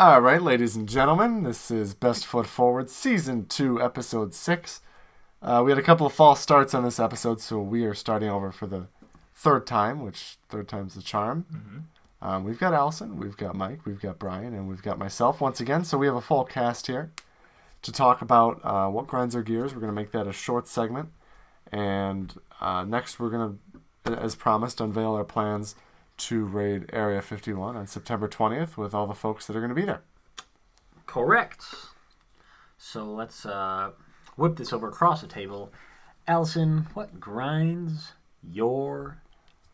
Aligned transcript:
All 0.00 0.20
right, 0.20 0.40
ladies 0.40 0.76
and 0.76 0.88
gentlemen, 0.88 1.42
this 1.42 1.72
is 1.72 1.92
Best 1.92 2.24
Foot 2.24 2.46
Forward, 2.46 2.88
Season 2.88 3.46
2, 3.46 3.82
Episode 3.82 4.32
6. 4.32 4.80
Uh, 5.42 5.62
we 5.64 5.72
had 5.72 5.78
a 5.78 5.82
couple 5.82 6.06
of 6.06 6.12
false 6.12 6.38
starts 6.38 6.72
on 6.72 6.84
this 6.84 7.00
episode, 7.00 7.40
so 7.40 7.58
we 7.60 7.84
are 7.84 7.94
starting 7.94 8.28
over 8.28 8.52
for 8.52 8.68
the 8.68 8.86
third 9.34 9.66
time, 9.66 10.04
which 10.04 10.36
third 10.48 10.68
time's 10.68 10.94
the 10.94 11.02
charm. 11.02 11.46
Um, 12.22 12.44
we've 12.44 12.60
got 12.60 12.74
Allison, 12.74 13.18
we've 13.18 13.36
got 13.36 13.56
Mike, 13.56 13.84
we've 13.86 14.00
got 14.00 14.20
Brian, 14.20 14.54
and 14.54 14.68
we've 14.68 14.84
got 14.84 15.00
myself 15.00 15.40
once 15.40 15.58
again. 15.58 15.82
So 15.82 15.98
we 15.98 16.06
have 16.06 16.14
a 16.14 16.20
full 16.20 16.44
cast 16.44 16.86
here 16.86 17.10
to 17.82 17.90
talk 17.90 18.22
about 18.22 18.60
uh, 18.62 18.86
what 18.86 19.08
grinds 19.08 19.34
our 19.34 19.42
gears. 19.42 19.74
We're 19.74 19.80
going 19.80 19.92
to 19.92 20.00
make 20.00 20.12
that 20.12 20.28
a 20.28 20.32
short 20.32 20.68
segment. 20.68 21.08
And 21.72 22.40
uh, 22.60 22.84
next, 22.84 23.18
we're 23.18 23.30
going 23.30 23.58
to, 24.04 24.16
as 24.16 24.36
promised, 24.36 24.80
unveil 24.80 25.14
our 25.14 25.24
plans 25.24 25.74
to 26.18 26.44
raid 26.44 26.90
Area 26.92 27.22
51 27.22 27.76
on 27.76 27.86
September 27.86 28.28
20th 28.28 28.76
with 28.76 28.94
all 28.94 29.06
the 29.06 29.14
folks 29.14 29.46
that 29.46 29.56
are 29.56 29.60
going 29.60 29.70
to 29.70 29.74
be 29.74 29.84
there. 29.84 30.02
Correct. 31.06 31.64
So 32.76 33.04
let's 33.04 33.46
uh, 33.46 33.90
whip 34.36 34.56
this 34.56 34.72
over 34.72 34.88
across 34.88 35.20
the 35.20 35.26
table. 35.26 35.72
Allison, 36.26 36.86
what 36.94 37.18
grinds 37.18 38.12
your 38.42 39.22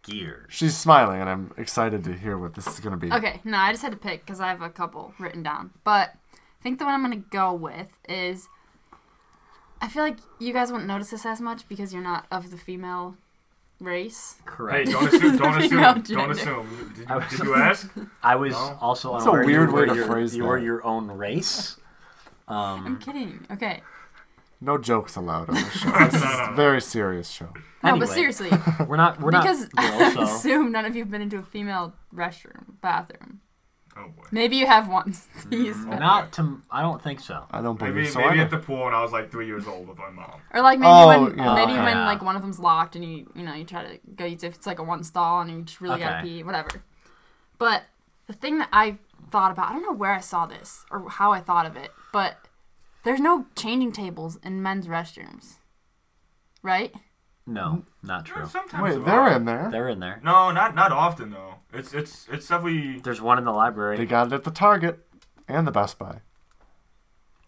gears? 0.03 0.53
She's 0.53 0.77
smiling, 0.77 1.21
and 1.21 1.29
I'm 1.29 1.53
excited 1.57 2.05
to 2.05 2.15
hear 2.15 2.39
what 2.39 2.55
this 2.55 2.67
is 2.67 2.81
going 2.81 2.93
to 2.93 2.97
be. 2.97 3.13
Okay, 3.13 3.41
no, 3.45 3.59
I 3.59 3.73
just 3.73 3.83
had 3.83 3.93
to 3.93 3.99
pick 3.99 4.25
because 4.25 4.41
I 4.41 4.49
have 4.49 4.63
a 4.63 4.71
couple 4.71 5.13
written 5.19 5.43
down. 5.43 5.71
But 5.83 6.15
I 6.33 6.63
think 6.63 6.79
the 6.79 6.85
one 6.85 6.95
I'm 6.95 7.03
gonna 7.03 7.17
go 7.17 7.53
with 7.53 7.89
is. 8.09 8.49
I 9.81 9.89
feel 9.89 10.03
like 10.03 10.19
you 10.39 10.55
guys 10.55 10.71
wouldn't 10.71 10.89
notice 10.89 11.11
this 11.11 11.27
as 11.27 11.43
much 11.43 11.69
because 11.69 11.93
you're 11.93 12.03
not 12.03 12.27
of 12.31 12.51
the 12.51 12.57
female 12.57 13.17
race. 13.81 14.35
Hey, 14.39 14.43
Correct. 14.47 14.91
don't 14.91 15.07
assume. 15.15 15.37
Don't 15.37 15.59
assume. 15.59 15.71
Female 15.71 15.95
don't 15.95 16.05
gender. 16.07 16.31
assume. 16.33 16.93
Did, 16.97 17.07
I 17.11 17.15
you- 17.15 17.21
was- 17.21 17.31
did 17.31 17.39
you 17.47 17.55
ask? 17.55 17.91
I 18.23 18.37
was 18.37 18.53
No. 18.53 18.79
also 18.81 19.13
That's 19.13 19.27
a 19.27 19.33
weird 19.33 19.71
you 19.71 19.75
way 19.75 19.87
to 19.87 19.95
your, 19.95 20.07
phrase 20.07 20.37
You 20.37 20.45
were 20.45 20.59
your 20.59 20.85
own 20.85 21.09
race. 21.11 21.77
I'm 22.49 22.87
Um, 22.87 22.99
kidding. 22.99 23.47
Okay. 23.51 23.83
No 24.61 24.79
jokes 24.79 25.17
allowed 25.17 25.49
on 25.51 25.57
this 25.57 25.73
show. 25.73 25.91
This 26.11 26.15
is 26.15 26.23
a 26.23 26.53
very 26.55 26.81
serious 26.81 27.29
show. 27.29 27.49
No, 27.83 27.91
Anyway. 27.91 28.07
but 28.07 28.15
seriously, 28.15 28.51
we're 28.87 28.97
not. 28.97 29.21
We're 29.21 29.31
because 29.31 29.61
not 29.61 29.71
Because 29.75 30.17
I 30.17 30.23
assume 30.23 30.73
none 30.73 30.87
of 30.87 30.97
you've 30.97 31.11
been 31.11 31.21
into 31.21 31.37
a 31.39 31.43
female 31.43 31.93
restroom, 32.15 32.81
bathroom. 32.81 33.41
Oh 33.97 34.09
boy. 34.09 34.25
Maybe 34.33 34.57
you 34.57 34.67
have 34.67 34.89
one. 34.89 35.13
Please, 35.49 35.77
mm-hmm. 35.77 35.91
but- 35.91 35.99
not 36.01 36.33
to. 36.33 36.61
I 36.71 36.83
don't 36.83 37.01
think 37.03 37.21
so. 37.21 37.45
I 37.51 37.63
don't 37.63 37.79
believe 37.79 37.95
Maybe 37.95 38.09
so. 38.09 38.19
maybe 38.19 38.35
either. 38.35 38.43
at 38.43 38.51
the 38.51 38.59
pool 38.59 38.85
when 38.85 38.95
I 38.95 39.03
was 39.03 39.13
like 39.13 39.31
three 39.31 39.47
years 39.47 39.67
old 39.67 39.87
with 39.89 39.99
my 39.99 40.11
mom. 40.11 40.41
Or 40.53 40.61
like 40.63 40.79
maybe 40.79 40.91
Oh, 40.93 41.07
when 41.09 41.39
yeah. 41.39 41.55
maybe 41.55 41.73
Okay. 41.73 41.83
when 41.83 41.97
Yeah. 41.97 42.05
like 42.07 42.23
one 42.23 42.35
of 42.37 42.43
them's 42.43 42.59
locked 42.59 42.97
and 42.97 43.05
you 43.05 43.31
you 43.35 43.43
know 43.45 43.55
you 43.55 43.65
try 43.65 43.85
to 43.85 43.99
go 44.17 44.25
if 44.25 44.43
it's 44.43 44.67
like 44.67 44.79
a 44.79 44.83
one 44.83 45.05
stall 45.05 45.41
and 45.41 45.51
you 45.51 45.63
just 45.63 45.81
really 45.81 45.99
gotta 46.01 46.19
Okay. 46.19 46.29
pee 46.29 46.43
whatever. 46.43 46.83
But 47.59 47.85
the 48.27 48.33
thing 48.33 48.59
that 48.59 48.69
I 48.73 48.99
thought 49.31 49.53
about 49.53 49.69
I 49.71 49.73
don't 49.73 49.83
know 49.83 49.93
where 49.93 50.13
I 50.15 50.21
saw 50.21 50.47
this 50.47 50.85
or 50.91 51.09
how 51.09 51.33
I 51.33 51.41
thought 51.41 51.67
of 51.67 51.77
it, 51.77 51.93
but 52.13 52.49
there's 53.05 53.21
no 53.21 53.47
changing 53.55 53.93
tables 53.93 54.39
in 54.43 54.63
men's 54.63 54.87
restrooms, 54.89 55.59
right? 56.63 56.93
No, 57.47 57.63
mm. 57.63 57.85
not 58.03 58.25
true. 58.25 58.47
Sometimes 58.47 58.97
Wait, 58.97 59.05
they're 59.05 59.29
in 59.37 59.45
there. 59.45 59.69
They're 59.71 59.89
in 59.91 60.01
there. 60.01 60.21
No, 60.25 60.51
not 60.51 60.75
not 60.75 60.93
often 60.93 61.31
though. 61.31 61.57
It's 61.73 61.93
it's 61.93 62.27
it's 62.33 62.49
definitely. 62.49 63.01
There's 63.01 63.21
one 63.21 63.37
in 63.39 63.45
the 63.45 63.53
library. 63.53 63.97
They 63.99 64.07
got 64.07 64.29
it 64.29 64.33
at 64.33 64.45
the 64.45 64.51
Target 64.51 65.01
and 65.47 65.67
the 65.67 65.71
Best 65.73 65.99
Buy. 65.99 66.21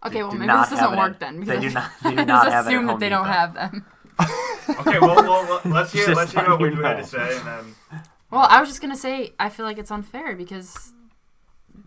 Okay, 0.05 0.23
well 0.23 0.33
do 0.33 0.39
maybe 0.39 0.49
not 0.49 0.69
this 0.69 0.79
have 0.79 0.91
doesn't 0.91 0.99
it 0.99 1.03
work 1.03 1.13
at- 1.13 1.21
then 1.21 1.41
they 1.41 1.45
because 1.47 1.63
do 1.63 1.71
not- 1.71 1.91
they 2.03 2.11
do 2.15 2.21
I 2.21 2.25
not 2.25 2.45
just 2.45 2.53
have 2.53 2.67
it 2.67 2.69
at 2.69 2.73
assume 2.75 2.87
that 2.87 2.93
Home 2.93 3.01
they 3.01 3.09
don't 3.09 3.25
Depot. 3.25 3.33
have 3.33 3.55
them. 3.55 3.87
Okay, 4.81 4.99
well, 4.99 5.15
well, 5.15 5.47
well 5.47 5.61
let's 5.67 5.93
hear 5.93 6.07
Just 6.07 6.17
let's 6.17 6.33
hear 6.33 6.51
what 6.51 6.61
you 6.61 6.77
you 6.77 6.83
had 6.83 6.97
know. 6.97 7.03
to 7.03 7.09
say, 7.09 7.37
and 7.39 7.47
then 7.47 8.01
Well, 8.33 8.47
I 8.51 8.59
was 8.61 8.69
just 8.69 8.81
gonna 8.83 8.97
say 8.97 9.33
I 9.39 9.49
feel 9.49 9.65
like 9.65 9.79
it's 9.79 9.91
unfair 9.93 10.35
because 10.37 10.93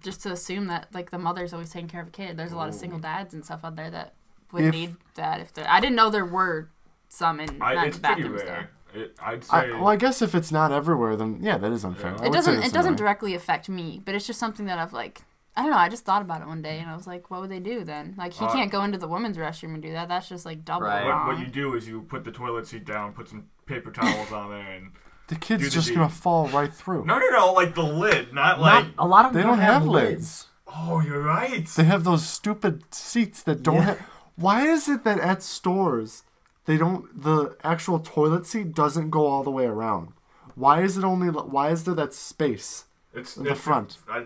just 0.02 0.24
to 0.24 0.32
assume 0.32 0.68
that 0.68 0.88
like 0.94 1.12
the 1.12 1.18
mother's 1.20 1.52
always 1.54 1.70
taking 1.70 1.90
care 1.90 2.02
of 2.02 2.08
a 2.08 2.12
kid. 2.12 2.38
There's 2.38 2.54
a 2.54 2.56
lot 2.56 2.70
of 2.70 2.76
single 2.76 2.98
dads 3.00 3.34
and 3.34 3.44
stuff 3.44 3.62
out 3.66 3.76
there 3.76 3.92
that 3.92 4.14
would 4.54 4.64
If- 4.64 4.74
need 4.74 4.96
that 5.16 5.42
if 5.42 5.54
they're. 5.54 5.70
I 5.70 5.80
didn't 5.82 5.96
know 5.98 6.10
there 6.10 6.26
were 6.26 6.70
some 7.10 7.40
in 7.40 7.62
I, 7.62 7.76
men's 7.76 7.88
it's 7.88 8.00
pretty 8.00 8.22
bathrooms 8.24 8.42
though. 8.44 8.48
rare. 8.48 8.70
It, 8.94 9.16
I'd 9.22 9.44
say. 9.44 9.56
I, 9.56 9.72
well, 9.72 9.88
I 9.90 9.96
guess 9.98 10.22
if 10.22 10.34
it's 10.34 10.52
not 10.52 10.72
everywhere, 10.72 11.16
then 11.16 11.40
yeah, 11.42 11.58
that 11.60 11.72
is 11.72 11.84
unfair. 11.86 12.16
Yeah. 12.20 12.26
It 12.28 12.34
doesn't. 12.34 12.56
It 12.60 12.72
doesn't 12.74 12.80
annoying. 12.80 12.96
directly 12.96 13.36
affect 13.36 13.70
me, 13.70 14.02
but 14.04 14.16
it's 14.16 14.26
just 14.26 14.40
something 14.40 14.66
that 14.66 14.80
I've 14.80 14.94
like. 14.94 15.22
I 15.56 15.62
don't 15.64 15.72
know. 15.72 15.78
I 15.78 15.90
just 15.90 16.06
thought 16.06 16.22
about 16.22 16.42
it 16.42 16.48
one 16.48 16.62
day, 16.62 16.80
and 16.80 16.90
I 16.90 16.96
was 16.96 17.06
like, 17.06 17.30
"What 17.30 17.42
would 17.42 17.52
they 17.52 17.60
do 17.60 17.84
then? 17.84 18.16
Like, 18.18 18.34
he 18.34 18.46
Uh, 18.46 18.52
can't 18.54 18.72
go 18.72 18.84
into 18.84 18.98
the 18.98 19.08
women's 19.08 19.38
restroom 19.38 19.74
and 19.74 19.82
do 19.84 19.92
that. 19.92 20.08
That's 20.08 20.30
just 20.30 20.46
like 20.46 20.64
double 20.64 20.88
Right. 20.88 21.04
what, 21.04 21.12
wrong." 21.12 21.28
what 21.28 21.40
you 21.40 21.48
do 21.48 21.76
is 21.76 21.88
you 21.88 22.02
put 22.04 22.24
the 22.24 22.32
toilet 22.32 22.66
seat 22.66 22.86
down, 22.86 23.14
put 23.14 23.28
some 23.30 23.46
paper 23.66 23.92
towels 23.92 24.32
on 24.32 24.50
there, 24.52 24.60
and 24.78 24.92
The 25.28 25.36
kid's 25.36 25.64
the 25.66 25.70
just 25.70 25.90
deed. 25.90 25.96
gonna 25.96 26.10
fall 26.10 26.48
right 26.48 26.74
through. 26.74 27.06
no, 27.06 27.20
no, 27.20 27.30
no, 27.32 27.52
like 27.54 27.76
the 27.76 27.84
lid, 27.84 28.34
not 28.34 28.60
Not, 28.60 28.62
like. 28.62 28.86
a 28.98 29.06
lot 29.08 29.26
of 29.26 29.34
them 29.34 29.42
they 29.42 29.48
them 29.48 29.58
don't 29.58 29.66
have 29.66 29.86
lids. 29.86 30.48
Oh, 30.68 31.02
you're 31.02 31.22
right. 31.22 31.66
They 31.68 31.84
have 31.84 32.04
those 32.06 32.26
stupid 32.26 32.84
seats 32.94 33.44
that 33.44 33.62
don't 33.62 33.76
Yeah. 33.76 33.82
have. 33.82 34.00
Why 34.36 34.66
is 34.68 34.88
it 34.88 35.04
that 35.04 35.20
at 35.20 35.44
stores 35.44 36.24
they 36.70 36.78
don't 36.78 37.04
the 37.28 37.58
actual 37.64 38.00
toilet 38.00 38.46
seat 38.46 38.76
doesn't 38.76 39.10
go 39.10 39.26
all 39.26 39.44
the 39.44 39.50
way 39.60 39.66
around? 39.66 40.14
Why 40.54 40.82
is 40.84 40.98
it 41.00 41.04
only? 41.04 41.30
Why 41.30 41.72
is 41.72 41.84
there 41.86 41.96
that 41.96 42.14
space? 42.14 42.86
It's 43.14 43.36
in 43.38 43.44
the 43.44 43.50
it's- 43.52 43.64
front. 43.64 43.98
I, 44.08 44.26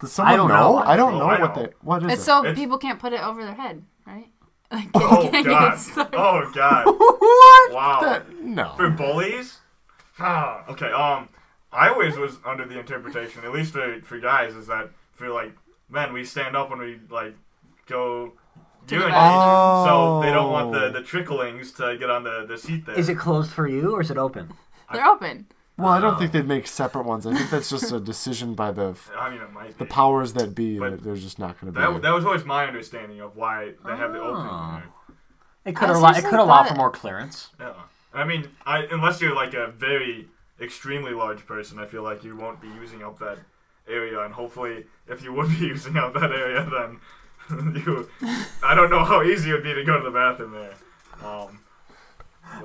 Does 0.00 0.12
someone 0.12 0.36
don't 0.36 0.48
know? 0.48 0.72
know. 0.72 0.78
I 0.92 0.94
don't 0.96 1.14
Oh, 1.14 1.18
know 1.20 1.24
I 1.24 1.40
what 1.40 1.56
know. 1.56 1.62
they. 1.62 1.68
What 1.80 2.02
is 2.04 2.12
It's 2.12 2.22
it? 2.22 2.24
so 2.26 2.40
It's- 2.40 2.54
people 2.56 2.76
can't 2.78 3.00
put 3.00 3.12
it 3.14 3.22
over 3.28 3.42
their 3.42 3.54
head, 3.54 3.82
right? 4.06 4.28
Like, 4.70 4.90
oh 4.94 5.28
can't 5.32 5.46
god. 5.46 5.78
Oh 6.12 6.52
god. 6.54 6.84
what? 7.02 7.72
Wow. 7.72 8.00
That- 8.02 8.24
no. 8.42 8.74
For 8.76 8.90
bullies? 8.90 9.58
Ah, 10.18 10.64
okay, 10.68 10.92
um, 10.92 11.30
I 11.72 11.88
always 11.88 12.18
was 12.18 12.36
under 12.44 12.66
the 12.66 12.78
interpretation, 12.78 13.42
at 13.44 13.52
least 13.52 13.72
for, 13.72 14.00
for 14.02 14.18
guys, 14.18 14.54
is 14.54 14.66
that 14.66 14.90
for 15.14 15.30
like 15.30 15.52
men, 15.88 16.12
we 16.12 16.22
stand 16.24 16.54
up 16.54 16.68
when 16.70 16.80
we 16.80 17.00
like 17.10 17.34
go 17.86 18.32
To 18.88 18.94
the 18.94 19.00
urinate, 19.00 19.14
bathroom. 19.14 19.86
so 19.86 20.20
they 20.22 20.32
don't 20.32 20.50
want 20.52 20.72
the, 20.72 20.84
Oh. 20.86 20.92
the 20.92 21.02
tricklings 21.02 21.72
to 21.72 21.96
get 21.98 22.10
on 22.10 22.24
the, 22.24 22.46
the 22.46 22.58
seat 22.58 22.86
there. 22.86 22.98
Is 22.98 23.08
it 23.08 23.16
closed 23.18 23.50
for 23.52 23.66
you 23.68 23.92
or 23.94 24.00
is 24.00 24.10
it 24.10 24.18
open? 24.18 24.52
They're 24.92 25.06
open. 25.06 25.46
Well, 25.76 25.88
I 25.88 26.00
don't 26.00 26.14
uh, 26.14 26.18
think 26.18 26.32
they'd 26.32 26.46
make 26.48 26.66
separate 26.66 27.04
ones. 27.04 27.24
I 27.24 27.34
think 27.36 27.50
that's 27.50 27.70
just 27.70 27.92
a 27.92 28.00
decision 28.00 28.54
by 28.54 28.72
the 28.72 28.96
I 29.18 29.30
mean, 29.30 29.40
it 29.40 29.52
might 29.52 29.78
the 29.78 29.84
be. 29.84 29.90
powers 29.90 30.32
that 30.32 30.54
be. 30.54 30.78
But 30.78 30.90
that 30.90 31.02
they're 31.04 31.14
just 31.14 31.38
not 31.38 31.60
going 31.60 31.72
to 31.72 31.78
be. 31.78 31.84
That, 31.84 32.02
that 32.02 32.14
was 32.14 32.24
always 32.24 32.44
my 32.44 32.66
understanding 32.66 33.20
of 33.20 33.36
why 33.36 33.74
they 33.84 33.94
have 33.96 34.12
the 34.12 34.18
opening 34.20 34.48
Oh. 34.50 34.82
It 35.64 35.76
could 35.76 35.90
I 35.90 35.92
allow. 35.92 36.08
It 36.10 36.14
seriously 36.14 36.30
could 36.30 36.40
allow 36.40 36.62
thought 36.62 36.68
for 36.70 36.74
more 36.74 36.90
clearance. 36.90 37.50
Yeah. 37.60 37.74
I 38.14 38.24
mean, 38.24 38.48
I, 38.64 38.86
unless 38.90 39.20
you're 39.20 39.34
like 39.34 39.54
a 39.54 39.68
very 39.68 40.26
extremely 40.60 41.12
large 41.12 41.46
person, 41.46 41.78
I 41.78 41.86
feel 41.86 42.02
like 42.02 42.24
you 42.24 42.34
won't 42.36 42.60
be 42.60 42.68
using 42.68 43.02
up 43.04 43.18
that 43.20 43.38
area. 43.86 44.20
And 44.24 44.34
hopefully, 44.34 44.86
if 45.06 45.22
you 45.22 45.32
would 45.34 45.48
be 45.50 45.66
using 45.74 45.96
up 45.96 46.14
that 46.14 46.32
area, 46.32 46.66
then 46.68 46.98
you. 47.86 48.08
I 48.62 48.74
don't 48.74 48.90
know 48.90 49.04
how 49.04 49.22
easy 49.22 49.50
it 49.50 49.54
would 49.54 49.62
be 49.62 49.74
to 49.74 49.84
go 49.84 49.96
to 49.98 50.04
the 50.04 50.10
bathroom 50.10 50.52
there. 50.52 50.74
Um, 51.24 51.60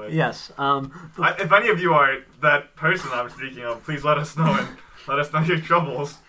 Yes. 0.09 0.51
Um. 0.57 1.11
I, 1.17 1.31
if 1.33 1.51
any 1.51 1.67
of 1.69 1.79
you 1.79 1.93
are 1.93 2.19
that 2.41 2.73
person 2.75 3.09
I'm 3.13 3.29
speaking 3.29 3.63
of, 3.63 3.83
please 3.83 4.03
let 4.05 4.17
us 4.17 4.35
know 4.37 4.45
and 4.45 4.67
let 5.09 5.19
us 5.19 5.31
know 5.33 5.41
your 5.41 5.59
troubles. 5.59 6.19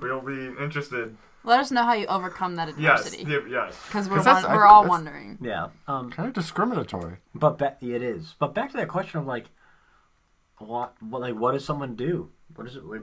We'll 0.00 0.20
be 0.20 0.48
interested. 0.62 1.16
Let 1.42 1.60
us 1.60 1.70
know 1.70 1.82
how 1.84 1.94
you 1.94 2.06
overcome 2.06 2.56
that 2.56 2.68
adversity. 2.68 3.24
yeah, 3.26 3.38
yes. 3.48 3.74
Because 3.86 4.08
we're, 4.10 4.16
'Cause 4.16 4.26
that's- 4.26 4.44
won- 4.44 4.52
I- 4.52 4.56
we're 4.56 4.66
all 4.66 4.86
wondering. 4.86 5.38
Yeah. 5.40 5.68
Um. 5.88 6.10
kind 6.10 6.28
of 6.28 6.34
discriminatory. 6.34 7.16
But 7.34 7.56
ba- 7.56 7.76
it 7.80 8.02
is. 8.02 8.34
But 8.38 8.54
back 8.54 8.70
to 8.72 8.76
that 8.76 8.88
question 8.88 9.18
of 9.20 9.26
like, 9.26 9.46
what? 10.58 10.94
What? 11.00 11.22
Like, 11.22 11.34
what 11.36 11.52
does 11.52 11.64
someone 11.64 11.96
do? 11.96 12.30
What 12.54 12.66
is 12.66 12.76
it? 12.76 12.82
If, 12.92 13.02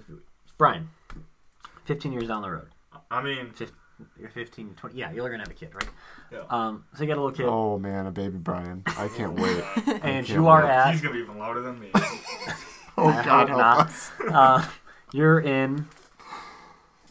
Brian, 0.59 0.89
fifteen 1.85 2.13
years 2.13 2.27
down 2.27 2.43
the 2.43 2.51
road, 2.51 2.69
I 3.09 3.23
mean, 3.23 3.51
fif- 3.51 3.71
you're 4.19 4.29
15, 4.29 4.75
20, 4.75 4.95
Yeah, 4.97 5.11
you're 5.11 5.29
gonna 5.29 5.43
have 5.43 5.49
a 5.51 5.53
kid, 5.53 5.73
right? 5.73 5.89
Yeah. 6.31 6.39
Um. 6.49 6.85
So 6.95 7.03
you 7.03 7.07
got 7.07 7.17
a 7.17 7.21
little 7.21 7.35
kid, 7.35 7.45
Oh 7.47 7.77
man, 7.79 8.05
a 8.07 8.11
baby 8.11 8.37
Brian. 8.37 8.83
I 8.85 9.07
can't 9.09 9.33
wait. 9.39 9.63
and 9.87 10.01
can't 10.01 10.29
you 10.29 10.47
are 10.47 10.63
wait. 10.63 10.69
at. 10.71 10.91
he's 10.91 11.01
gonna 11.01 11.13
be 11.13 11.19
even 11.21 11.37
louder 11.37 11.61
than 11.61 11.79
me. 11.79 11.91
Oh 12.99 13.09
I 13.09 13.23
God, 13.23 13.45
do 13.45 13.49
help 13.53 13.59
not. 13.59 13.79
us. 13.87 14.11
Uh, 14.31 14.67
you're 15.13 15.39
in. 15.39 15.87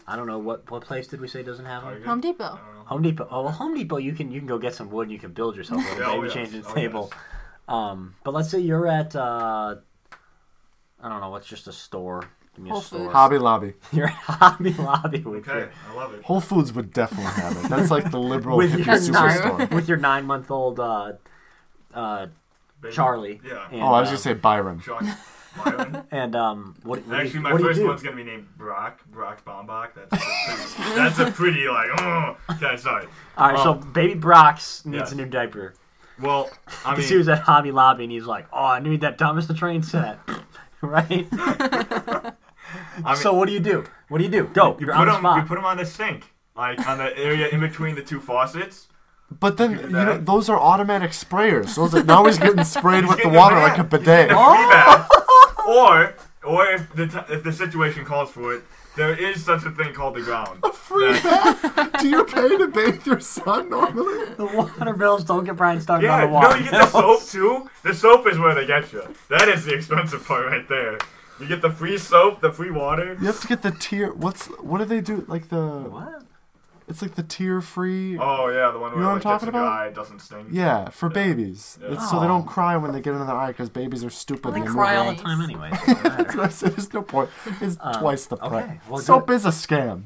I 0.09 0.17
don't 0.17 0.27
know 0.27 0.39
what 0.39 0.69
what 0.71 0.83
place 0.83 1.07
did 1.07 1.21
we 1.21 1.29
say 1.29 1.43
doesn't 1.45 1.65
have 1.65 1.84
them? 1.84 2.03
Home 2.03 2.21
Depot. 2.21 2.45
I 2.45 2.49
don't 2.49 2.59
know. 2.75 2.83
Home 2.87 3.03
Depot. 3.03 3.28
Oh, 3.31 3.43
well, 3.43 3.53
Home 3.53 3.75
Depot. 3.75 3.99
You 3.99 4.13
can 4.13 4.33
you 4.33 4.41
can 4.41 4.49
go 4.49 4.59
get 4.59 4.75
some 4.75 4.91
wood. 4.91 5.03
and 5.05 5.13
You 5.13 5.19
can 5.21 5.33
build 5.33 5.57
yourself 5.57 5.84
a 5.84 5.95
little 5.95 6.05
oh, 6.10 6.15
baby 6.22 6.27
yes. 6.27 6.34
changing 6.34 6.65
Oh, 6.69 6.75
table. 6.75 7.09
yes. 7.13 7.21
Um, 7.69 8.15
but 8.25 8.34
let's 8.34 8.51
say 8.51 8.59
you're 8.59 8.87
at 8.89 9.15
uh, 9.15 9.77
I 11.01 11.09
don't 11.09 11.21
know 11.21 11.31
what's 11.31 11.47
just 11.47 11.69
a 11.69 11.72
store. 11.72 12.25
Give 12.57 12.65
me 12.65 12.71
a 12.71 12.73
Whole 12.73 12.83
store. 12.83 12.99
Foods. 13.01 13.13
Hobby 13.13 13.39
Lobby. 13.39 13.75
You're 13.93 14.07
at 14.07 14.13
Hobby 14.15 14.73
Lobby 14.73 15.21
with 15.21 15.49
Okay, 15.49 15.59
your 15.59 15.71
I 15.91 15.95
love 15.95 16.15
it. 16.15 16.25
Whole 16.25 16.41
Foods 16.41 16.73
would 16.73 16.93
definitely 16.93 17.31
have 17.33 17.57
it. 17.65 17.69
That's 17.69 17.91
like 17.91 18.11
the 18.11 18.19
liberal 18.19 18.57
with 18.57 18.73
hippie 18.73 18.87
your 18.87 18.97
superstore. 18.97 19.71
with 19.75 19.89
your 19.89 19.99
nine 19.99 20.25
month 20.25 20.51
old 20.51 20.81
uh, 20.81 21.13
uh, 21.95 22.27
Baby. 22.81 22.95
Charlie. 22.95 23.41
Yeah. 23.47 23.69
And, 23.71 23.83
Oh, 23.83 23.87
I 23.87 24.01
was 24.01 24.09
uh, 24.09 24.13
gonna 24.13 24.19
say 24.19 24.33
Byron. 24.35 24.81
Sean 24.81 25.05
Myron. 25.65 26.03
And 26.11 26.37
um, 26.37 26.75
what, 26.83 26.99
what 27.07 27.09
do 27.09 27.15
Actually, 27.15 27.31
you, 27.35 27.41
my 27.41 27.53
what 27.53 27.59
do 27.59 27.65
you 27.65 27.69
first 27.71 27.81
do? 27.81 27.87
one's 27.87 28.03
gonna 28.03 28.17
be 28.17 28.25
named 28.25 28.47
Brock. 28.59 29.01
Brock 29.11 29.43
Bombach. 29.45 29.89
That's 29.95 30.13
a 30.13 30.17
pretty, 30.77 30.95
that's 30.95 31.19
a 31.19 31.31
pretty 31.33 31.69
like. 31.69 31.89
Oh, 32.01 32.37
okay, 32.53 32.77
sorry. 32.77 33.07
All 33.39 33.51
right, 33.53 33.63
so 33.63 33.73
um, 33.73 33.93
baby 33.93 34.15
Brox 34.15 34.85
needs 34.85 35.05
yes. 35.05 35.13
a 35.13 35.15
new 35.17 35.25
diaper. 35.27 35.75
Well, 36.21 36.51
I 36.85 36.91
Because 36.95 36.99
mean, 37.05 37.09
he 37.09 37.17
was 37.19 37.29
at 37.29 37.39
Hobby 37.41 37.73
Lobby 37.73 38.05
and 38.05 38.13
he's 38.13 38.25
like, 38.27 38.47
"Oh, 38.53 38.65
I 38.65 38.81
need 38.81 39.01
that 39.03 39.19
Thomas 39.19 39.47
the 39.47 39.53
Train 39.55 39.83
set," 39.83 40.19
right? 40.81 41.27
I 43.04 43.15
mean, 43.15 43.22
so 43.22 43.33
what 43.34 43.47
do 43.47 43.53
you 43.53 43.60
do? 43.60 43.84
What 44.09 44.18
do 44.18 44.24
you 44.24 44.30
do? 44.30 44.45
Go. 44.53 44.77
you 44.78 44.86
You're 44.86 44.95
put 44.97 45.09
on 45.09 45.22
the 45.22 45.28
them. 45.28 45.39
You 45.41 45.45
put 45.47 45.54
them 45.57 45.65
on 45.65 45.77
the 45.77 45.86
sink, 45.86 46.24
like 46.57 46.86
on 46.86 46.98
the 46.98 47.16
area 47.18 47.48
in 47.48 47.60
between 47.60 47.95
the 47.95 48.03
two 48.03 48.21
faucets. 48.21 48.89
But 49.41 49.57
then 49.57 49.72
You 49.78 49.89
know 49.89 50.18
those 50.18 50.48
are 50.48 50.59
automatic 50.59 51.10
sprayers. 51.10 51.74
Those 51.74 51.95
are, 51.95 52.04
now 52.04 52.24
he's 52.27 52.39
getting 52.39 52.63
sprayed 52.65 53.03
He's 53.03 53.09
with 53.09 53.18
the 53.18 53.24
getting 53.24 53.34
a 53.36 53.39
water 53.39 53.57
bath. 53.57 53.78
like 53.78 53.78
a 53.78 53.97
He's 53.98 54.07
bidet. 54.07 54.30
a 54.30 54.34
free 54.34 54.39
oh. 54.39 56.15
or, 56.45 56.51
or 56.53 56.66
if 56.66 56.92
the 56.95 57.07
t- 57.09 57.33
if 57.34 57.42
the 57.42 57.53
situation 57.53 58.04
calls 58.04 58.30
for 58.30 58.54
it, 58.54 58.63
there 58.97 59.15
is 59.15 59.45
such 59.45 59.65
a 59.65 59.71
thing 59.72 59.92
called 59.92 60.15
the 60.15 60.22
ground. 60.22 60.60
A 60.62 60.72
Free 60.72 61.12
That- 61.12 61.60
bath? 61.74 62.01
Do 62.01 62.09
you 62.09 62.24
pay 62.24 62.57
to 62.57 62.69
bathe 62.69 63.04
your 63.04 63.19
son 63.21 63.69
normally? 63.69 64.27
the 64.36 64.47
water 64.47 64.95
bills 64.95 65.24
don't 65.24 65.42
get 65.45 65.57
Brian 65.57 65.80
started 65.80 66.07
Yeah, 66.07 66.15
on 66.15 66.21
the 66.21 66.27
no, 66.28 66.33
water. 66.33 66.59
you 66.59 66.71
get 66.71 66.72
the 66.72 66.86
soap 66.86 67.22
too. 67.24 67.71
The 67.83 67.92
soap 67.95 68.28
is 68.28 68.39
where 68.39 68.54
they 68.54 68.65
get 68.65 68.92
you. 68.92 69.03
That 69.28 69.48
is 69.48 69.65
the 69.65 69.74
expensive 69.74 70.24
part 70.24 70.47
right 70.47 70.66
there. 70.69 70.98
You 71.41 71.47
get 71.47 71.60
the 71.62 71.71
free 71.71 71.98
soap, 71.98 72.41
the 72.41 72.50
free 72.53 72.71
water. 72.71 73.16
You 73.21 73.27
have 73.27 73.41
to 73.41 73.47
get 73.47 73.62
the 73.62 73.71
tier. 73.71 74.12
What's 74.12 74.47
what 74.60 74.78
do 74.78 74.84
they 74.84 75.00
do? 75.00 75.24
Like 75.28 75.48
the 75.50 75.60
What? 75.66 76.22
it's 76.88 77.03
like 77.03 77.15
the 77.15 77.22
tear 77.22 77.60
free. 77.60 78.16
Oh 78.18 78.48
yeah, 78.48 78.71
the 78.71 78.78
one 78.78 78.92
where 78.92 79.00
You 79.00 79.00
know 79.00 79.12
what 79.12 79.16
like, 79.16 79.27
I'm 79.27 79.33
gets 79.33 79.44
talking 79.44 79.48
about? 79.48 79.66
eye, 79.72 79.86
it 79.88 79.94
doesn't 79.94 80.21
sting. 80.21 80.47
Yeah, 80.50 80.88
for 80.91 81.09
babies. 81.10 81.78
Yeah. 81.83 81.92
It's 81.94 82.09
so 82.10 82.21
they 82.21 82.27
don't 82.27 82.47
Oh. 82.47 82.50
cry 82.50 82.77
when 82.78 82.92
they 82.92 83.00
get 83.00 83.12
into 83.12 83.27
their 83.27 83.34
eye 83.36 83.48
because 83.48 83.68
babies 83.68 84.03
are 84.04 84.10
stupid. 84.10 84.54
They 84.54 84.60
and 84.60 84.68
cry 84.68 84.97
all 84.97 85.12
the 85.12 85.21
time 85.21 85.41
anyway. 85.42 85.71
That's 85.86 86.34
what 86.34 86.65
I. 86.65 86.68
There's 86.71 86.92
no 86.94 87.03
point. 87.03 87.28
It's 87.60 87.77
Uh, 87.80 87.92
twice 88.00 88.27
the 88.27 88.36
okay, 88.36 88.48
price. 88.48 88.78
well, 88.88 88.98
soap 89.00 89.30
is 89.30 89.44
a 89.44 89.50
scam. 89.50 90.04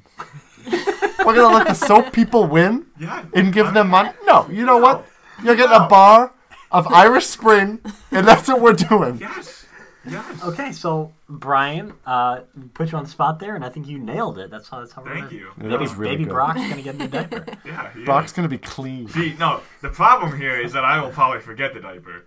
We're 1.24 1.34
gonna 1.36 1.54
let 1.54 1.66
the 1.68 1.74
soap 1.74 2.12
people 2.12 2.46
win 2.46 2.86
Yeah. 2.98 3.24
and 3.34 3.52
give 3.52 3.66
I'm- 3.66 3.74
them 3.74 3.88
money? 3.90 4.10
No. 4.24 4.48
You 4.50 4.64
know 4.66 4.78
what? 4.78 5.06
You're 5.44 5.54
getting 5.56 5.76
a 5.76 5.86
bar 5.86 6.32
of 6.72 6.86
Irish 6.88 7.26
Spring, 7.26 7.80
and 8.10 8.26
that's 8.26 8.48
what 8.48 8.60
we're 8.60 8.72
doing. 8.72 9.18
Yes. 9.20 9.59
Yes. 10.08 10.42
Okay, 10.44 10.72
so 10.72 11.12
Brian, 11.28 11.92
uh, 12.06 12.40
put 12.74 12.90
you 12.90 12.96
on 12.98 13.04
the 13.04 13.10
spot 13.10 13.38
there, 13.38 13.54
and 13.54 13.64
I 13.64 13.68
think 13.68 13.86
you 13.86 13.98
nailed 13.98 14.38
it. 14.38 14.50
That's 14.50 14.68
how. 14.68 14.80
That's 14.80 14.92
how. 14.92 15.02
we're 15.02 15.12
Thank 15.14 15.26
gonna- 15.26 15.36
you. 15.36 15.50
That 15.58 15.64
Baby, 15.68 15.76
was 15.76 15.94
really 15.94 16.12
baby 16.16 16.24
good. 16.24 16.32
Brock's 16.32 16.60
gonna 16.68 16.82
get 16.82 16.94
a 16.94 16.98
new 17.02 17.08
diaper. 17.08 17.44
Yeah. 17.66 17.92
he 17.92 18.04
Brock's 18.04 18.32
gonna 18.32 18.48
be 18.48 18.58
clean. 18.58 19.08
See, 19.08 19.34
no, 19.38 19.60
the 19.82 19.90
problem 19.90 20.36
here 20.38 20.58
is 20.58 20.72
that 20.72 20.84
I 20.84 21.00
will 21.02 21.10
probably 21.10 21.40
forget 21.40 21.74
the 21.74 21.80
diaper. 21.80 22.24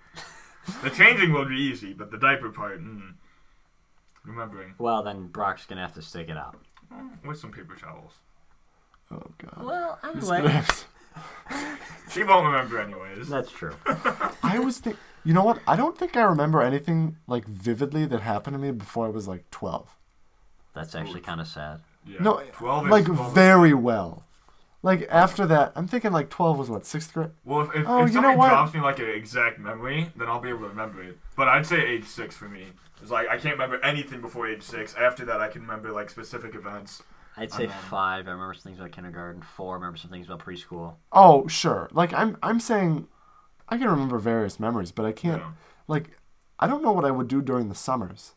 The 0.84 0.92
changing 0.92 1.34
will 1.34 1.46
be 1.46 1.56
easy, 1.58 1.94
but 1.94 2.12
the 2.12 2.18
diaper 2.18 2.50
part, 2.50 2.80
mm, 2.80 3.14
remembering 4.24 4.76
well, 4.78 5.04
then 5.04 5.28
Brock's 5.28 5.66
gonna 5.66 5.82
have 5.82 5.94
to 5.96 6.02
stick 6.02 6.30
it 6.30 6.38
out. 6.38 6.58
with 7.26 7.40
some 7.40 7.52
paper 7.52 7.76
towels. 7.76 8.14
Oh 9.12 9.22
god. 9.40 9.64
Well, 9.64 10.00
He's 10.14 10.24
gonna 10.26 10.38
anyway, 10.38 10.52
have 10.54 10.68
to- 10.68 11.78
She 12.12 12.24
won't 12.24 12.46
remember 12.46 12.80
anyways. 12.80 13.28
that's 13.30 13.52
true. 13.52 13.76
I 14.44 14.60
was 14.60 14.78
think. 14.78 14.96
You 15.26 15.34
know 15.34 15.44
what? 15.44 15.60
I 15.68 15.76
don't 15.76 15.98
think 15.98 16.18
I 16.18 16.24
remember 16.24 16.62
anything 16.62 17.18
like 17.28 17.46
vividly 17.46 18.06
that 18.08 18.22
happened 18.22 18.56
to 18.56 18.60
me 18.60 18.72
before 18.72 19.06
I 19.06 19.10
was 19.10 19.28
like 19.28 19.50
12. 19.52 19.96
That's 20.74 20.96
actually 20.96 21.22
kind 21.22 21.40
of 21.40 21.48
sad. 21.48 21.82
Yeah. 22.06 22.18
No, 22.20 22.42
12 22.54 22.88
is, 22.88 22.92
like 22.92 23.06
12 23.06 23.28
is- 23.28 23.34
very 23.34 23.74
well. 23.74 24.26
Like 24.82 25.08
after 25.10 25.46
that, 25.46 25.72
I'm 25.76 25.88
thinking 25.88 26.12
like 26.12 26.30
12 26.30 26.58
was 26.58 26.70
what 26.70 26.86
sixth 26.86 27.14
grade. 27.14 27.30
Well, 27.46 27.62
if, 27.62 27.70
if, 27.76 27.88
Oh, 27.88 28.04
if 28.04 28.10
you 28.10 28.16
know 28.16 28.28
somebody 28.32 28.38
what? 28.38 28.50
drops 28.50 28.74
me 28.74 28.82
like 28.82 29.00
an 29.00 29.08
exact 29.10 29.58
memory, 29.60 30.10
then 30.18 30.28
I'll 30.28 30.42
be 30.42 30.50
able 30.50 30.60
to 30.62 30.68
remember 30.68 31.02
it. 31.02 31.18
But 31.38 31.48
I'd 31.48 31.66
say 31.66 31.80
age 31.80 32.04
six 32.04 32.36
for 32.36 32.50
me. 32.50 32.66
It's 33.02 33.10
like 33.10 33.30
I 33.30 33.38
can't 33.38 33.54
remember 33.54 33.80
anything 33.82 34.20
before 34.20 34.46
age 34.46 34.62
six. 34.62 34.94
After 34.96 35.24
that, 35.26 35.40
I 35.40 35.48
can 35.48 35.62
remember 35.62 35.92
like 35.94 36.10
specific 36.10 36.54
events. 36.54 37.02
I'd 37.38 37.52
say 37.54 37.68
Um, 37.68 37.72
five. 37.90 38.28
I 38.28 38.32
remember 38.32 38.54
some 38.56 38.64
things 38.64 38.80
about 38.80 38.92
kindergarten. 38.92 39.42
Four. 39.42 39.72
I 39.72 39.76
remember 39.76 39.98
some 39.98 40.12
things 40.12 40.26
about 40.26 40.40
preschool. 40.46 40.96
Oh, 41.14 41.48
sure. 41.48 41.88
Like 41.94 42.14
I'm 42.14 42.36
I'm 42.44 42.60
saying 42.60 43.08
I 43.74 43.78
can 43.78 43.88
remember 43.90 44.18
various 44.20 44.60
memories, 44.60 44.92
but 44.92 45.06
I 45.06 45.12
can't 45.12 45.42
Yeah. 45.42 45.52
like 45.88 46.12
I 46.60 46.68
don't 46.68 46.82
know 46.84 46.92
what 46.92 47.06
I 47.06 47.12
would 47.12 47.28
do 47.28 47.42
during 47.42 47.70
the 47.70 47.76
summers. 47.76 48.34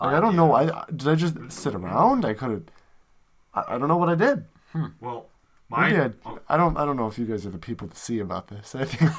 Like 0.00 0.12
Oh, 0.12 0.16
I 0.16 0.20
don't 0.20 0.32
yeah. 0.32 0.36
know. 0.36 0.54
I 0.54 0.84
did 0.94 1.08
I 1.08 1.14
just 1.14 1.34
sit 1.50 1.74
around? 1.74 2.24
I 2.24 2.34
could 2.34 2.50
have 2.50 2.62
I, 3.54 3.74
I 3.74 3.78
don't 3.78 3.88
know 3.88 3.96
what 3.96 4.08
I 4.08 4.14
did. 4.14 4.44
Well, 5.00 5.26
my 5.70 5.90
Maybe 5.90 6.00
I, 6.02 6.10
oh, 6.26 6.38
I 6.48 6.56
don't 6.56 6.76
I 6.76 6.84
don't 6.84 6.96
know 6.96 7.06
if 7.08 7.18
you 7.18 7.24
guys 7.26 7.44
are 7.46 7.50
the 7.50 7.58
people 7.58 7.88
to 7.88 7.96
see 7.96 8.18
about 8.20 8.48
this. 8.48 8.74
I 8.74 8.84
think 8.84 9.10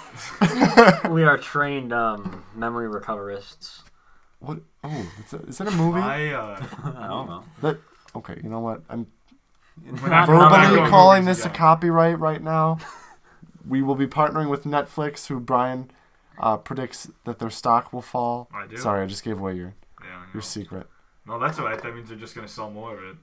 we 1.11 1.23
are 1.23 1.37
trained 1.37 1.91
um, 1.91 2.43
memory 2.55 2.87
recoverists. 2.87 3.81
what 4.39 4.59
oh 4.83 5.05
is 5.25 5.31
that, 5.31 5.41
is 5.49 5.57
that 5.57 5.67
a 5.67 5.71
movie? 5.71 5.99
my 5.99 6.33
uh, 6.33 6.65
I 6.83 7.07
don't 7.07 7.27
know. 7.29 7.43
that 7.61 7.77
okay, 8.15 8.39
you 8.43 8.49
know 8.49 8.59
what? 8.61 8.81
I'm 8.89 9.07
We're 9.85 9.91
not- 9.91 10.09
Not- 10.09 10.27
we're 10.29 10.35
not 10.37 10.51
verbally 10.69 10.89
calling 10.89 11.25
movies 11.25 11.37
this 11.43 11.45
a 11.45 11.49
copyright 11.49 12.19
right 12.19 12.41
now. 12.41 12.77
We 13.69 13.81
will 13.81 13.95
be 13.95 14.07
partnering 14.07 14.49
with 14.49 14.63
Netflix, 14.65 15.27
who 15.27 15.39
Brian 15.39 15.91
uh, 16.39 16.57
predicts 16.57 17.09
that 17.25 17.39
their 17.39 17.49
stock 17.49 17.93
will 17.93 18.01
fall. 18.01 18.49
I 18.53 18.67
do. 18.67 18.77
Sorry, 18.77 19.03
I 19.03 19.05
just 19.05 19.23
gave 19.23 19.39
away 19.39 19.55
your 19.55 19.75
Yeah, 20.03 20.23
your 20.33 20.41
secret. 20.41 20.87
No, 21.25 21.37
that's 21.39 21.59
alright. 21.59 21.81
That 21.81 21.93
means 21.95 22.09
they're 22.09 22.17
just 22.17 22.35
gonna 22.35 22.47
sell 22.47 22.69
more 22.69 22.97
of 22.97 23.03
it. 23.03 23.17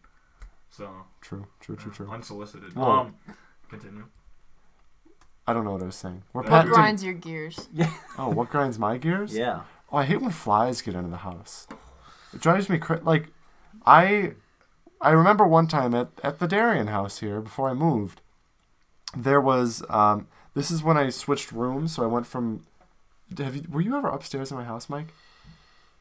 So 0.70 0.88
True, 1.20 1.46
true, 1.60 1.76
true, 1.76 1.92
true. 1.92 2.10
unsolicited. 2.10 2.74
Whoa. 2.74 2.90
Um, 2.90 3.14
continue. 3.68 4.04
I 5.46 5.52
don't 5.52 5.64
know 5.64 5.72
what 5.72 5.82
I 5.82 5.86
was 5.86 5.96
saying. 5.96 6.22
We're 6.32 6.42
What 6.42 6.50
What 6.50 6.56
patenting. 6.58 6.74
grinds 6.74 7.04
your 7.04 7.14
gears? 7.14 7.68
Yeah. 7.72 7.92
Oh, 8.18 8.28
what 8.30 8.50
grinds 8.50 8.78
my 8.78 8.98
gears? 8.98 9.34
Yeah. 9.36 9.62
Oh, 9.92 9.98
I 9.98 10.04
hate 10.04 10.20
when 10.20 10.32
flies 10.32 10.82
get 10.82 10.94
into 10.94 11.08
the 11.10 11.18
house. 11.18 11.66
It 12.34 12.40
drives 12.40 12.68
me 12.68 12.78
crazy. 12.78 13.02
Like, 13.04 13.28
I, 13.86 14.32
I 15.00 15.10
remember 15.10 15.46
one 15.46 15.68
time 15.68 15.94
at 15.94 16.08
at 16.22 16.38
the 16.40 16.48
Darien 16.48 16.88
house 16.88 17.20
here 17.20 17.40
before 17.40 17.68
I 17.70 17.74
moved. 17.74 18.20
There 19.16 19.40
was 19.40 19.82
um. 19.88 20.26
This 20.56 20.70
is 20.70 20.82
when 20.82 20.96
I 20.96 21.10
switched 21.10 21.52
rooms, 21.52 21.94
so 21.94 22.02
I 22.02 22.06
went 22.06 22.26
from. 22.26 22.64
Have 23.36 23.54
you? 23.54 23.66
Were 23.70 23.82
you 23.82 23.94
ever 23.94 24.08
upstairs 24.08 24.50
in 24.50 24.56
my 24.56 24.64
house, 24.64 24.88
Mike? 24.88 25.08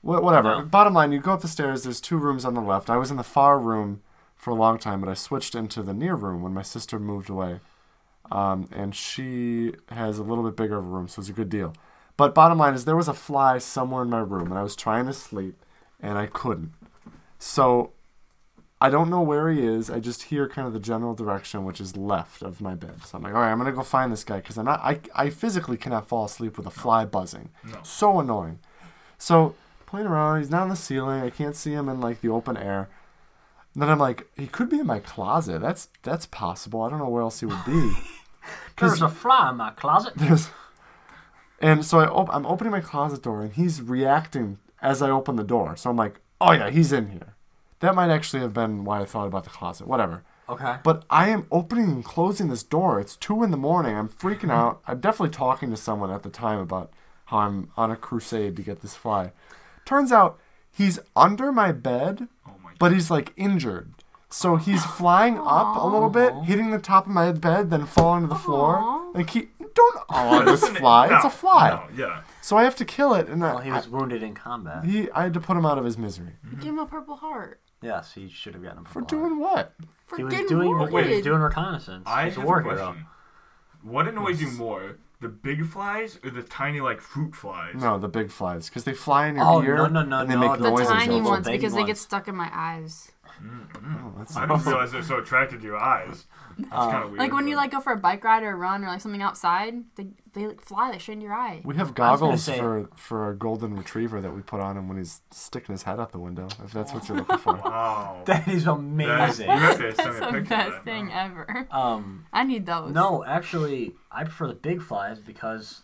Wha- 0.01 0.21
whatever. 0.21 0.59
No. 0.59 0.61
Bottom 0.63 0.93
line, 0.93 1.11
you 1.11 1.19
go 1.19 1.33
up 1.33 1.41
the 1.41 1.49
stairs. 1.49 1.83
There's 1.83 1.99
two 1.99 2.15
rooms 2.15 2.45
on 2.45 2.53
the 2.53 2.61
left. 2.61 2.89
I 2.89 2.95
was 2.95 3.11
in 3.11 3.17
the 3.17 3.23
far 3.23 3.59
room 3.59 4.01
for 4.33 4.51
a 4.51 4.55
long 4.55 4.79
time, 4.79 5.01
but 5.01 5.09
I 5.09 5.13
switched 5.13 5.55
into 5.55 5.83
the 5.83 5.93
near 5.93 6.15
room 6.15 6.41
when 6.41 6.53
my 6.53 6.61
sister 6.61 6.99
moved 6.99 7.29
away. 7.29 7.59
Um, 8.31 8.69
and 8.71 8.95
she 8.95 9.73
has 9.89 10.19
a 10.19 10.23
little 10.23 10.45
bit 10.45 10.55
bigger 10.55 10.77
of 10.77 10.85
a 10.85 10.87
room, 10.87 11.09
so 11.09 11.19
it's 11.19 11.29
a 11.29 11.33
good 11.33 11.49
deal. 11.49 11.73
But 12.15 12.33
bottom 12.33 12.57
line 12.57 12.73
is 12.73 12.85
there 12.85 12.95
was 12.95 13.09
a 13.09 13.13
fly 13.13 13.57
somewhere 13.57 14.03
in 14.03 14.09
my 14.09 14.19
room, 14.19 14.51
and 14.51 14.57
I 14.57 14.63
was 14.63 14.77
trying 14.77 15.05
to 15.07 15.13
sleep, 15.13 15.61
and 15.99 16.17
I 16.17 16.27
couldn't. 16.27 16.71
So 17.39 17.91
I 18.81 18.89
don't 18.89 19.09
know 19.09 19.21
where 19.21 19.49
he 19.49 19.65
is. 19.65 19.89
I 19.89 19.99
just 19.99 20.23
hear 20.23 20.49
kind 20.49 20.67
of 20.67 20.73
the 20.73 20.79
general 20.79 21.13
direction, 21.13 21.63
which 21.63 21.79
is 21.79 21.95
left 21.95 22.41
of 22.41 22.59
my 22.59 22.75
bed. 22.75 23.03
So 23.05 23.17
I'm 23.17 23.23
like, 23.23 23.33
all 23.33 23.39
right, 23.39 23.51
I'm 23.51 23.57
gonna 23.57 23.71
go 23.71 23.83
find 23.83 24.11
this 24.11 24.23
guy 24.23 24.37
because 24.37 24.57
I'm 24.57 24.65
not. 24.65 24.79
I 24.81 24.99
I 25.15 25.29
physically 25.29 25.77
cannot 25.77 26.07
fall 26.07 26.25
asleep 26.25 26.57
with 26.57 26.67
a 26.67 26.71
fly 26.71 27.05
buzzing. 27.05 27.49
No. 27.63 27.79
So 27.83 28.19
annoying. 28.19 28.59
So 29.17 29.55
playing 29.85 30.07
around, 30.07 30.39
he's 30.39 30.49
not 30.49 30.63
on 30.63 30.69
the 30.69 30.75
ceiling. 30.75 31.21
I 31.21 31.29
can't 31.29 31.55
see 31.55 31.71
him 31.71 31.87
in 31.87 32.01
like 32.01 32.21
the 32.21 32.29
open 32.29 32.57
air. 32.57 32.89
And 33.73 33.81
then 33.81 33.89
I'm 33.89 33.99
like, 33.99 34.27
he 34.37 34.47
could 34.47 34.69
be 34.69 34.79
in 34.79 34.87
my 34.87 34.99
closet. 34.99 35.61
That's 35.61 35.89
that's 36.03 36.25
possible. 36.25 36.81
I 36.81 36.89
don't 36.89 36.99
know 36.99 37.09
where 37.09 37.21
else 37.21 37.39
he 37.39 37.45
would 37.45 37.65
be. 37.65 37.93
There's 38.77 39.01
a 39.01 39.09
fly 39.09 39.49
in 39.49 39.57
my 39.57 39.71
closet. 39.71 40.13
There's, 40.17 40.49
and 41.59 41.85
so 41.85 41.99
I 41.99 42.07
op- 42.07 42.33
I'm 42.33 42.45
opening 42.45 42.71
my 42.71 42.81
closet 42.81 43.23
door, 43.23 43.41
and 43.41 43.53
he's 43.53 43.81
reacting 43.81 44.59
as 44.81 45.01
I 45.01 45.09
open 45.09 45.37
the 45.37 45.43
door. 45.43 45.75
So 45.77 45.89
I'm 45.89 45.97
like, 45.97 46.19
oh 46.41 46.51
yeah, 46.51 46.69
he's 46.69 46.91
in 46.91 47.09
here. 47.11 47.34
That 47.85 47.93
might 47.93 48.09
actually 48.09 48.41
have 48.41 48.53
been 48.53 48.83
why 48.83 49.01
I 49.01 49.05
thought 49.05 49.27
about 49.27 49.43
the 49.43 49.51
closet. 49.51 49.87
Whatever. 49.87 50.23
Okay. 50.49 50.77
But 50.83 51.05
I 51.07 51.29
am 51.29 51.45
opening 51.51 51.85
and 51.85 52.03
closing 52.03 52.49
this 52.49 52.63
door. 52.63 52.99
It's 52.99 53.15
two 53.15 53.43
in 53.43 53.51
the 53.51 53.57
morning. 53.57 53.95
I'm 53.95 54.09
freaking 54.09 54.49
mm-hmm. 54.49 54.51
out. 54.51 54.81
I'm 54.87 54.99
definitely 54.99 55.35
talking 55.35 55.69
to 55.69 55.77
someone 55.77 56.11
at 56.11 56.23
the 56.23 56.31
time 56.31 56.59
about 56.59 56.91
how 57.25 57.37
I'm 57.39 57.69
on 57.77 57.91
a 57.91 57.95
crusade 57.95 58.55
to 58.55 58.63
get 58.63 58.81
this 58.81 58.95
fly. 58.95 59.33
Turns 59.85 60.11
out 60.11 60.39
he's 60.71 60.99
under 61.15 61.51
my 61.51 61.71
bed, 61.71 62.27
Oh 62.47 62.55
my. 62.63 62.71
but 62.79 62.91
he's 62.91 63.11
like 63.11 63.33
injured. 63.37 63.93
So 64.29 64.55
he's 64.55 64.83
flying 64.97 65.37
up 65.37 65.77
a 65.77 65.87
little 65.87 66.09
bit, 66.09 66.33
hitting 66.43 66.71
the 66.71 66.79
top 66.79 67.05
of 67.05 67.11
my 67.11 67.31
bed, 67.31 67.69
then 67.69 67.85
falling 67.85 68.23
to 68.23 68.27
the 68.27 68.35
floor. 68.35 68.77
Aw. 68.79 69.11
Like 69.13 69.29
he 69.29 69.49
don't 69.75 70.03
oh 70.09 70.43
this 70.43 70.61
Listen, 70.63 70.75
fly. 70.75 71.07
no, 71.09 71.15
it's 71.15 71.25
a 71.25 71.29
fly. 71.29 71.69
No, 71.69 71.83
yeah. 71.95 72.21
So 72.41 72.57
I 72.57 72.63
have 72.63 72.75
to 72.77 72.85
kill 72.85 73.13
it, 73.13 73.27
and 73.27 73.41
Well, 73.41 73.59
he 73.59 73.71
was 73.71 73.87
wounded 73.87 74.23
in 74.23 74.33
combat. 74.33 74.85
He 74.85 75.09
I 75.11 75.23
had 75.23 75.33
to 75.33 75.39
put 75.39 75.55
him 75.55 75.65
out 75.65 75.77
of 75.77 75.85
his 75.85 75.97
misery 75.97 76.33
mm-hmm. 76.45 76.59
Give 76.59 76.73
him 76.73 76.79
a 76.79 76.85
purple 76.85 77.15
heart. 77.15 77.61
Yes, 77.81 78.13
he 78.13 78.29
should 78.29 78.53
have 78.53 78.63
gotten 78.63 78.79
him 78.79 78.85
for 78.85 79.01
purple 79.01 79.19
doing 79.19 79.39
what? 79.39 79.73
For 80.05 80.17
He 80.17 80.23
was 80.23 80.33
getting 80.33 80.47
doing. 80.47 80.69
wounded. 80.69 81.07
He 81.07 81.15
was 81.15 81.23
doing 81.23 81.41
reconnaissance. 81.41 82.03
I 82.07 82.25
He's 82.29 82.37
a 82.37 82.41
war 82.41 82.59
a 82.59 82.63
hero. 82.63 82.95
What 83.83 84.07
annoys 84.07 84.41
you 84.41 84.49
more, 84.51 84.97
the 85.21 85.27
big 85.27 85.65
flies 85.67 86.19
or 86.23 86.31
the 86.31 86.41
tiny 86.41 86.81
like 86.81 87.01
fruit 87.01 87.35
flies? 87.35 87.75
No, 87.75 87.99
the 87.99 88.07
big 88.07 88.31
flies, 88.31 88.69
because 88.69 88.83
they 88.83 88.93
fly 88.93 89.27
in 89.27 89.35
your 89.35 89.45
Oh, 89.45 89.61
ear 89.63 89.75
no, 89.77 89.87
no, 89.87 90.03
no, 90.03 90.19
and 90.21 90.29
they 90.29 90.35
no, 90.35 90.41
make 90.41 90.57
the 90.57 90.63
The 90.63 90.69
noises. 90.71 90.87
tiny 90.87 91.21
ones 91.21 91.45
baby 91.45 91.57
because 91.59 91.73
they 91.75 91.83
get 91.83 91.97
stuck 91.97 92.27
in 92.27 92.35
my 92.35 92.49
eyes. 92.51 93.11
Oh, 93.43 94.13
that's 94.17 94.35
I 94.37 94.45
didn't 94.45 94.65
realize 94.65 94.91
they're 94.91 95.03
so 95.03 95.17
attracted 95.19 95.59
to 95.61 95.65
your 95.65 95.77
eyes. 95.77 96.25
That's 96.57 96.71
Uh, 96.71 96.91
kind 96.91 97.03
of 97.03 97.09
weird. 97.11 97.19
Like 97.19 97.33
when 97.33 97.47
you 97.47 97.55
like 97.57 97.71
go 97.71 97.81
for 97.81 97.91
a 97.93 97.97
bike 97.97 98.23
ride 98.23 98.43
or 98.43 98.51
a 98.51 98.55
run 98.55 98.83
or 98.83 98.87
like 98.87 99.01
something 99.01 99.21
outside, 99.21 99.75
they 99.95 100.07
they 100.33 100.47
like 100.47 100.61
fly, 100.61 100.91
they 100.91 100.99
straight 100.99 101.15
into 101.15 101.25
your 101.25 101.33
eye. 101.35 101.61
We 101.65 101.75
have 101.75 101.93
goggles 101.93 102.43
say- 102.43 102.57
for 102.57 102.89
for 102.95 103.29
a 103.29 103.35
golden 103.35 103.75
retriever 103.75 104.21
that 104.21 104.33
we 104.33 104.41
put 104.41 104.61
on 104.61 104.77
him 104.77 104.87
when 104.87 104.97
he's 104.97 105.21
sticking 105.31 105.73
his 105.73 105.83
head 105.83 105.99
out 105.99 106.11
the 106.13 106.19
window. 106.19 106.47
If 106.63 106.71
that's 106.71 106.93
what 106.93 107.07
you're 107.09 107.17
looking 107.17 107.37
for. 107.39 107.55
Wow. 107.63 108.21
That 108.25 108.47
is 108.47 108.47
That 108.47 108.55
is- 108.55 108.67
amazing. 108.67 109.49
you 109.49 109.57
have 109.57 109.77
to 109.79 109.95
send 109.95 110.15
That's 110.21 110.31
the 110.33 110.41
best 110.41 110.49
that 110.71 110.83
thing 110.85 111.07
now. 111.07 111.25
ever. 111.25 111.67
Um, 111.71 112.25
I 112.31 112.43
need 112.43 112.65
those. 112.65 112.93
no, 112.93 113.23
actually, 113.25 113.93
I 114.11 114.23
prefer 114.23 114.47
the 114.47 114.53
big 114.55 114.81
flies 114.81 115.19
because, 115.19 115.81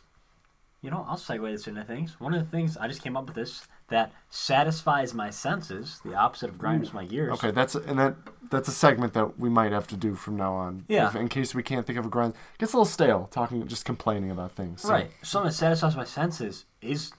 you 0.81 0.89
know, 0.89 1.05
I'll 1.07 1.17
segue 1.17 1.51
this 1.51 1.67
into 1.67 1.83
things. 1.83 2.19
One 2.19 2.33
of 2.33 2.43
the 2.43 2.49
things 2.49 2.77
I 2.77 2.87
just 2.87 3.03
came 3.03 3.17
up 3.17 3.25
with 3.25 3.35
this 3.35 3.67
that 3.91 4.11
satisfies 4.29 5.13
my 5.13 5.29
senses, 5.29 5.99
the 6.03 6.15
opposite 6.15 6.49
of 6.49 6.57
grinds 6.57 6.93
my 6.93 7.05
gears. 7.05 7.33
Okay, 7.33 7.51
that's 7.51 7.75
and 7.75 7.97
that 7.99 8.15
that's 8.49 8.67
a 8.67 8.71
segment 8.71 9.13
that 9.13 9.39
we 9.39 9.49
might 9.49 9.71
have 9.71 9.87
to 9.87 9.95
do 9.95 10.15
from 10.15 10.35
now 10.35 10.53
on. 10.53 10.83
Yeah. 10.87 11.07
If, 11.07 11.15
in 11.15 11.29
case 11.29 11.53
we 11.55 11.63
can't 11.63 11.85
think 11.87 11.97
of 11.99 12.05
a 12.05 12.09
grind, 12.09 12.33
gets 12.57 12.73
a 12.73 12.77
little 12.77 12.85
stale 12.85 13.27
talking, 13.31 13.65
just 13.67 13.85
complaining 13.85 14.31
about 14.31 14.51
things. 14.53 14.81
So- 14.81 14.89
Right. 14.89 15.11
Something 15.21 15.49
that 15.49 15.53
satisfies 15.55 15.95
my 15.95 16.03
senses 16.03 16.65
is 16.81 17.11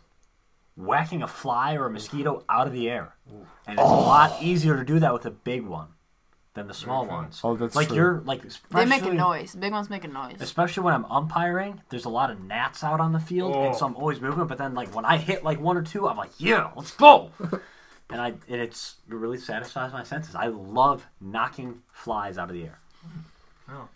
whacking 0.77 1.23
a 1.23 1.29
fly 1.29 1.75
or 1.75 1.87
a 1.87 1.91
mosquito 1.91 2.45
out 2.49 2.67
of 2.67 2.73
the 2.73 2.89
air. 2.91 3.15
And 3.67 3.79
it's 3.79 3.81
a 3.81 3.85
lot 3.85 4.43
easier 4.43 4.77
to 4.77 4.85
do 4.85 4.99
that 5.01 5.13
with 5.13 5.25
a 5.27 5.31
big 5.31 5.63
one 5.67 5.89
than 6.55 6.67
the 6.67 6.75
small 6.75 7.07
ones. 7.07 7.41
Oh, 7.43 7.57
that's 7.57 7.75
like 7.75 7.89
true. 7.89 7.97
you're 7.97 8.21
like 8.27 8.43
They 8.43 8.85
make 8.85 9.01
a 9.01 9.05
especially- 9.07 9.17
noise. 9.17 9.55
Big 9.55 9.73
ones 9.73 9.89
make 9.89 10.05
a 10.05 10.09
noise. 10.09 10.37
Especially 10.41 10.83
when 10.83 10.93
I'm 10.95 11.05
umpiring, 11.07 11.81
there's 11.89 12.05
a 12.05 12.11
lot 12.11 12.31
of 12.31 12.43
gnats 12.43 12.85
out 12.85 13.01
on 13.01 13.13
the 13.13 13.21
field, 13.21 13.55
and 13.57 13.75
Oh. 13.75 13.79
so 13.79 13.87
I'm 13.87 13.97
always 13.97 14.21
moving. 14.21 14.47
But 14.47 14.59
then, 14.59 14.75
like 14.75 14.95
when 14.95 15.05
I 15.05 15.17
hit 15.17 15.45
like 15.45 15.61
one 15.61 15.77
or 15.77 15.83
two, 15.83 16.09
I'm 16.09 16.17
like, 16.17 16.33
"Yeah, 16.39 16.71
let's 16.77 16.91
go!" 16.95 17.31
and 18.11 18.21
I 18.21 18.29
and 18.49 18.61
it's 18.61 18.97
it 19.09 19.15
really 19.15 19.39
satisfies 19.39 19.93
my 19.93 20.05
senses. 20.05 20.35
I 20.35 20.47
love 20.49 21.07
knocking 21.21 21.83
flies 21.93 22.37
out 22.37 22.51
of 22.51 22.55
the 22.55 22.65
air. 22.65 22.79
Oh. 23.71 23.89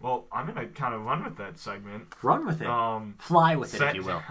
Well, 0.00 0.26
I'm 0.30 0.46
gonna 0.46 0.66
kind 0.66 0.92
of 0.92 1.00
run 1.06 1.24
with 1.24 1.38
that 1.38 1.58
segment. 1.58 2.08
Run 2.22 2.44
with 2.44 2.60
it, 2.60 2.66
Um, 2.68 3.14
fly 3.18 3.56
with 3.56 3.74
it, 3.74 3.80
if 3.80 3.94
you 3.94 4.02
will. 4.02 4.20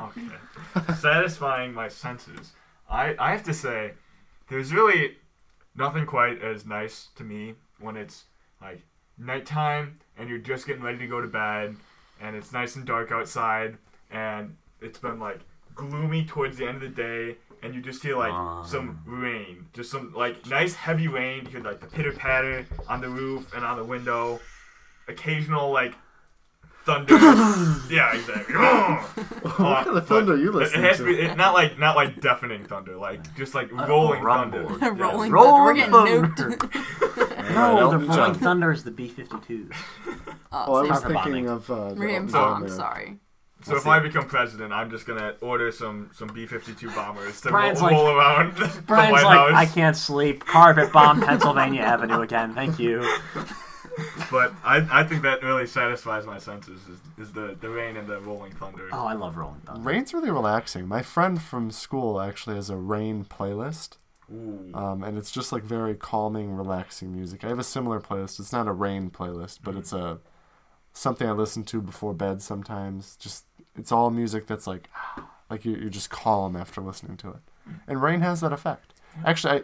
Okay. 0.76 0.94
Satisfying 1.00 1.74
my 1.74 1.88
senses. 1.88 2.52
I, 2.90 3.16
I 3.18 3.32
have 3.32 3.44
to 3.46 3.54
say, 3.56 3.94
there's 4.50 4.72
really 4.74 5.18
nothing 5.76 6.06
quite 6.06 6.42
as 6.42 6.66
nice 6.66 7.10
to 7.16 7.24
me 7.24 7.56
when 7.80 7.96
it's 7.98 8.26
like 8.62 8.82
nighttime 9.18 10.00
and 10.18 10.30
you're 10.30 10.38
just 10.38 10.68
getting 10.68 10.84
ready 10.84 10.98
to 10.98 11.08
go 11.08 11.22
to 11.22 11.28
bed 11.28 11.76
and 12.22 12.36
it's 12.36 12.52
nice 12.52 12.76
and 12.76 12.86
dark 12.86 13.12
outside 13.12 13.78
and 14.12 14.56
it's 14.82 15.00
been 15.00 15.20
like 15.20 15.40
gloomy 15.76 16.26
towards 16.26 16.58
the 16.58 16.68
end 16.68 16.82
of 16.84 16.96
the 16.96 17.02
day 17.02 17.36
and 17.64 17.74
you 17.74 17.82
just 17.82 18.04
hear 18.04 18.18
like 18.18 18.66
some 18.66 19.00
rain. 19.06 19.66
Just 19.74 19.90
some 19.90 20.14
like 20.14 20.46
nice 20.48 20.76
heavy 20.76 21.08
rain. 21.08 21.46
You 21.46 21.52
hear 21.52 21.62
like 21.62 21.80
the 21.80 21.88
pitter 21.88 22.12
patter 22.12 22.66
on 22.90 23.02
the 23.02 23.10
roof 23.10 23.54
and 23.56 23.64
on 23.64 23.78
the 23.78 23.84
window. 23.84 24.40
Occasional 25.08 25.72
like 25.72 25.96
thunder. 26.86 27.14
yeah, 27.94 28.16
exactly. 28.16 28.56
what 29.42 29.86
kind 29.86 29.98
of 29.98 30.08
thunder 30.08 30.34
are 30.34 30.38
you 30.38 30.52
listening 30.52 30.84
it 30.86 30.88
has 30.88 30.98
to? 30.98 31.06
to 31.06 31.10
be 31.16 31.20
it, 31.22 31.36
not 31.38 31.54
like 31.54 31.78
not 31.80 31.96
like 31.96 32.20
deafening 32.22 32.64
thunder, 32.66 32.96
like 32.96 33.36
just 33.36 33.54
like 33.56 33.72
rolling 33.72 34.24
thunder. 34.24 34.64
rumble. 34.64 34.78
Yeah. 34.80 34.90
rolling 34.96 35.32
Rolling 35.32 35.32
thunder. 35.32 35.64
We're 35.64 35.74
getting 35.74 36.34
thunder. 36.36 36.58
nuked. 36.58 37.54
No, 37.56 37.90
the 37.92 37.98
rolling 37.98 38.12
John. 38.12 38.36
thunder 38.36 38.72
is 38.72 38.84
the 38.84 38.92
B-52s. 38.92 39.74
Oh, 40.52 40.76
I 40.76 40.82
was 40.82 40.88
same 40.88 40.94
Talk 41.02 41.10
about 41.12 41.24
thinking 41.26 41.44
me. 41.46 41.50
of 41.52 41.70
uh, 41.70 41.90
the 41.90 41.96
Radium 42.00 42.28
bomb. 42.28 42.62
There. 42.62 42.70
Sorry. 42.70 43.18
So 43.64 43.72
We'll 43.72 43.78
if 43.78 43.84
see. 43.84 43.90
I 43.92 44.00
become 44.00 44.26
president, 44.28 44.74
I'm 44.74 44.90
just 44.90 45.06
gonna 45.06 45.36
order 45.42 45.72
some 45.72 46.10
some 46.14 46.28
B-52 46.30 46.94
bombers 46.96 47.40
to 47.42 47.50
Brian's 47.50 47.80
roll, 47.80 47.88
like- 47.90 47.96
roll 47.96 48.10
around 48.18 48.56
the 48.58 48.82
Brian's 48.88 49.14
White 49.14 49.24
like, 49.24 49.38
House. 49.38 49.54
I 49.54 49.66
can't 49.66 49.96
sleep. 49.96 50.46
Carpet 50.46 50.92
bomb 50.92 51.22
Pennsylvania 51.22 51.82
Avenue 51.82 52.22
again. 52.22 52.54
Thank 52.54 52.78
you. 52.80 53.02
But 54.32 54.54
I, 54.64 54.88
I 54.92 55.04
think 55.04 55.22
that 55.24 55.44
really 55.44 55.68
satisfies 55.68 56.26
my 56.26 56.40
senses 56.40 56.82
is, 56.88 57.28
is 57.28 57.34
the, 57.34 57.56
the 57.60 57.70
rain 57.70 57.98
and 57.98 58.08
the 58.08 58.20
rolling 58.20 58.52
thunder. 58.54 58.90
Oh, 58.92 59.06
I 59.06 59.14
love 59.14 59.38
rolling 59.38 59.62
thunder. 59.62 59.82
Rain's 59.82 60.14
really 60.14 60.32
relaxing. 60.32 60.88
My 60.88 61.02
friend 61.02 61.42
from 61.42 61.72
school 61.72 62.20
actually 62.20 62.56
has 62.56 62.70
a 62.70 62.76
rain 62.76 63.26
playlist. 63.26 63.98
Ooh. 64.32 64.72
Um, 64.74 65.04
and 65.04 65.18
it's 65.18 65.32
just 65.32 65.52
like 65.52 65.64
very 65.64 65.96
calming, 65.96 66.56
relaxing 66.56 67.12
music. 67.12 67.44
I 67.44 67.50
have 67.50 67.60
a 67.60 67.64
similar 67.64 68.00
playlist. 68.00 68.40
It's 68.40 68.54
not 68.54 68.68
a 68.68 68.72
rain 68.72 69.10
playlist, 69.10 69.60
but 69.64 69.76
it's 69.76 69.94
a 69.94 70.20
something 70.94 71.28
I 71.28 71.32
listen 71.32 71.64
to 71.66 71.82
before 71.82 72.14
bed 72.14 72.42
sometimes. 72.42 73.16
Just 73.18 73.46
it's 73.76 73.92
all 73.92 74.10
music 74.10 74.48
that's 74.48 74.66
like 74.66 74.90
like 75.50 75.66
you 75.66 75.76
you're 75.76 75.90
just 75.90 76.10
calm 76.10 76.56
after 76.56 76.82
listening 76.82 77.18
to 77.18 77.30
it. 77.30 77.42
And 77.88 78.02
rain 78.02 78.22
has 78.22 78.42
that 78.42 78.54
effect. 78.54 78.94
Actually, 79.26 79.64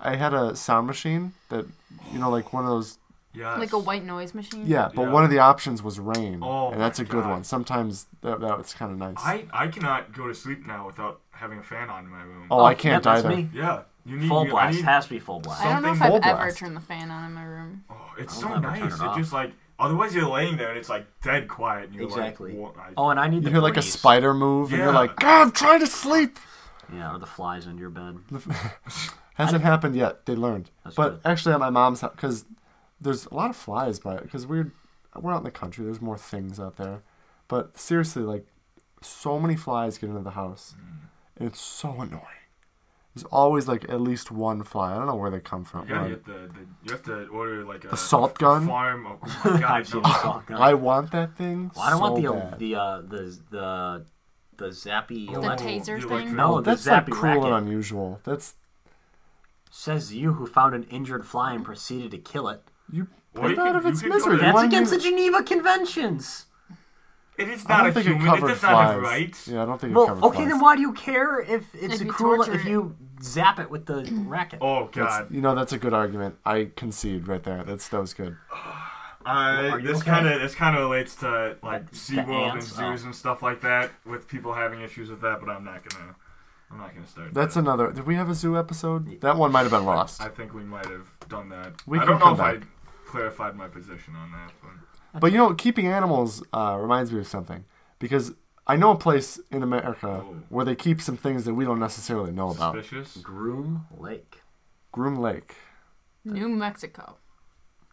I 0.00 0.12
I 0.12 0.16
had 0.16 0.34
a 0.34 0.56
sound 0.56 0.86
machine 0.86 1.32
that 1.48 1.64
you 2.12 2.18
know 2.18 2.30
like 2.30 2.52
one 2.52 2.64
of 2.64 2.70
those 2.70 2.98
Yes. 3.34 3.58
Like 3.58 3.72
a 3.72 3.78
white 3.78 4.04
noise 4.04 4.34
machine. 4.34 4.66
yeah, 4.66 4.90
but 4.94 5.02
Yeah. 5.04 5.10
one 5.10 5.24
of 5.24 5.30
the 5.30 5.38
options 5.38 5.82
was 5.82 5.98
rain, 5.98 6.40
Oh 6.42 6.70
and 6.70 6.80
that's 6.80 6.98
a 6.98 7.04
good 7.04 7.22
God. 7.22 7.30
one. 7.30 7.44
Sometimes 7.44 8.06
that 8.20 8.40
that 8.40 8.58
was 8.58 8.74
kind 8.74 8.92
of 8.92 8.98
nice. 8.98 9.16
I, 9.18 9.46
I 9.52 9.68
cannot 9.68 10.12
go 10.12 10.28
to 10.28 10.34
sleep 10.34 10.66
now 10.66 10.86
without 10.86 11.20
having 11.30 11.58
a 11.58 11.62
fan 11.62 11.88
on 11.88 12.04
in 12.04 12.10
my 12.10 12.22
room. 12.22 12.46
oh, 12.50 12.60
I 12.60 12.72
oh, 12.72 12.74
can't 12.76 12.94
yep, 12.96 13.02
that's 13.14 13.24
either. 13.24 13.36
me. 13.36 13.48
Yeah. 13.54 13.82
You 14.04 14.16
need 14.18 14.28
Full 14.28 14.44
you, 14.46 14.50
I 14.56 14.64
blast. 14.64 14.76
need- 14.76 14.84
Has 14.84 15.04
to 15.04 15.10
be 15.10 15.18
full 15.20 15.40
blast. 15.40 15.64
I 15.64 15.72
don't 15.72 15.82
know 15.82 15.92
if 15.92 16.02
I've 16.02 16.08
full 16.08 16.20
ever 16.24 16.50
turned 16.50 16.76
the 16.76 16.80
fan 16.80 17.10
on 17.10 17.24
in 17.24 17.32
my 17.32 17.44
room. 17.44 17.84
Oh, 17.88 17.94
it's 18.18 18.36
so 18.38 18.58
nice. 18.58 18.82
it 18.82 19.00
It, 19.00 19.16
just 19.16 19.32
like 19.32 19.52
otherwise 19.78 20.12
you're 20.14 20.28
laying 20.28 20.56
there 20.56 20.68
and 20.70 20.76
it's 20.78 20.88
like 20.88 21.06
dead 21.22 21.46
quiet. 21.48 21.86
And 21.86 21.94
you're 21.94 22.04
Exactly. 22.04 22.52
Like, 22.52 22.76
wa- 22.76 22.82
I- 22.82 22.88
Oh, 22.96 23.04
Oh, 23.06 23.10
and 23.10 23.18
I 23.20 23.28
need 23.28 23.36
You 23.36 23.42
the 23.42 23.50
hear 23.50 23.60
like 23.60 23.76
a 23.76 23.82
spider 23.82 24.34
move, 24.34 24.72
and 24.72 24.82
you're 24.82 24.92
like, 24.92 25.16
God, 25.16 25.42
I'm 25.42 25.52
trying 25.52 25.80
to 25.80 25.86
sleep. 25.86 26.38
Yeah, 26.92 27.14
or 27.14 27.18
the 27.18 27.26
flies 27.26 27.66
in 27.66 27.78
your 27.78 27.88
bed. 27.90 28.18
Hasn't 29.34 29.62
happened 29.62 29.96
yet. 29.96 30.26
They 30.26 30.34
learned. 30.34 30.70
That's 30.84 30.94
but 30.96 31.22
good. 31.22 31.30
actually, 31.30 31.54
at 31.54 31.60
my 31.60 31.70
mom's 31.70 32.00
house, 32.02 32.12
because 32.14 32.44
there's 33.02 33.26
a 33.26 33.34
lot 33.34 33.50
of 33.50 33.56
flies 33.56 33.98
by 33.98 34.14
it. 34.16 34.22
Because 34.22 34.46
we're 34.46 34.72
we're 35.20 35.32
out 35.32 35.38
in 35.38 35.44
the 35.44 35.50
country. 35.50 35.84
There's 35.84 36.00
more 36.00 36.18
things 36.18 36.58
out 36.60 36.76
there. 36.76 37.02
But 37.48 37.76
seriously, 37.78 38.22
like, 38.22 38.46
so 39.02 39.38
many 39.38 39.56
flies 39.56 39.98
get 39.98 40.08
into 40.10 40.22
the 40.22 40.30
house, 40.30 40.74
Mm. 40.78 41.08
and 41.38 41.48
it's 41.48 41.60
so 41.60 41.90
annoying. 42.00 42.22
There's 43.14 43.24
always 43.24 43.68
like 43.68 43.84
at 43.90 44.00
least 44.00 44.30
one 44.30 44.62
fly. 44.62 44.92
I 44.94 44.96
don't 44.96 45.06
know 45.06 45.16
where 45.16 45.30
they 45.30 45.40
come 45.40 45.64
from. 45.64 45.86
You 45.86 45.94
gotta 45.94 46.08
but 46.16 46.24
get 46.24 46.24
the, 46.26 46.32
the 46.32 46.66
you 46.84 46.92
have 46.92 47.02
to 47.02 47.26
order 47.26 47.62
like 47.62 47.84
a 47.84 47.88
The 47.88 47.96
salt 47.98 48.36
a 48.36 48.40
gun? 48.40 48.66
farm. 48.66 49.06
Of, 49.06 49.18
oh 49.22 49.50
my 49.52 49.60
God, 49.60 49.70
I've 49.70 49.94
no. 49.94 50.02
salt 50.02 50.46
gun. 50.46 50.62
I 50.62 50.72
want 50.72 51.10
that 51.12 51.36
thing. 51.36 51.70
Well, 51.76 51.84
I 51.84 51.90
don't 51.90 51.98
so 51.98 52.02
want 52.10 52.22
the 52.22 52.50
bad. 52.50 52.58
the 52.58 52.74
uh, 52.76 53.00
the 53.02 53.38
the 53.50 54.06
the 54.56 54.68
zappy. 54.68 55.26
The 55.26 55.32
elect- 55.34 55.60
taser 55.60 56.00
the 56.00 56.08
thing? 56.08 56.34
No, 56.36 56.62
the 56.62 56.70
that's 56.70 56.86
like 56.86 57.04
zappy 57.04 57.10
cruel 57.10 57.34
racket. 57.42 57.52
and 57.52 57.66
unusual. 57.68 58.20
That's 58.24 58.54
Says 59.70 60.14
you 60.14 60.34
who 60.34 60.46
found 60.46 60.74
an 60.74 60.82
injured 60.84 61.26
fly 61.26 61.52
and 61.54 61.64
proceeded 61.64 62.10
to 62.12 62.18
kill 62.18 62.48
it. 62.48 62.62
You 62.90 63.06
Or 63.34 63.42
put 63.42 63.50
you 63.50 63.52
it 63.52 63.58
out 63.58 63.66
could- 63.68 63.76
of 63.76 63.84
you 63.84 63.90
its 63.90 64.02
could 64.02 64.08
misery. 64.12 64.36
to- 64.36 64.42
That's 64.42 64.54
wanna 64.54 64.68
against 64.68 64.90
the 64.92 64.98
Geneva 64.98 65.42
Conventions. 65.42 66.46
It 67.38 67.48
is 67.48 67.64
I 67.66 67.68
not 67.70 67.78
don't 67.78 67.88
a 67.88 67.92
think 67.94 68.06
human. 68.06 68.22
it 68.22 68.24
It 68.24 68.34
covered 68.34 68.48
does 68.48 68.62
not 68.62 68.70
have 68.84 69.00
flies. 69.00 69.02
rights. 69.02 69.48
Yeah, 69.48 69.62
I 69.62 69.66
don't 69.66 69.80
think 69.80 69.90
it 69.92 69.96
Well, 69.96 70.06
covered 70.08 70.24
okay, 70.24 70.36
flies. 70.36 70.48
then 70.48 70.60
why 70.60 70.76
do 70.76 70.82
you 70.82 70.92
care 70.92 71.40
if 71.40 71.74
it's 71.74 71.94
If 71.94 72.00
a 72.02 72.04
you 72.04 72.12
cruel 72.12 72.36
torture 72.36 72.52
if 72.52 72.66
it. 72.66 72.70
you 72.70 72.94
zap 73.22 73.58
it 73.58 73.70
with 73.70 73.86
the 73.86 74.06
racket? 74.26 74.58
Oh 74.62 74.90
That's- 74.92 75.18
God. 75.20 75.30
you 75.30 75.40
know 75.40 75.54
that's 75.54 75.72
a 75.72 75.78
good 75.78 75.94
argument. 75.94 76.36
I 76.44 76.70
concede 76.76 77.26
right 77.28 77.42
there. 77.42 77.64
That's 77.64 77.88
that 77.88 78.00
was 78.00 78.14
good. 78.14 78.36
Uh, 79.24 79.70
Are 79.74 79.78
you 79.78 79.86
this 79.86 80.00
okay? 80.00 80.10
kind 80.10 80.26
of 80.26 80.40
this 80.40 80.52
kind 80.52 80.74
of 80.76 80.82
relates 80.82 81.14
to 81.14 81.56
like 81.62 81.88
The 81.92 81.96
SeaWorld 81.96 82.18
and 82.26 82.52
ants? 82.54 82.66
zoos 82.74 83.02
Oh. 83.02 83.06
and 83.06 83.14
stuff 83.14 83.40
like 83.40 83.60
that 83.60 83.92
with 84.04 84.26
people 84.26 84.52
having 84.52 84.80
issues 84.80 85.10
with 85.10 85.20
that. 85.20 85.38
But 85.38 85.48
I'm 85.48 85.62
not 85.64 85.88
gonna. 85.88 86.16
I'm 86.72 86.78
not 86.78 86.94
gonna 86.94 87.06
start. 87.06 87.34
That's 87.34 87.54
that. 87.54 87.60
another. 87.60 87.92
Did 87.92 88.06
we 88.06 88.14
have 88.14 88.30
a 88.30 88.34
zoo 88.34 88.56
episode? 88.58 89.20
That 89.20 89.36
one 89.36 89.52
might 89.52 89.62
have 89.62 89.70
been 89.70 89.84
lost. 89.84 90.20
I 90.22 90.28
think 90.28 90.54
we 90.54 90.62
might 90.64 90.86
have 90.86 91.06
done 91.28 91.48
that. 91.50 91.74
We 91.86 91.98
I 91.98 92.04
don't 92.06 92.18
know 92.18 92.32
if 92.32 92.38
back. 92.38 92.62
I 92.62 93.10
clarified 93.10 93.54
my 93.56 93.68
position 93.68 94.16
on 94.16 94.32
that. 94.32 94.52
But 95.12 95.20
But 95.20 95.32
you 95.32 95.38
know, 95.38 95.54
keeping 95.54 95.86
animals 95.86 96.42
uh, 96.52 96.76
reminds 96.80 97.12
me 97.12 97.20
of 97.20 97.26
something 97.28 97.64
because 97.98 98.32
I 98.66 98.76
know 98.76 98.92
a 98.92 98.96
place 98.96 99.38
in 99.50 99.62
America 99.62 100.08
Oh. 100.24 100.36
where 100.48 100.64
they 100.64 100.74
keep 100.74 101.02
some 101.02 101.16
things 101.16 101.44
that 101.44 101.54
we 101.54 101.64
don't 101.64 101.80
necessarily 101.80 102.32
know 102.32 102.50
about. 102.50 102.74
suspicious. 102.74 103.16
Groom 103.18 103.86
Lake. 103.96 104.40
Groom 104.92 105.16
Lake, 105.16 105.54
New 106.24 106.48
Mexico. 106.48 107.16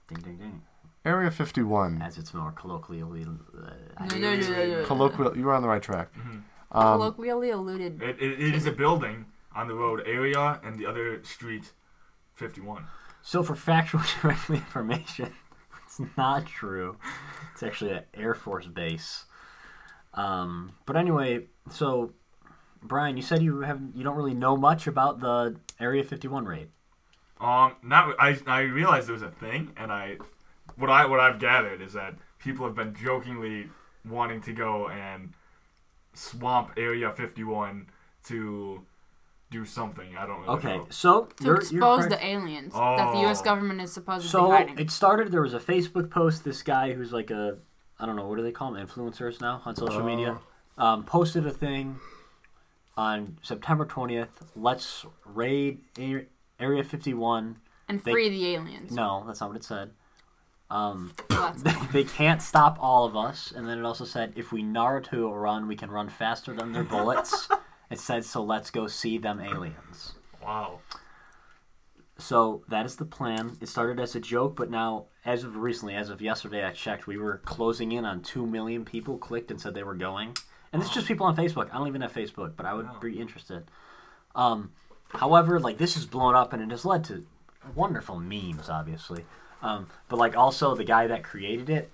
Ding 0.08 0.20
ding 0.20 0.38
ding. 0.38 0.62
Area 1.06 1.32
51. 1.32 2.02
As 2.02 2.18
it's 2.18 2.34
more 2.34 2.52
colloquially. 2.52 3.24
Uh, 3.24 3.72
Yeah, 4.14 4.34
yeah, 4.34 4.34
yeah, 4.34 4.64
yeah. 4.64 4.84
Colloquial. 4.86 5.36
You 5.38 5.46
were 5.46 5.54
on 5.54 5.62
the 5.62 5.68
right 5.70 5.82
track. 5.82 6.10
Um, 6.72 7.00
Colloquially 7.00 7.50
alluded. 7.50 8.02
It, 8.02 8.22
it, 8.22 8.40
it 8.40 8.56
is 8.56 8.66
a 8.66 8.72
building 8.72 9.26
on 9.56 9.68
the 9.68 9.74
road 9.74 10.04
area 10.06 10.60
and 10.64 10.78
the 10.78 10.86
other 10.86 11.24
street, 11.24 11.72
51. 12.36 12.86
So 13.22 13.44
for 13.44 13.56
factual 13.56 14.02
correct 14.20 14.50
information, 14.50 15.34
it's 15.86 16.00
not 16.16 16.46
true. 16.46 16.98
It's 17.54 17.64
actually 17.64 17.92
an 17.92 18.04
Air 18.14 18.36
Force 18.36 18.68
base. 18.68 19.26
Um, 20.14 20.74
but 20.86 20.96
anyway, 20.96 21.48
so 21.72 22.14
Brian, 22.82 23.18
you 23.18 23.24
said 23.24 23.42
you 23.42 23.62
have 23.62 23.82
you 23.94 24.04
don't 24.04 24.16
really 24.16 24.34
know 24.34 24.56
much 24.56 24.88
about 24.88 25.20
the 25.20 25.56
Area 25.80 26.04
51 26.04 26.46
raid. 26.46 26.70
Um, 27.40 27.76
not 27.84 28.16
I. 28.20 28.38
I 28.48 28.62
realized 28.62 29.08
there 29.08 29.14
was 29.14 29.22
a 29.22 29.32
thing, 29.32 29.72
and 29.78 29.92
I, 29.92 30.18
what 30.76 30.90
I 30.90 31.06
what 31.06 31.20
I've 31.20 31.40
gathered 31.40 31.82
is 31.82 31.94
that 31.94 32.16
people 32.38 32.66
have 32.66 32.76
been 32.76 32.94
jokingly 32.96 33.70
wanting 34.06 34.42
to 34.42 34.54
go 34.54 34.90
and 34.90 35.34
swamp 36.20 36.72
Area 36.78 37.12
51 37.12 37.88
to 38.26 38.82
do 39.52 39.66
something. 39.66 40.16
I 40.18 40.26
don't 40.28 40.42
really 40.42 40.54
Okay, 40.58 40.78
know. 40.78 40.88
so 40.90 41.24
To 41.38 41.44
you're, 41.44 41.56
expose 41.56 41.72
you're 41.74 41.82
correct. 41.98 42.10
the 42.12 42.26
aliens 42.26 42.74
that 42.74 43.12
the 43.14 43.20
U.S. 43.22 43.40
Oh. 43.42 43.44
government 43.44 43.82
is 43.82 43.92
supposed 43.92 44.24
to 44.24 44.28
be 44.28 44.32
So 44.32 44.54
it 44.78 44.92
started. 44.92 45.32
There 45.32 45.42
was 45.42 45.54
a 45.54 45.60
Facebook 45.60 46.10
post. 46.12 46.44
This 46.44 46.62
guy 46.62 46.94
who's 46.94 47.12
like 47.12 47.32
a, 47.32 47.58
I 48.00 48.06
don't 48.06 48.16
know, 48.16 48.28
what 48.28 48.38
do 48.38 48.44
they 48.44 48.52
call 48.52 48.72
them? 48.74 48.86
Influencers 48.86 49.42
now 49.42 49.62
on 49.66 49.76
social 49.76 50.04
media. 50.04 50.40
Um, 50.78 51.04
posted 51.04 51.46
a 51.48 51.52
thing 51.52 52.00
on 52.96 53.38
September 53.42 53.86
twentieth. 53.86 54.30
Let's 54.56 55.06
raid 55.26 55.80
A- 55.98 56.26
Area 56.60 56.84
Fifty 56.84 57.14
One. 57.14 57.58
and 57.88 58.00
they- 58.02 58.12
free 58.12 58.30
the 58.30 58.54
aliens. 58.54 58.92
No, 58.92 59.24
that's 59.26 59.42
not 59.42 59.50
what 59.50 59.56
it 59.58 59.64
said. 59.64 59.92
Um, 60.72 61.14
Well, 61.30 61.54
that's- 61.64 61.88
they 61.92 62.04
can't 62.04 62.42
stop 62.42 62.78
all 62.80 63.06
of 63.06 63.16
us. 63.16 63.52
And 63.52 63.68
then 63.68 63.80
it 63.80 63.86
also 63.86 64.06
said 64.06 64.34
if 64.36 64.52
we 64.52 64.62
Naruto 64.64 65.32
run, 65.34 65.68
we 65.68 65.76
can 65.76 65.90
run 65.92 66.10
faster 66.10 66.54
than 66.54 66.72
their 66.74 66.84
bullets. 66.84 67.48
It 67.92 68.00
said, 68.00 68.24
"So 68.24 68.44
let's 68.44 68.70
go 68.70 68.86
see 68.86 69.18
them 69.18 69.40
aliens." 69.42 70.14
Wow. 70.44 70.82
So 72.20 72.64
that 72.68 72.86
is 72.86 72.98
the 72.98 73.06
plan. 73.06 73.58
It 73.62 73.68
started 73.68 74.00
as 74.00 74.14
a 74.14 74.20
joke, 74.20 74.56
but 74.56 74.70
now, 74.70 75.06
as 75.26 75.44
of 75.44 75.56
recently, 75.56 75.96
as 75.96 76.10
of 76.12 76.22
yesterday, 76.22 76.64
I 76.64 76.72
checked, 76.72 77.08
we 77.08 77.18
were 77.18 77.38
closing 77.46 77.92
in 77.92 78.06
on 78.06 78.22
two 78.22 78.46
million 78.46 78.86
people 78.86 79.18
clicked 79.18 79.50
and 79.50 79.60
said 79.60 79.74
they 79.74 79.82
were 79.84 79.96
going. 79.96 80.36
And 80.72 80.82
it's 80.84 80.94
just 80.94 81.08
people 81.08 81.26
on 81.26 81.36
Facebook. 81.36 81.74
I 81.74 81.80
don't 81.80 81.88
even 81.88 82.02
have 82.02 82.14
Facebook, 82.14 82.56
but 82.56 82.68
I 82.68 82.76
would 82.76 82.86
Wow. 82.86 83.00
be 83.02 83.20
interested. 83.20 83.72
Um, 84.36 84.72
however, 85.10 85.60
like 85.60 85.80
this 85.80 85.96
has 85.96 86.06
blown 86.06 86.36
up 86.36 86.54
and 86.54 86.62
it 86.62 86.70
has 86.70 86.86
led 86.86 87.04
to 87.06 87.26
wonderful 87.74 88.20
memes, 88.20 88.70
obviously. 88.70 89.26
Um, 89.62 89.88
but 90.08 90.18
like 90.18 90.38
also 90.38 90.76
the 90.76 90.84
guy 90.86 91.08
that 91.08 91.24
created 91.24 91.70
it, 91.70 91.92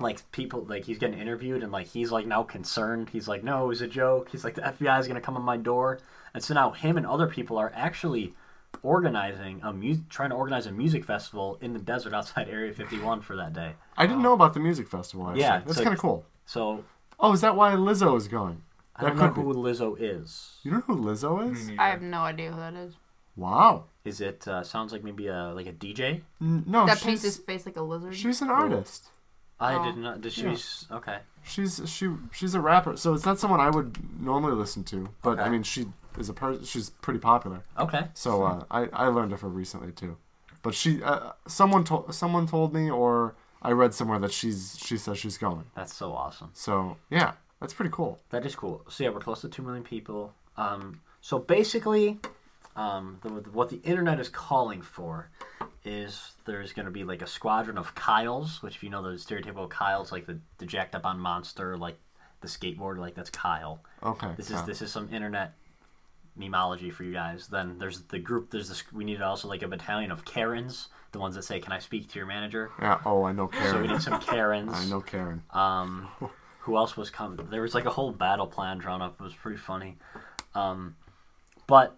like 0.00 0.30
people 0.32 0.64
like 0.64 0.84
he's 0.84 0.98
getting 0.98 1.18
interviewed 1.18 1.62
and 1.62 1.70
like 1.70 1.86
he's 1.88 2.10
like 2.10 2.26
now 2.26 2.42
concerned. 2.42 3.10
He's 3.10 3.28
like, 3.28 3.44
no, 3.44 3.64
it 3.64 3.68
was 3.68 3.80
a 3.82 3.86
joke. 3.86 4.30
He's 4.30 4.44
like 4.44 4.54
the 4.54 4.62
FBI 4.62 4.98
is 5.00 5.06
gonna 5.08 5.20
come 5.20 5.36
on 5.36 5.42
my 5.42 5.56
door, 5.56 6.00
and 6.32 6.42
so 6.42 6.54
now 6.54 6.70
him 6.70 6.96
and 6.96 7.06
other 7.06 7.26
people 7.26 7.58
are 7.58 7.72
actually 7.74 8.34
organizing 8.82 9.60
a 9.62 9.72
mu- 9.72 9.96
trying 10.10 10.30
to 10.30 10.36
organize 10.36 10.66
a 10.66 10.72
music 10.72 11.04
festival 11.04 11.58
in 11.60 11.72
the 11.72 11.78
desert 11.78 12.12
outside 12.12 12.48
Area 12.50 12.72
51 12.72 13.20
for 13.22 13.36
that 13.36 13.52
day. 13.52 13.72
I 13.96 14.06
didn't 14.06 14.22
know 14.22 14.32
about 14.32 14.54
the 14.54 14.60
music 14.60 14.88
festival. 14.88 15.28
Actually. 15.28 15.42
Yeah, 15.42 15.60
that's 15.64 15.76
so- 15.78 15.84
kind 15.84 15.94
of 15.94 16.00
cool. 16.00 16.24
So 16.46 16.84
Oh, 17.20 17.32
is 17.32 17.40
that 17.42 17.54
why 17.56 17.72
Lizzo 17.74 18.16
is 18.16 18.26
going? 18.28 18.62
I 18.96 19.02
That 19.02 19.08
don't 19.10 19.16
know 19.18 19.28
could 19.28 19.34
be. 19.36 19.42
who 19.42 19.54
Lizzo 19.54 19.96
is. 19.98 20.56
You 20.62 20.72
know 20.72 20.80
who 20.80 20.96
Lizzo 20.96 21.50
is? 21.52 21.70
I 21.78 21.88
have 21.88 22.02
no 22.02 22.18
idea 22.20 22.50
who 22.52 22.58
that 22.58 22.74
is. 22.74 22.94
Wow. 23.36 23.84
Is 24.04 24.20
it 24.20 24.46
uh, 24.46 24.62
sounds 24.62 24.92
like 24.92 25.02
maybe 25.02 25.26
a 25.28 25.52
like 25.54 25.66
a 25.66 25.72
DJ? 25.72 26.22
N- 26.40 26.64
No, 26.66 26.86
that 26.86 27.00
paints 27.00 27.22
his 27.22 27.36
face 27.38 27.66
like 27.66 27.76
a 27.76 27.82
lizard. 27.82 28.14
she's 28.14 28.42
an 28.42 28.50
artist. 28.50 29.08
I 29.58 29.74
Oh. 29.76 29.84
did 29.84 29.96
not. 29.96 30.20
Did 30.20 30.36
Yeah. 30.36 30.50
she's 30.50 30.86
okay? 30.90 31.18
She's 31.42 31.80
she 31.86 32.10
she's 32.32 32.54
a 32.54 32.60
rapper, 32.60 32.96
so 32.96 33.14
it's 33.14 33.24
not 33.24 33.38
someone 33.38 33.60
I 33.60 33.70
would 33.70 34.20
normally 34.20 34.54
listen 34.54 34.84
to. 34.84 35.08
But 35.22 35.38
I 35.40 35.48
mean, 35.48 35.62
she 35.62 35.86
is 36.18 36.28
a 36.28 36.34
person. 36.34 36.64
She's 36.64 36.90
pretty 36.90 37.18
popular. 37.20 37.62
Okay. 37.78 38.08
So 38.14 38.42
uh, 38.44 38.64
I 38.70 38.86
I 38.92 39.06
learned 39.08 39.32
of 39.32 39.40
her 39.40 39.48
recently 39.48 39.92
too. 39.92 40.16
But 40.62 40.74
she 40.74 41.02
uh, 41.02 41.32
someone 41.46 41.84
told 41.84 42.14
someone 42.14 42.46
told 42.46 42.72
me, 42.74 42.90
or 42.90 43.34
I 43.62 43.72
read 43.72 43.94
somewhere 43.94 44.18
that 44.20 44.32
she's 44.32 44.76
she 44.78 44.96
says 44.96 45.18
she's 45.18 45.38
going. 45.38 45.64
That's 45.74 45.94
so 45.94 46.12
awesome. 46.12 46.50
So 46.52 46.96
yeah, 47.10 47.32
that's 47.60 47.74
pretty 47.74 47.90
cool. 47.92 48.18
That 48.30 48.44
is 48.44 48.54
cool. 48.56 48.82
So 48.88 49.04
yeah, 49.04 49.10
we're 49.10 49.20
close 49.20 49.40
to 49.42 49.48
two 49.48 49.62
million 49.62 49.84
people. 49.84 50.34
Um, 50.56 51.00
so 51.20 51.38
basically, 51.38 52.18
um, 52.76 53.18
the, 53.22 53.28
what 53.28 53.70
the 53.70 53.80
internet 53.82 54.18
is 54.20 54.28
calling 54.28 54.82
for 54.82 55.30
is 55.84 56.32
there's 56.44 56.72
going 56.72 56.86
to 56.86 56.92
be 56.92 57.04
like 57.04 57.22
a 57.22 57.26
squadron 57.26 57.78
of 57.78 57.94
Kyles, 57.94 58.62
which 58.62 58.76
if 58.76 58.82
you 58.82 58.90
know 58.90 59.02
the 59.02 59.16
stereotypical 59.16 59.68
Kyles, 59.68 60.10
like 60.10 60.26
the, 60.26 60.38
the 60.58 60.66
jacked 60.66 60.94
up 60.94 61.04
on 61.04 61.18
monster, 61.18 61.76
like 61.76 61.98
the 62.40 62.48
skateboard, 62.48 62.98
like 62.98 63.14
that's 63.14 63.30
Kyle. 63.30 63.80
Okay. 64.02 64.30
This 64.36 64.50
is 64.50 64.62
this 64.64 64.82
is 64.82 64.90
some 64.90 65.12
internet 65.12 65.54
memology 66.38 66.92
for 66.92 67.04
you 67.04 67.12
guys. 67.12 67.48
Then 67.48 67.78
there's 67.78 68.02
the 68.02 68.18
group. 68.18 68.50
There's 68.50 68.68
this. 68.68 68.82
We 68.92 69.04
need 69.04 69.20
also 69.22 69.48
like 69.48 69.62
a 69.62 69.68
battalion 69.68 70.10
of 70.10 70.24
Karens, 70.24 70.88
the 71.12 71.18
ones 71.18 71.34
that 71.34 71.44
say, 71.44 71.60
"Can 71.60 71.72
I 71.72 71.78
speak 71.78 72.08
to 72.10 72.18
your 72.18 72.26
manager?" 72.26 72.70
Yeah. 72.80 73.00
Oh, 73.04 73.24
I 73.24 73.32
know 73.32 73.48
Karen. 73.48 73.70
So 73.70 73.80
we 73.80 73.88
need 73.88 74.02
some 74.02 74.20
Karens. 74.20 74.72
I 74.74 74.86
know 74.86 75.00
Karen. 75.00 75.42
Um, 75.50 76.08
who 76.60 76.76
else 76.76 76.96
was 76.96 77.10
coming? 77.10 77.46
There 77.50 77.62
was 77.62 77.74
like 77.74 77.84
a 77.84 77.90
whole 77.90 78.10
battle 78.10 78.46
plan 78.46 78.78
drawn 78.78 79.02
up. 79.02 79.16
It 79.20 79.22
was 79.22 79.34
pretty 79.34 79.58
funny. 79.58 79.96
Um, 80.54 80.96
but 81.66 81.96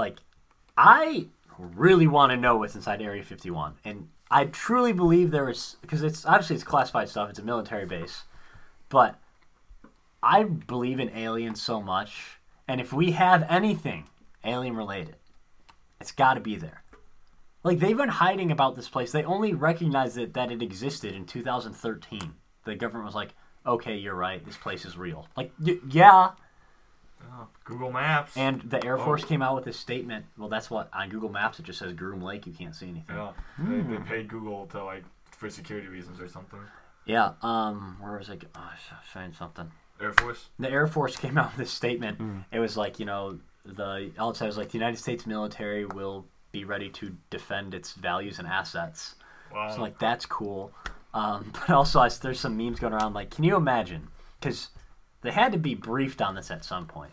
like, 0.00 0.18
I 0.76 1.26
really 1.58 2.06
want 2.06 2.32
to 2.32 2.36
know 2.36 2.56
what's 2.56 2.74
inside 2.74 3.02
Area 3.02 3.22
51, 3.22 3.74
and 3.84 4.08
I 4.30 4.46
truly 4.46 4.94
believe 4.94 5.30
there 5.30 5.50
is 5.50 5.76
because 5.82 6.02
it's 6.02 6.24
obviously 6.24 6.56
it's 6.56 6.64
classified 6.64 7.08
stuff. 7.10 7.28
It's 7.28 7.38
a 7.38 7.44
military 7.44 7.84
base, 7.84 8.22
but 8.88 9.20
I 10.22 10.44
believe 10.44 11.00
in 11.00 11.10
aliens 11.10 11.60
so 11.60 11.82
much, 11.82 12.40
and 12.66 12.80
if 12.80 12.92
we 12.92 13.12
have 13.12 13.44
anything 13.48 14.08
alien 14.42 14.74
related, 14.74 15.16
it's 16.00 16.12
got 16.12 16.34
to 16.34 16.40
be 16.40 16.56
there. 16.56 16.82
Like 17.62 17.78
they've 17.78 17.96
been 17.96 18.08
hiding 18.08 18.50
about 18.50 18.76
this 18.76 18.88
place. 18.88 19.12
They 19.12 19.24
only 19.24 19.52
recognized 19.52 20.16
it 20.16 20.32
that 20.32 20.50
it 20.50 20.62
existed 20.62 21.14
in 21.14 21.26
2013. 21.26 22.34
The 22.64 22.74
government 22.74 23.04
was 23.04 23.14
like, 23.14 23.34
"Okay, 23.66 23.96
you're 23.96 24.14
right. 24.14 24.42
This 24.42 24.56
place 24.56 24.86
is 24.86 24.96
real." 24.96 25.28
Like, 25.36 25.52
yeah. 25.90 26.30
Oh, 27.32 27.46
Google 27.64 27.92
Maps. 27.92 28.36
And 28.36 28.60
the 28.62 28.84
Air 28.84 28.98
Oh. 28.98 29.04
Force 29.04 29.24
came 29.24 29.42
out 29.42 29.54
with 29.54 29.64
this 29.64 29.78
statement. 29.78 30.26
Well, 30.38 30.48
that's 30.48 30.70
what 30.70 30.88
on 30.92 31.08
Google 31.10 31.28
Maps 31.28 31.58
it 31.58 31.64
just 31.64 31.78
says 31.78 31.92
Groom 31.92 32.22
Lake. 32.22 32.46
You 32.46 32.52
can't 32.52 32.74
see 32.74 32.88
anything. 32.88 33.16
yeah, 33.16 33.32
they, 33.58 33.80
they 33.80 33.96
paid 34.02 34.28
Google 34.28 34.66
to 34.68 34.84
like 34.84 35.04
for 35.30 35.48
security 35.50 35.88
reasons 35.88 36.20
or 36.20 36.28
something. 36.28 36.60
Yeah. 37.06 37.32
Um. 37.42 37.96
Where 38.00 38.18
was 38.18 38.30
I? 38.30 38.36
go- 38.36 38.48
Oh, 38.54 38.70
saying 39.12 39.32
something. 39.38 39.70
Air 40.00 40.12
Force. 40.14 40.48
The 40.58 40.70
Air 40.70 40.86
Force 40.86 41.16
came 41.24 41.36
out 41.38 41.50
with 41.52 41.58
this 41.58 41.70
statement. 41.72 42.20
It 42.52 42.58
was 42.58 42.76
like, 42.76 42.98
you 42.98 43.06
know, 43.06 43.38
the 43.64 44.10
all 44.18 44.30
it 44.30 44.36
said 44.36 44.46
was 44.46 44.56
like 44.56 44.68
the 44.70 44.78
United 44.78 44.96
States 44.98 45.26
military 45.26 45.84
will 45.84 46.26
be 46.52 46.64
ready 46.64 46.88
to 46.90 47.14
defend 47.30 47.74
its 47.74 47.92
values 47.92 48.38
and 48.38 48.48
assets. 48.48 49.14
Wow. 49.52 49.70
So 49.74 49.80
like 49.82 49.98
that's 49.98 50.26
cool. 50.26 50.72
Um, 51.14 51.52
but 51.66 51.70
also, 51.70 52.00
I, 52.00 52.08
there's 52.08 52.40
some 52.40 52.56
memes 52.56 52.78
going 52.80 52.92
around. 52.92 53.14
Like, 53.14 53.30
can 53.30 53.44
you 53.44 53.56
imagine? 53.56 54.08
Because 54.40 54.68
they 55.22 55.30
had 55.30 55.52
to 55.52 55.58
be 55.58 55.74
briefed 55.74 56.22
on 56.22 56.34
this 56.34 56.50
at 56.50 56.64
some 56.64 56.86
point. 56.86 57.12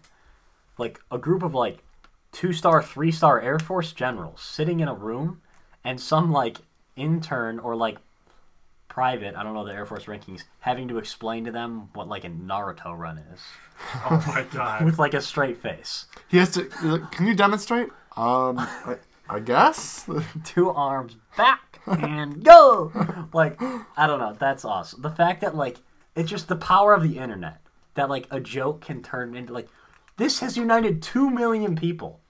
Like 0.78 1.00
a 1.12 1.17
group 1.17 1.43
of 1.43 1.54
like 1.54 1.84
two 2.32 2.54
star, 2.54 2.82
three 2.82 3.12
star 3.12 3.41
Air 3.41 3.60
Force 3.60 3.91
generals 3.93 4.41
sitting 4.41 4.80
in 4.80 4.88
a 4.88 4.93
room, 4.93 5.41
and 5.84 6.00
some 6.00 6.32
like 6.32 6.58
intern 6.96 7.60
or 7.60 7.76
like 7.76 7.98
private, 8.88 9.36
I 9.36 9.43
don't 9.43 9.54
know 9.54 9.65
the 9.65 9.74
Air 9.74 9.86
Force 9.86 10.06
rankings, 10.06 10.43
having 10.60 10.88
to 10.88 10.98
explain 10.98 11.46
to 11.46 11.52
them 11.52 11.89
what 11.93 12.08
like 12.08 12.24
a 12.24 12.30
Naruto 12.30 12.98
run 12.98 13.20
is 13.34 13.41
oh 14.10 14.24
my 14.28 14.43
god. 14.52 14.86
with 14.86 15.00
like 15.00 15.13
a 15.13 15.22
straight 15.22 15.58
face, 15.58 16.06
He 16.28 16.38
has 16.38 16.52
to. 16.52 16.65
Can 17.12 17.28
you 17.28 17.36
demonstrate? 17.36 17.89
Um, 18.15 18.58
I, 18.60 18.98
I 19.30 19.39
guess. 19.39 20.10
two 20.43 20.70
arms 20.70 21.15
back 21.38 21.80
and 21.86 22.43
go. 22.43 22.91
Like 23.34 23.62
I 23.62 24.08
don't 24.08 24.20
know, 24.20 24.36
that's 24.38 24.65
awesome. 24.65 25.02
The 25.02 25.12
fact 25.12 25.41
that 25.41 25.56
like 25.56 25.78
it's 26.15 26.30
just 26.30 26.48
the 26.48 26.56
power 26.56 26.93
of 26.93 27.04
the 27.04 27.17
internet 27.17 27.62
that 27.98 28.10
like 28.10 28.28
a 28.32 28.40
joke 28.40 28.82
can 28.82 29.04
turn 29.04 29.36
into 29.36 29.52
like 29.52 29.68
this 30.16 30.40
has 30.40 30.56
united 30.56 31.02
two 31.02 31.30
million 31.30 31.76
people. 31.76 32.22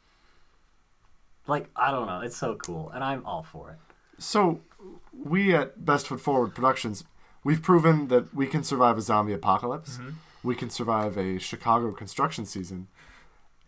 Like 1.45 1.69
I 1.75 1.91
don't 1.91 2.07
know, 2.07 2.21
it's 2.21 2.35
so 2.35 2.55
cool, 2.55 2.89
and 2.89 3.03
I'm 3.03 3.25
all 3.25 3.43
for 3.43 3.71
it. 3.71 3.77
So, 4.19 4.61
we 5.13 5.53
at 5.53 5.85
Best 5.85 6.07
Foot 6.07 6.19
Forward 6.19 6.55
Productions, 6.55 7.03
we've 7.43 7.61
proven 7.61 8.07
that 8.07 8.33
we 8.33 8.47
can 8.47 8.63
survive 8.63 8.97
a 8.97 9.01
zombie 9.01 9.33
apocalypse. 9.33 9.97
Mm-hmm. 9.97 10.09
We 10.43 10.55
can 10.55 10.69
survive 10.69 11.17
a 11.17 11.37
Chicago 11.37 11.91
construction 11.91 12.45
season. 12.45 12.87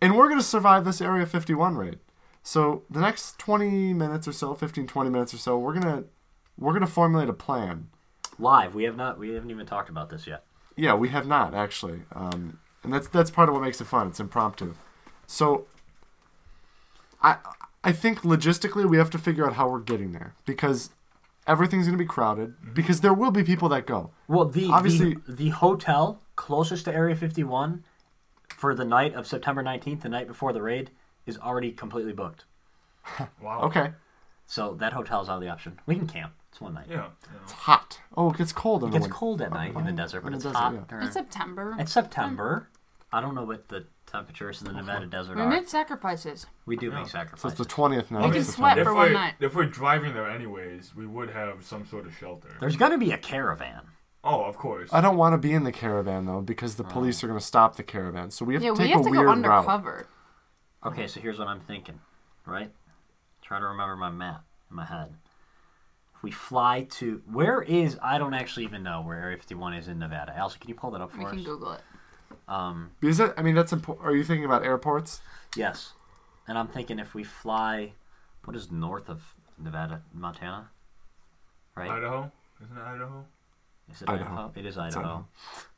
And 0.00 0.16
we're 0.16 0.28
going 0.28 0.40
to 0.40 0.46
survive 0.46 0.84
this 0.84 1.00
Area 1.00 1.26
51 1.26 1.76
raid. 1.76 1.98
So, 2.42 2.82
the 2.90 3.00
next 3.00 3.38
20 3.38 3.92
minutes 3.94 4.26
or 4.26 4.32
so, 4.32 4.54
15 4.54 4.86
20 4.86 5.10
minutes 5.10 5.34
or 5.34 5.38
so, 5.38 5.58
we're 5.58 5.78
going 5.78 6.02
to 6.02 6.04
we're 6.58 6.72
going 6.72 6.80
to 6.80 6.86
formulate 6.86 7.28
a 7.28 7.34
plan. 7.34 7.88
Live, 8.38 8.74
we 8.74 8.84
have 8.84 8.96
not, 8.96 9.18
we 9.18 9.30
haven't 9.30 9.50
even 9.50 9.66
talked 9.66 9.88
about 9.88 10.10
this 10.10 10.26
yet. 10.26 10.44
Yeah, 10.76 10.94
we 10.94 11.08
have 11.10 11.26
not 11.26 11.54
actually. 11.54 12.02
Um, 12.12 12.58
and 12.82 12.92
that's 12.92 13.08
that's 13.08 13.30
part 13.30 13.48
of 13.48 13.54
what 13.54 13.62
makes 13.62 13.80
it 13.80 13.86
fun. 13.86 14.08
It's 14.08 14.20
impromptu. 14.20 14.74
So, 15.26 15.66
I 17.22 17.36
I 17.84 17.92
think 17.92 18.20
logistically 18.22 18.88
we 18.88 18.96
have 18.98 19.10
to 19.10 19.18
figure 19.18 19.46
out 19.46 19.54
how 19.54 19.68
we're 19.68 19.80
getting 19.80 20.12
there 20.12 20.34
because 20.44 20.90
everything's 21.46 21.86
going 21.86 21.98
to 21.98 22.02
be 22.02 22.08
crowded 22.08 22.54
because 22.74 23.00
there 23.00 23.14
will 23.14 23.30
be 23.30 23.42
people 23.42 23.68
that 23.70 23.86
go. 23.86 24.10
Well, 24.28 24.44
the 24.46 24.68
Obviously- 24.68 25.16
the, 25.26 25.32
the 25.32 25.48
hotel 25.50 26.20
closest 26.36 26.84
to 26.86 26.94
Area 26.94 27.16
51 27.16 27.84
for 28.48 28.74
the 28.74 28.84
night 28.84 29.14
of 29.14 29.26
September 29.26 29.62
19th, 29.62 30.02
the 30.02 30.08
night 30.08 30.26
before 30.26 30.52
the 30.52 30.62
raid, 30.62 30.90
is 31.26 31.38
already 31.38 31.72
completely 31.72 32.12
booked. 32.12 32.44
Wow. 33.42 33.62
Okay, 33.62 33.92
So 34.50 34.74
that 34.80 34.92
hotel's 34.92 35.28
out 35.28 35.36
of 35.36 35.42
the 35.42 35.48
option. 35.48 35.78
We 35.86 35.94
can 35.94 36.08
camp. 36.08 36.32
It's 36.48 36.60
one 36.60 36.74
night. 36.74 36.86
Yeah. 36.90 37.06
it's 37.44 37.52
hot. 37.52 38.00
Oh, 38.16 38.32
it 38.32 38.36
gets 38.38 38.52
cold 38.52 38.82
in 38.82 38.88
It 38.88 38.92
gets 38.94 39.02
winter. 39.02 39.14
cold 39.14 39.42
at 39.42 39.52
night 39.52 39.76
in 39.76 39.84
the 39.86 39.92
desert, 39.92 40.22
but 40.22 40.30
the 40.30 40.34
it's 40.38 40.44
desert, 40.44 40.58
hot. 40.58 40.74
yeah. 40.74 40.80
during- 40.88 41.04
It's 41.04 41.12
September. 41.14 41.76
It's 41.78 41.92
September. 41.92 42.68
I 43.12 43.20
don't 43.20 43.36
know 43.36 43.44
what 43.44 43.68
the 43.68 43.86
temperatures 44.06 44.60
in 44.60 44.66
the 44.66 44.72
Nevada 44.72 45.06
desert 45.06 45.36
we 45.36 45.42
are. 45.42 45.48
make 45.48 45.68
sacrifices. 45.68 46.46
We 46.66 46.74
do 46.76 46.88
Yeah. 46.88 46.94
make 46.96 47.06
So 47.06 47.12
sacrifices. 47.12 47.52
it's 47.52 47.58
the 47.58 47.64
twentieth 47.72 48.10
night. 48.10 48.22
We 48.22 48.26
of 48.30 48.34
can 48.34 48.42
September. 48.42 48.68
sweat 48.74 48.78
If 48.78 48.84
for 48.86 48.94
we're, 48.94 49.00
one 49.04 49.12
night. 49.12 49.34
if 49.38 49.54
we're 49.54 49.66
driving 49.66 50.14
there 50.14 50.28
anyways, 50.28 50.96
we 50.96 51.06
would 51.06 51.30
have 51.30 51.64
some 51.64 51.86
sort 51.86 52.06
of 52.06 52.16
shelter. 52.16 52.48
There's 52.58 52.76
gonna 52.76 52.98
be 52.98 53.12
a 53.12 53.18
caravan. 53.18 53.82
Oh, 54.24 54.42
of 54.42 54.56
course. 54.58 54.90
I 54.92 55.00
don't 55.00 55.16
want 55.16 55.32
to 55.34 55.38
be 55.38 55.52
in 55.54 55.62
the 55.62 55.70
caravan 55.72 56.26
though 56.26 56.40
because 56.40 56.74
the 56.74 56.84
oh. 56.84 56.88
police 56.90 57.22
are 57.22 57.28
going 57.28 57.38
to 57.38 57.44
stop 57.46 57.76
the 57.76 57.82
caravan. 57.84 58.30
So 58.32 58.44
we 58.44 58.54
have 58.54 58.62
Yeah, 58.64 58.72
to 58.72 58.76
take 58.76 58.86
we 58.86 58.90
have 58.90 59.00
a 59.00 59.04
to 59.04 59.10
weird 59.10 59.22
go 59.22 59.28
route. 59.28 59.36
undercover. 59.36 60.06
Okay, 60.84 61.06
so 61.06 61.20
here's 61.20 61.38
what 61.38 61.46
I'm 61.48 61.60
thinking, 61.60 62.00
right? 62.44 62.70
Try 63.50 63.58
to 63.58 63.66
remember 63.66 63.96
my 63.96 64.10
map 64.10 64.44
in 64.70 64.76
my 64.76 64.84
head. 64.84 65.12
If 66.14 66.22
we 66.22 66.30
fly 66.30 66.86
to 66.90 67.20
where 67.28 67.60
is 67.60 67.98
I 68.00 68.16
don't 68.16 68.32
actually 68.32 68.62
even 68.62 68.84
know 68.84 69.00
where 69.02 69.18
Area 69.20 69.36
51 69.38 69.74
is 69.74 69.88
in 69.88 69.98
Nevada. 69.98 70.32
Elsa, 70.36 70.56
can 70.56 70.68
you 70.68 70.76
pull 70.76 70.92
that 70.92 71.00
up 71.00 71.10
for 71.10 71.18
We 71.18 71.24
for 71.24 71.30
can 71.30 71.40
us? 71.40 71.44
Google 71.46 71.72
it. 71.72 71.80
Um, 72.46 72.92
Is 73.02 73.18
it? 73.18 73.34
I 73.36 73.42
mean, 73.42 73.56
that's 73.56 73.72
important. 73.72 74.06
Are 74.06 74.14
you 74.14 74.22
thinking 74.22 74.44
about 74.44 74.62
airports? 74.62 75.20
yes, 75.56 75.94
and 76.46 76.56
I'm 76.56 76.68
thinking 76.68 77.00
if 77.00 77.12
we 77.12 77.24
fly, 77.24 77.94
what 78.44 78.56
is 78.56 78.70
north 78.70 79.08
of 79.08 79.34
Nevada, 79.58 80.02
Montana? 80.14 80.70
Right? 81.74 81.90
Idaho? 81.90 82.30
Isn't 82.62 82.76
it 82.76 82.80
Idaho? 82.80 83.24
Is 83.92 84.02
it 84.02 84.08
Idaho. 84.08 84.32
Idaho? 84.32 84.52
It 84.56 84.60
is 84.66 84.76
It's 84.76 84.78
Idaho. 84.78 85.00
Idaho. 85.00 85.26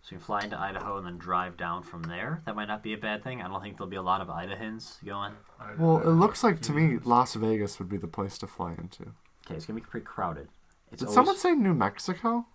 So 0.02 0.14
you 0.16 0.18
fly 0.18 0.40
into 0.42 0.58
Idaho 0.58 0.98
and 0.98 1.06
then 1.06 1.16
drive 1.16 1.56
down 1.56 1.82
from 1.82 2.02
there. 2.04 2.42
That 2.44 2.56
might 2.56 2.66
not 2.68 2.82
be 2.82 2.92
a 2.92 2.98
bad 2.98 3.22
thing. 3.22 3.40
I 3.40 3.48
don't 3.48 3.62
think 3.62 3.76
there'll 3.76 3.88
be 3.90 3.96
a 3.96 4.02
lot 4.02 4.20
of 4.20 4.28
Idahans 4.28 5.02
going. 5.04 5.32
Well, 5.78 5.98
it 6.00 6.08
looks 6.08 6.42
like 6.42 6.60
to 6.62 6.72
me 6.72 6.98
Las 7.04 7.34
Vegas 7.34 7.78
would 7.78 7.88
be 7.88 7.96
the 7.98 8.08
place 8.08 8.36
to 8.38 8.46
fly 8.46 8.72
into. 8.72 9.12
Okay, 9.46 9.54
it's 9.56 9.66
gonna 9.66 9.80
be 9.80 9.86
pretty 9.86 10.04
crowded. 10.06 10.48
It's 10.90 11.00
Did 11.00 11.06
always- 11.08 11.14
someone 11.14 11.36
say 11.36 11.52
New 11.54 11.72
Mexico? 11.74 12.46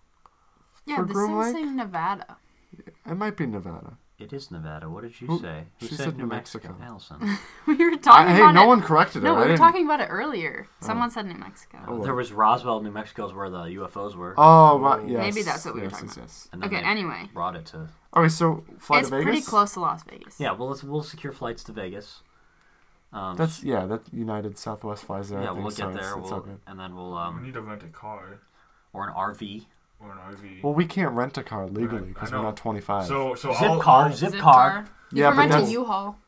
Yeah, 0.86 0.96
For 0.96 1.04
this 1.06 1.16
is 1.16 1.52
saying 1.52 1.76
Nevada. 1.76 2.36
It 3.06 3.16
might 3.16 3.36
be 3.36 3.46
Nevada. 3.46 3.96
It 4.18 4.32
is 4.32 4.50
Nevada. 4.50 4.90
What 4.90 5.04
did 5.04 5.20
you 5.20 5.28
Who- 5.28 5.38
say? 5.40 5.64
Who 5.78 5.86
she 5.86 5.94
said, 5.94 6.06
said 6.06 6.16
New 6.16 6.24
New 6.24 6.28
Mexico? 6.30 6.68
Mexico. 6.70 6.84
Allison. 6.90 7.38
we 7.68 7.76
were 7.76 7.92
I, 7.92 7.96
talking 7.98 8.34
hey, 8.34 8.40
about 8.40 8.54
no 8.54 8.64
it. 8.64 8.66
one 8.66 8.82
corrected 8.82 9.22
No, 9.22 9.30
it. 9.30 9.32
I 9.32 9.36
we 9.36 9.40
were 9.42 9.46
didn't- 9.48 9.58
talking 9.60 9.84
about 9.86 10.00
it 10.00 10.06
earlier. 10.10 10.66
Someone 10.80 11.10
said 11.12 11.26
New 11.26 11.36
Mexico. 11.36 11.78
Oh, 11.86 12.02
there 12.02 12.14
was 12.16 12.32
Roswell, 12.32 12.80
New 12.82 12.90
Mexico, 12.90 13.26
is 13.28 13.32
where 13.32 13.48
the 13.48 13.62
UFOs 13.78 14.16
were, 14.16 14.34
Oh, 14.36 14.80
right. 14.80 15.06
Yes. 15.08 15.20
Maybe 15.22 15.42
that's 15.44 15.64
what 15.64 15.74
we 15.74 15.80
were 15.82 15.86
yes, 15.86 15.92
talking 15.92 16.08
yes, 16.08 16.16
about. 16.16 16.24
yes. 16.24 16.48
and 16.52 16.62
then 16.62 16.68
Okay, 16.68 16.80
they 16.82 16.88
anyway. 16.88 17.30
brought 17.32 17.54
it 17.54 17.66
to. 17.66 17.88
Okay, 18.16 18.28
so 18.28 18.64
fly 18.78 18.98
it's 18.98 19.08
to 19.10 19.16
Vegas. 19.18 19.24
pretty 19.24 19.42
close 19.42 19.74
to 19.74 19.80
Las 19.80 20.02
Vegas. 20.02 20.40
Yeah, 20.40 20.50
well, 20.52 20.68
let's, 20.70 20.82
we'll 20.82 21.04
secure 21.04 21.32
flights 21.32 21.62
to 21.64 21.72
Vegas. 21.72 22.22
Um, 23.12 23.36
That's 23.36 23.62
yeah. 23.62 23.86
That 23.86 24.02
United 24.12 24.58
Southwest 24.58 25.04
flies 25.04 25.30
there. 25.30 25.38
I 25.38 25.42
yeah, 25.44 25.48
think, 25.52 25.62
we'll 25.62 25.70
so 25.70 25.86
get 25.86 25.94
it's- 25.94 26.04
there. 26.10 26.18
It's, 26.18 26.30
all 26.30 26.38
We'll, 26.38 26.40
good. 26.40 26.60
and 26.66 26.78
then 26.78 26.94
we'll 26.96 27.12
We 27.12 27.18
um 27.18 27.42
need 27.44 27.54
to 27.54 27.62
rent 27.62 27.82
a 27.84 27.86
car 27.86 28.40
or 28.92 29.08
an 29.08 29.14
RV. 29.14 29.64
Or 30.00 30.12
an 30.12 30.18
RV. 30.18 30.62
Well, 30.62 30.74
we 30.74 30.86
can't 30.86 31.12
rent 31.12 31.36
a 31.38 31.42
car 31.42 31.66
legally 31.66 32.02
because 32.02 32.32
I 32.32 32.36
we're 32.36 32.42
know. 32.42 32.48
not 32.48 32.56
25. 32.56 33.06
so 33.06 33.34
so 33.34 33.52
Zip 33.52 33.62
I'll, 33.62 33.80
car, 33.80 34.04
I'll- 34.06 34.12
zip 34.12 34.34
car. 34.34 34.86
You 35.12 35.22
Yeah, 35.22 35.28
can 35.28 35.36
but 35.36 35.40
rent 35.40 35.50
a 35.50 35.54
that's- 35.54 35.70
U-Haul. 35.72 36.18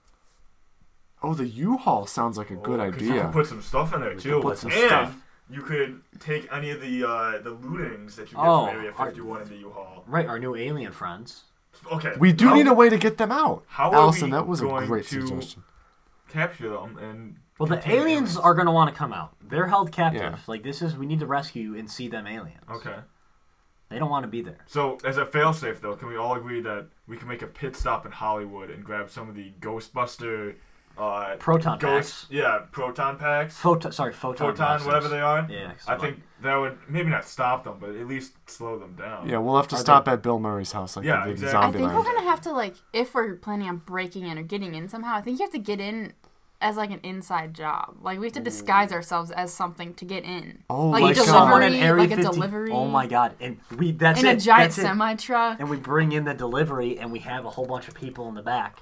oh, 1.22 1.34
the 1.34 1.46
U-Haul 1.46 2.06
sounds 2.06 2.38
like 2.38 2.50
a 2.50 2.56
good 2.56 2.80
Oh, 2.80 2.90
'cause 2.90 3.02
You 3.02 3.10
idea. 3.10 3.22
could 3.24 3.32
put 3.32 3.46
some 3.46 3.62
stuff 3.62 3.92
in 3.94 4.00
there 4.00 4.14
We 4.14 4.20
too, 4.20 4.40
put 4.40 4.58
some 4.58 4.70
and 4.72 4.80
stuff. 4.86 5.16
you 5.50 5.62
could 5.62 6.00
take 6.18 6.50
any 6.52 6.70
of 6.70 6.80
the 6.80 7.04
uh, 7.04 7.38
the 7.42 7.54
lootings 7.54 8.14
that 8.16 8.30
you 8.32 8.36
get 8.38 8.44
Oh, 8.46 8.66
from 8.66 8.76
Area 8.76 8.92
are- 8.96 9.06
51 9.06 9.44
the 9.48 9.56
U-Haul. 9.56 10.04
Right, 10.06 10.26
our 10.26 10.38
new 10.38 10.54
alien 10.56 10.92
friends. 10.92 11.44
Okay, 11.92 12.14
We 12.18 12.32
do 12.32 12.48
how- 12.48 12.54
need 12.54 12.66
a 12.66 12.74
way 12.74 12.88
to 12.88 12.98
get 12.98 13.16
them 13.18 13.30
out. 13.32 13.64
How 13.68 13.90
are 13.90 13.94
Allison, 13.96 14.28
we 14.28 14.32
that 14.32 14.46
was 14.46 14.60
a 14.60 14.64
going 14.64 14.86
great 14.86 15.06
to 15.08 15.20
suggestion. 15.26 15.62
capture 16.28 16.68
them 16.70 16.98
and. 16.98 17.36
Well, 17.58 17.66
the 17.68 17.76
contain 17.76 17.98
aliens 18.00 18.38
are 18.38 18.54
going 18.54 18.66
to 18.66 18.72
want 18.72 18.88
to 18.92 18.96
come 18.98 19.12
out. 19.12 19.34
They're 19.42 19.66
held 19.66 19.92
captive. 19.92 20.22
Yeah. 20.22 20.38
Like 20.46 20.62
this 20.62 20.80
is 20.80 20.96
we 20.96 21.04
need 21.04 21.20
to 21.20 21.26
rescue 21.26 21.76
and 21.76 21.90
see 21.90 22.08
them 22.08 22.26
aliens. 22.26 22.62
Okay. 22.70 22.96
They 23.90 23.98
don't 23.98 24.08
want 24.10 24.22
to 24.22 24.28
be 24.28 24.40
there. 24.40 24.58
So, 24.66 24.98
as 25.04 25.18
a 25.18 25.26
failsafe, 25.26 25.80
though, 25.80 25.96
can 25.96 26.08
we 26.08 26.16
all 26.16 26.34
agree 26.36 26.60
that 26.62 26.86
we 27.08 27.16
can 27.16 27.26
make 27.28 27.42
a 27.42 27.46
pit 27.48 27.74
stop 27.76 28.06
in 28.06 28.12
Hollywood 28.12 28.70
and 28.70 28.84
grab 28.84 29.10
some 29.10 29.28
of 29.28 29.34
the 29.34 29.52
Ghostbuster, 29.60 30.54
uh, 30.96 31.34
Proton 31.38 31.78
ghost, 31.78 32.22
packs. 32.22 32.26
yeah, 32.30 32.58
proton 32.72 33.16
packs, 33.18 33.56
Photon, 33.56 33.90
sorry, 33.90 34.12
photon. 34.12 34.48
photon, 34.50 34.54
blasters. 34.56 34.86
whatever 34.86 35.08
they 35.08 35.20
are? 35.20 35.46
Yeah. 35.50 35.72
'cause 35.72 35.88
I 35.88 35.92
like- 35.92 36.00
think 36.00 36.22
that 36.42 36.56
would 36.56 36.78
maybe 36.88 37.10
not 37.10 37.24
stop 37.24 37.64
them, 37.64 37.78
but 37.80 37.90
at 37.90 38.06
least 38.06 38.34
slow 38.48 38.78
them 38.78 38.94
down. 38.94 39.28
Yeah, 39.28 39.38
we'll 39.38 39.56
have 39.56 39.68
to 39.68 39.76
Are 39.76 39.78
stop 39.78 40.06
at 40.08 40.22
Bill 40.22 40.38
Murray's 40.38 40.72
house 40.72 40.96
like 40.96 41.04
Yeah, 41.06 41.24
they 41.24 41.32
did 41.34 41.42
exactly. 41.44 41.82
I 41.82 41.88
think 41.88 41.92
we're 41.98 42.04
gonna 42.12 42.28
have 42.28 42.40
to 42.42 42.52
like, 42.52 42.76
if 42.92 43.14
we're 43.14 43.34
planning 43.36 43.68
on 43.68 43.78
breaking 43.78 44.26
in 44.26 44.38
or 44.38 44.42
getting 44.42 44.74
in 44.74 44.88
somehow, 44.88 45.14
I 45.16 45.20
think 45.22 45.38
you 45.38 45.44
have 45.44 45.52
to 45.52 45.58
get 45.58 45.80
in 45.80 46.12
as 46.60 46.76
like 46.76 46.90
an 46.90 47.00
inside 47.02 47.54
job. 47.54 47.96
Like 48.02 48.18
we 48.18 48.26
have 48.26 48.34
to 48.34 48.40
disguise 48.40 48.92
ourselves 48.92 49.30
as 49.30 49.52
something 49.52 49.94
to 49.94 50.04
get 50.04 50.24
in. 50.24 50.62
Oh, 50.68 50.88
like, 50.88 51.02
like 51.02 51.16
a 51.16 51.24
delivery, 51.24 51.66
in 51.66 51.74
Area 51.74 52.08
like 52.08 52.18
a 52.18 52.22
delivery. 52.22 52.70
Oh 52.70 52.86
my 52.86 53.06
god! 53.06 53.34
And 53.40 53.58
we 53.76 53.92
that's 53.92 54.20
In 54.20 54.26
it. 54.26 54.36
a 54.36 54.40
giant 54.40 54.72
semi 54.72 55.14
truck, 55.14 55.58
And 55.60 55.70
we 55.70 55.76
bring 55.76 56.12
in 56.12 56.24
the 56.24 56.34
delivery, 56.34 56.98
and 56.98 57.10
we 57.10 57.20
have 57.20 57.44
a 57.44 57.50
whole 57.50 57.66
bunch 57.66 57.88
of 57.88 57.94
people 57.94 58.28
in 58.28 58.34
the 58.34 58.42
back. 58.42 58.80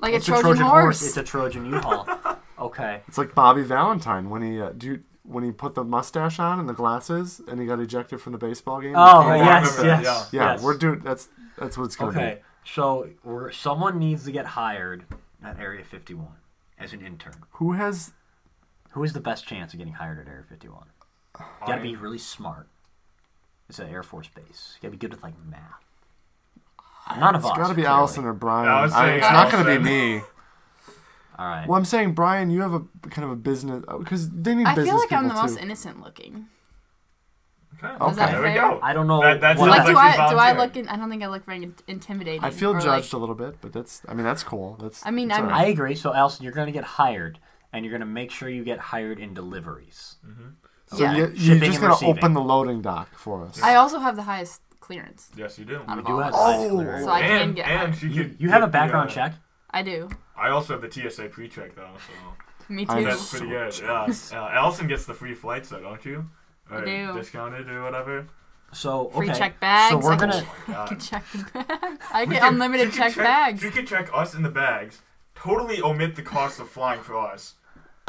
like 0.00 0.14
it's 0.14 0.28
a 0.28 0.32
Trojan, 0.32 0.66
horse. 0.66 1.02
It's 1.06 1.16
a 1.16 1.22
Trojan 1.22 1.66
U-Haul. 1.66 2.06
okay. 2.58 3.00
It's 3.08 3.18
like 3.18 3.34
Bobby 3.34 3.62
Valentine 3.62 4.28
when 4.28 4.42
he 4.42 4.60
uh, 4.60 4.70
do 4.76 4.86
you, 4.86 5.02
when 5.22 5.44
he 5.44 5.52
put 5.52 5.74
the 5.74 5.84
mustache 5.84 6.38
on 6.38 6.60
and 6.60 6.68
the 6.68 6.74
glasses 6.74 7.40
and 7.48 7.58
he 7.60 7.66
got 7.66 7.80
ejected 7.80 8.20
from 8.20 8.32
the 8.32 8.38
baseball 8.38 8.80
game. 8.80 8.94
Oh 8.96 9.22
He 9.22 9.28
came 9.28 9.32
I 9.32 9.38
back. 9.38 9.64
yes, 9.64 9.80
yes, 9.82 10.04
that, 10.04 10.32
yeah, 10.32 10.52
yes. 10.52 10.62
we're 10.62 10.76
doing 10.76 11.00
that's 11.00 11.28
that's 11.58 11.78
what 11.78 11.84
it's 11.84 11.96
gonna 11.96 12.10
Okay, 12.10 12.40
so 12.64 13.08
we're, 13.22 13.50
someone 13.50 13.98
needs 13.98 14.24
to 14.24 14.32
get 14.32 14.44
hired 14.44 15.04
at 15.42 15.58
Area 15.58 15.84
51 15.84 16.28
as 16.78 16.92
an 16.92 17.04
intern. 17.04 17.44
Who 17.52 17.72
has 17.72 18.12
Who 18.90 19.02
has 19.02 19.12
the 19.12 19.20
best 19.20 19.46
chance 19.46 19.72
of 19.72 19.78
getting 19.78 19.94
hired 19.94 20.18
at 20.18 20.28
Area 20.28 20.44
51? 20.48 20.86
You 21.38 21.44
gotta 21.66 21.82
be 21.82 21.96
really 21.96 22.18
smart. 22.18 22.68
It's 23.68 23.78
an 23.78 23.88
Air 23.88 24.02
Force 24.02 24.28
base. 24.28 24.74
You 24.76 24.82
gotta 24.88 24.92
be 24.92 24.98
good 24.98 25.12
with 25.12 25.22
like 25.22 25.34
math. 25.44 25.80
None 27.18 27.34
of 27.34 27.44
us. 27.44 27.50
It's 27.50 27.58
got 27.58 27.68
to 27.68 27.74
be 27.74 27.82
clearly. 27.82 27.86
Allison 27.98 28.24
or 28.24 28.32
Brian. 28.32 28.64
Yeah, 28.66 28.76
I 28.76 28.82
was 28.82 28.92
I- 28.92 29.04
saying 29.06 29.18
it's 29.18 29.30
not 29.30 29.52
going 29.52 29.64
to 29.66 29.78
be 29.78 29.84
me. 29.84 30.14
All 31.38 31.46
right. 31.46 31.68
Well, 31.68 31.76
I'm 31.76 31.84
saying 31.84 32.14
Brian, 32.14 32.48
you 32.50 32.62
have 32.62 32.72
a 32.72 32.80
kind 33.10 33.24
of 33.26 33.30
a 33.30 33.36
business 33.36 33.84
because 33.98 34.30
they 34.30 34.54
need 34.54 34.66
I 34.66 34.74
business 34.74 34.90
feel 34.92 34.98
like 35.00 35.12
I'm 35.12 35.24
the 35.24 35.30
people 35.30 35.42
most 35.42 35.56
too. 35.56 35.62
innocent 35.62 36.00
looking. 36.00 36.46
Okay. 37.82 38.10
Is 38.10 38.16
that 38.16 38.30
there 38.32 38.42
we 38.42 38.54
go. 38.54 38.78
I 38.82 38.92
don't 38.92 39.06
know. 39.06 39.20
That- 39.22 39.40
that's 39.40 39.58
what- 39.60 39.70
Like, 39.70 39.86
do 39.86 39.96
I 39.96 40.30
do 40.30 40.36
I 40.36 40.52
look? 40.52 40.76
In, 40.76 40.88
I 40.88 40.96
don't 40.96 41.10
think 41.10 41.22
I 41.22 41.26
look 41.28 41.44
very 41.44 41.72
intimidating. 41.88 42.42
I 42.44 42.50
feel 42.50 42.72
judged 42.74 42.86
Like, 42.86 43.12
a 43.12 43.16
little 43.18 43.34
bit, 43.34 43.56
but 43.60 43.72
that's 43.72 44.02
I 44.08 44.14
mean 44.14 44.24
that's 44.24 44.42
cool. 44.42 44.76
That's 44.80 45.04
I 45.06 45.10
mean, 45.10 45.28
that's 45.28 45.38
I'm- 45.40 45.46
all 45.48 45.52
right. 45.58 45.66
I 45.66 45.70
agree. 45.70 45.94
So, 45.94 46.14
Allison, 46.14 46.44
you're 46.44 46.52
gonna 46.52 46.72
get 46.72 46.84
hired, 46.84 47.38
and 47.72 47.84
you're 47.84 47.92
gonna 47.92 48.06
make 48.06 48.30
sure 48.30 48.48
you 48.48 48.64
get 48.64 48.78
hired 48.78 49.18
in 49.18 49.34
deliveries. 49.34 50.16
so 50.86 50.98
yeah. 50.98 51.16
you, 51.16 51.32
you're 51.34 51.58
just 51.58 51.80
gonna 51.80 51.96
open 52.06 52.32
the 52.34 52.40
loading 52.40 52.80
dock 52.82 53.14
for 53.16 53.44
us. 53.46 53.60
I 53.62 53.74
also 53.76 53.98
have 53.98 54.16
the 54.16 54.22
highest 54.22 54.60
clearance. 54.80 55.30
Yes, 55.36 55.58
you 55.58 55.64
do. 55.64 55.80
Out 55.88 55.96
We 55.96 56.02
do 56.04 56.18
have 56.18 56.28
of 56.28 56.34
us. 56.34 56.40
Oh. 56.64 56.68
clearance. 56.70 57.04
So 57.04 57.10
I 57.10 57.20
can 57.22 57.40
and 57.42 57.56
get 57.56 57.66
and 57.66 57.78
hired. 57.80 57.96
she 57.96 58.08
You, 58.08 58.36
you 58.38 58.50
have 58.50 58.62
a 58.62 58.66
get 58.66 58.72
the, 58.72 58.72
background 58.72 59.10
uh, 59.10 59.14
check. 59.14 59.32
I 59.70 59.82
do. 59.82 60.08
I 60.36 60.50
also 60.50 60.78
have 60.78 60.82
the 60.82 60.90
TSA 61.10 61.28
pre-check 61.30 61.74
though, 61.74 61.88
so 62.06 62.72
Me 62.72 62.84
I 62.88 62.98
too. 62.98 63.04
that's 63.06 63.30
pretty 63.30 63.46
good. 63.48 63.74
Yeah. 63.78 63.86
jealous. 63.86 64.32
Uh, 64.32 64.36
Allison 64.52 64.86
gets 64.86 65.04
the 65.06 65.14
free 65.14 65.34
flights 65.34 65.70
though, 65.70 65.80
don't 65.80 66.04
you? 66.04 66.28
I 66.70 66.76
Or 66.76 66.84
do. 66.84 67.12
Discounted 67.14 67.68
or 67.68 67.82
whatever. 67.82 68.26
So 68.72 69.08
Free 69.10 69.30
okay. 69.30 69.38
check 69.38 69.60
bags. 69.60 69.92
So 69.92 69.98
we're 69.98 70.14
I 70.14 70.16
gonna. 70.16 70.42
Oh 70.44 70.64
my 70.72 70.82
I 70.82 70.86
can 70.88 70.96
God. 70.98 71.04
check 71.04 71.24
the 71.32 71.38
bags. 71.54 72.04
I 72.12 72.24
We 72.24 72.32
get 72.34 72.42
could- 72.42 72.52
unlimited 72.52 72.92
check 72.92 73.14
check, 73.14 73.24
bags. 73.24 73.62
She 73.62 73.70
could 73.70 73.86
check 73.86 74.10
us 74.12 74.34
in 74.34 74.42
the 74.42 74.48
bags. 74.50 75.00
Totally 75.34 75.80
omit 75.82 76.16
the 76.16 76.22
cost 76.22 76.58
of 76.60 76.68
flying 76.68 77.00
for 77.02 77.16
us. 77.16 77.54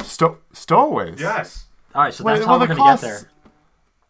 Sto- 0.02 0.38
stowaways. 0.52 1.20
Yes. 1.20 1.66
All 1.94 2.02
right. 2.02 2.14
So 2.14 2.24
Wait, 2.24 2.34
that's 2.34 2.46
well, 2.46 2.54
how 2.58 2.60
we're 2.60 2.66
gonna 2.68 2.78
costs, 2.78 3.04
get 3.04 3.10
there. 3.10 3.30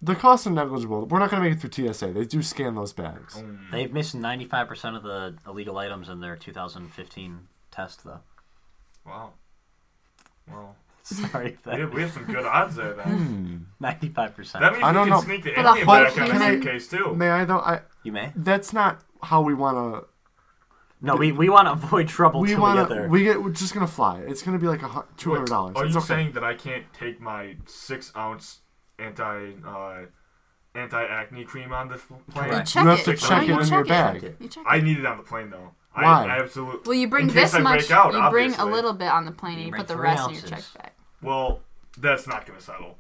The 0.03 0.15
costs 0.15 0.47
are 0.47 0.51
negligible. 0.51 1.07
We're 1.07 1.19
not 1.19 1.31
gonna 1.31 1.43
make 1.43 1.55
it 1.55 1.61
through 1.61 1.93
TSA. 1.93 2.13
They 2.13 2.25
do 2.25 2.43
scan 2.43 2.75
those 2.75 2.93
bags. 2.93 3.35
Mm. 3.35 3.71
They've 3.73 3.93
missed 3.93 4.15
95% 4.17 4.97
of 4.97 5.03
the 5.03 5.35
illegal 5.47 5.77
items 5.79 6.09
in 6.09 6.21
their 6.21 6.37
2015 6.37 7.49
test, 7.71 8.05
though. 8.05 8.21
Wow. 9.05 9.33
Well, 10.51 10.77
Sorry, 11.07 11.57
if 11.57 11.65
we 11.67 11.73
have, 11.81 11.93
we 11.95 12.03
have 12.03 12.13
some 12.13 12.25
good 12.25 12.45
odds 12.45 12.75
there 12.75 12.95
then. 12.95 13.67
Hmm. 13.81 13.85
95%. 13.85 14.53
That 14.61 14.73
means 14.73 14.85
I 14.85 14.89
we 14.91 14.95
don't 14.95 14.95
can 14.95 15.09
know. 15.11 15.21
sneak 15.21 15.45
the 15.45 15.53
But 15.55 15.65
a 15.65 15.69
alien 15.69 15.87
whole 15.87 15.95
back 15.95 16.19
on 16.19 16.29
the 16.29 16.33
human- 16.35 16.63
suitcase 16.63 16.89
too. 16.89 17.15
May 17.15 17.31
I 17.31 17.45
though? 17.45 17.59
I 17.61 17.81
you 18.03 18.11
may. 18.13 18.33
that's 18.35 18.73
not 18.73 19.03
how 19.23 19.41
we 19.43 19.55
wanna. 19.55 20.03
No, 21.01 21.15
we, 21.15 21.31
we 21.31 21.49
want 21.49 21.67
to 21.69 21.73
avoid 21.73 22.09
trouble 22.09 22.41
We 22.41 22.49
till 22.49 22.57
we 22.57 22.63
get 22.63 22.75
wanna. 22.77 22.89
there. 22.89 23.09
We 23.09 23.23
get. 23.23 23.43
We're 23.43 23.51
just 23.51 23.73
gonna 23.75 23.87
fly. 23.87 24.21
It's 24.27 24.43
gonna 24.43 24.59
be 24.59 24.67
like 24.67 24.83
a 24.83 25.05
two 25.17 25.31
hundred 25.33 25.49
dollars. 25.49 25.77
Are 25.77 25.85
It's 25.85 25.95
you 25.95 25.99
okay. 26.01 26.07
saying 26.09 26.33
that 26.33 26.43
I 26.43 26.55
can't 26.55 26.85
take 26.93 27.21
my 27.21 27.57
six 27.67 28.11
ounce 28.17 28.61
anti 28.99 29.53
uh, 29.65 30.07
anti 30.75 31.05
acne 31.05 31.45
cream 31.45 31.73
on 31.73 31.89
this 31.89 32.01
plane? 32.31 32.53
You 32.53 32.63
check 32.65 32.83
You 32.83 32.89
have 32.91 32.99
it. 32.99 33.05
to 33.05 33.11
Why 33.11 33.17
check 33.17 33.47
you 33.47 33.55
it 33.55 33.59
in 33.61 33.63
check 33.65 33.71
your 33.71 33.81
it? 33.83 33.89
bag. 33.89 34.37
You 34.41 34.49
check 34.49 34.65
I 34.67 34.81
need 34.81 34.99
it 34.99 35.07
on 35.07 35.19
the 35.19 35.23
plane 35.23 35.51
though. 35.51 35.71
Why? 36.03 36.27
I, 36.27 36.37
I 36.37 36.43
absolutely. 36.43 36.81
Well, 36.85 36.95
you 36.95 37.09
bring 37.09 37.29
this 37.29 37.55
I 37.55 37.61
much. 37.61 37.91
out, 37.91 38.13
you 38.13 38.31
bring 38.31 38.55
a 38.55 38.67
little 38.67 38.93
bit 38.93 39.09
on 39.09 39.25
the 39.25 39.33
plane, 39.33 39.55
and 39.55 39.65
you 39.65 39.71
bring 39.71 39.81
put 39.81 39.89
the 39.89 39.95
three 39.95 40.03
rest 40.03 40.29
in 40.29 40.35
your 40.35 40.43
ounces. 40.45 40.51
check 40.51 40.65
bag. 40.83 40.93
Well, 41.23 41.61
that's 41.99 42.27
not 42.27 42.47
gonna 42.47 42.61
settle. 42.61 42.99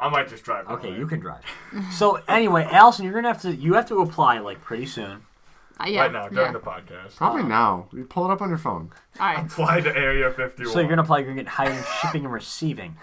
I 0.00 0.08
might 0.08 0.28
just 0.28 0.44
drive. 0.44 0.66
Okay, 0.68 0.88
away. 0.88 0.98
you 0.98 1.06
can 1.06 1.20
drive. 1.20 1.42
so 1.92 2.20
anyway, 2.28 2.66
Allison, 2.70 3.04
you're 3.04 3.14
gonna 3.14 3.28
have 3.28 3.42
to 3.42 3.54
you 3.54 3.74
have 3.74 3.86
to 3.88 4.00
apply 4.00 4.38
like 4.38 4.60
pretty 4.62 4.86
soon. 4.86 5.22
Uh, 5.80 5.84
yeah. 5.86 6.00
right 6.02 6.12
now 6.12 6.28
during 6.28 6.46
yeah. 6.46 6.52
the 6.52 6.58
podcast. 6.58 7.14
Probably 7.16 7.44
now. 7.44 7.86
You 7.92 8.04
pull 8.04 8.28
it 8.28 8.32
up 8.32 8.42
on 8.42 8.48
your 8.48 8.58
phone. 8.58 8.90
All 9.20 9.26
right. 9.34 9.50
Fly 9.50 9.80
to 9.80 9.96
Area 9.96 10.28
51. 10.30 10.72
So 10.72 10.80
you're 10.80 10.88
gonna 10.88 11.02
apply. 11.02 11.18
You're 11.18 11.28
gonna 11.28 11.42
get 11.42 11.48
hired 11.48 11.76
in 11.76 11.84
shipping 12.00 12.24
and 12.24 12.32
receiving. 12.32 12.96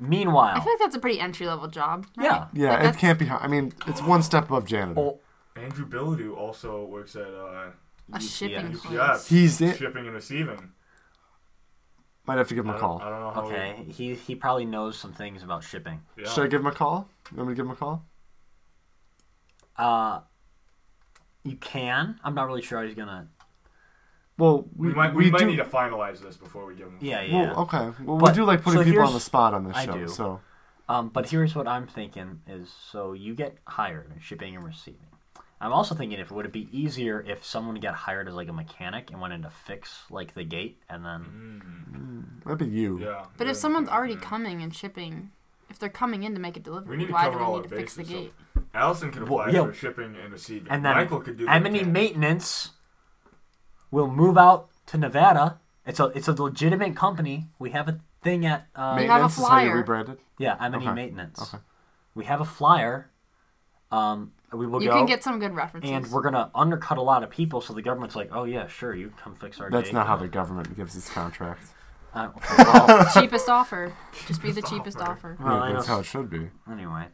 Meanwhile, 0.00 0.56
I 0.56 0.60
feel 0.60 0.72
like 0.72 0.80
that's 0.80 0.96
a 0.96 0.98
pretty 0.98 1.20
entry 1.20 1.46
level 1.46 1.68
job. 1.68 2.06
right? 2.16 2.24
Yeah. 2.24 2.46
Yeah, 2.52 2.82
Like, 2.84 2.94
it 2.94 2.98
can't 2.98 3.18
be. 3.18 3.26
hard. 3.26 3.42
I 3.42 3.46
mean, 3.46 3.72
it's 3.86 4.02
one 4.02 4.22
step 4.22 4.46
above 4.46 4.66
janitor. 4.66 5.00
oh, 5.00 5.20
Andrew 5.56 5.86
Bilodeau 5.86 6.36
also 6.36 6.84
works 6.84 7.14
at 7.14 7.28
uh, 7.32 7.66
A 8.12 8.20
shipping 8.20 8.66
UPS. 8.72 8.80
place. 8.80 8.98
UPS. 8.98 9.28
He's 9.28 9.60
in- 9.60 9.76
shipping 9.76 10.06
and 10.06 10.14
receiving. 10.14 10.72
Might 12.26 12.38
have 12.38 12.48
to 12.48 12.54
give 12.54 12.64
him 12.64 12.70
I 12.70 12.76
a 12.76 12.80
don't, 12.80 12.96
I 13.00 13.04
call. 13.04 13.10
don't 13.10 13.20
know 13.20 13.30
how. 13.30 13.46
Okay, 13.46 13.84
he 13.88 14.14
he 14.14 14.34
probably 14.34 14.64
knows 14.64 14.96
some 14.98 15.12
things 15.12 15.42
about 15.42 15.62
shipping. 15.62 16.00
Yeah. 16.18 16.28
Should 16.28 16.44
I 16.44 16.46
give 16.48 16.60
him 16.60 16.66
a 16.66 16.72
call? 16.72 17.08
You 17.30 17.36
want 17.38 17.48
me 17.50 17.52
to 17.54 17.56
give 17.56 17.66
him 17.66 17.72
a 17.72 17.76
call? 17.76 18.06
Uh, 19.76 20.20
you 21.42 21.56
can. 21.56 22.18
I'm 22.24 22.34
not 22.34 22.46
really 22.46 22.62
sure 22.62 22.78
how 22.80 22.86
he's 22.86 22.94
gonna. 22.94 23.28
Well, 24.38 24.66
we, 24.76 24.88
we, 24.88 24.94
might 24.94 25.14
we, 25.14 25.30
might 25.30 25.38
do. 25.40 25.46
need 25.46 25.56
to 25.56 25.64
finalize 25.64 26.20
this 26.20 26.36
before 26.36 26.64
we 26.66 26.74
give 26.74 26.88
him. 26.88 26.98
Yeah, 27.00 27.22
yeah. 27.22 27.52
Well, 27.52 27.60
okay. 27.62 27.92
Well, 28.04 28.18
But- 28.18 28.30
we 28.30 28.34
do 28.36 28.44
like 28.44 28.62
putting 28.62 28.80
so 28.80 28.84
people 28.84 29.00
on 29.02 29.06
here's- 29.08 29.14
the 29.14 29.20
spot 29.24 29.54
on 29.54 29.64
this 29.64 29.76
I 29.76 29.84
show. 29.86 29.92
do. 29.92 30.08
So 30.08 30.40
Um, 30.88 31.08
but 31.10 31.28
here's 31.28 31.54
what 31.54 31.68
I'm 31.68 31.86
thinking 31.86 32.40
is 32.46 32.72
so 32.90 33.12
you 33.12 33.34
get 33.34 33.58
hired 33.66 34.10
in 34.12 34.20
shipping 34.20 34.56
and 34.56 34.64
receiving. 34.64 35.06
I'm 35.64 35.72
also 35.72 35.94
thinking 35.94 36.18
if 36.20 36.30
would 36.30 36.44
it 36.44 36.52
be 36.52 36.68
easier 36.70 37.24
if 37.26 37.44
someone 37.44 37.76
got 37.80 37.94
hired 37.94 38.28
as 38.28 38.34
like 38.34 38.48
a 38.48 38.52
mechanic 38.52 39.10
and 39.10 39.20
went 39.20 39.32
in 39.32 39.42
to 39.42 39.50
fix 39.50 40.02
like 40.10 40.34
the 40.34 40.44
gate 40.44 40.82
and 40.90 41.04
then 41.04 41.20
Mm, 42.40 42.44
that'd 42.44 42.58
be 42.58 42.66
you. 42.66 42.98
yeah. 43.00 43.24
But 43.38 43.46
yeah, 43.46 43.52
if 43.52 43.56
someone's 43.56 43.88
yeah, 43.88 43.94
already 43.96 44.14
yeah. 44.14 44.20
coming 44.20 44.62
and 44.62 44.74
shipping, 44.74 45.30
if 45.70 45.78
they're 45.78 45.88
coming 45.88 46.22
in 46.22 46.34
to 46.34 46.40
make 46.40 46.56
a 46.58 46.60
delivery, 46.60 46.90
We 46.90 46.96
need 46.98 47.06
to 47.06 47.12
why 47.14 47.24
cover 47.24 47.38
do 47.38 47.44
all 47.44 47.54
we 47.54 47.60
need 47.62 47.70
to 47.70 47.76
fix 47.76 47.94
the 47.94 48.02
bases, 48.04 48.30
so- 48.54 48.62
Allison 48.74 49.10
can 49.12 49.22
apply 49.22 49.46
Well, 49.46 49.54
yeah. 49.54 49.64
for 49.64 49.72
shipping 49.72 50.14
and 50.22 50.32
receiving. 50.32 50.70
And 50.70 50.84
then 50.84 50.94
Michael 50.96 51.20
could 51.20 51.38
do 51.38 51.46
the 51.46 51.50
Emily 51.52 51.82
Maintenance 51.84 52.70
will 53.90 54.08
move 54.10 54.36
out 54.36 54.68
to 54.86 54.98
Nevada. 54.98 55.60
It's 55.86 56.00
a 56.00 56.06
it's 56.06 56.28
a 56.28 56.32
legitimate 56.32 56.94
company. 56.96 57.48
We 57.58 57.70
have 57.70 57.88
a 57.88 58.00
thing 58.22 58.44
at 58.46 58.66
uh, 58.74 58.96
May- 58.96 59.06
have 59.06 59.20
a 59.22 59.28
Maintenance 59.28 59.38
is 59.38 59.46
how 59.46 59.58
you 59.60 59.66
flyer. 59.68 59.76
rebranded. 59.76 60.18
yeah 60.38 60.56
Emily 60.60 60.86
Okay. 60.86 60.94
Maintenance. 60.94 61.40
Okay. 61.54 61.62
We 62.14 62.24
have 62.26 62.40
a 62.40 62.44
flyer. 62.44 63.10
Um, 63.92 64.32
we 64.52 64.66
will 64.66 64.82
You 64.82 64.90
go 64.90 64.96
can 64.96 65.06
get 65.06 65.22
some 65.24 65.38
good 65.38 65.54
references. 65.54 65.90
and 65.90 66.06
we're 66.10 66.22
gonna 66.22 66.50
undercut 66.54 66.98
a 66.98 67.02
lot 67.02 67.22
of 67.22 67.30
people, 67.30 67.60
so 67.60 67.72
the 67.72 67.82
government's 67.82 68.14
like, 68.16 68.30
oh 68.32 68.44
yeah, 68.44 68.66
sure, 68.66 68.94
you 68.94 69.12
come 69.22 69.34
fix 69.34 69.60
our. 69.60 69.70
That's 69.70 69.88
gate." 69.88 69.94
not 69.94 70.06
how 70.06 70.16
the 70.16 70.28
government 70.28 70.76
gives 70.76 70.96
its 70.96 71.08
contracts. 71.10 71.70
Uh, 72.14 72.28
well, 72.58 73.08
cheapest 73.14 73.48
offer. 73.48 73.92
Just 74.28 74.40
be 74.40 74.52
the 74.52 74.60
Cheapest 74.62 74.72
cheapest 74.72 74.98
offer. 75.00 75.32
offer. 75.32 75.36
well, 75.42 75.66
Yeah, 75.68 75.72
that's 75.74 75.86
how 75.86 75.98
it 75.98 76.06
should 76.06 76.30
be. 76.30 76.48
Anyway, 76.70 77.06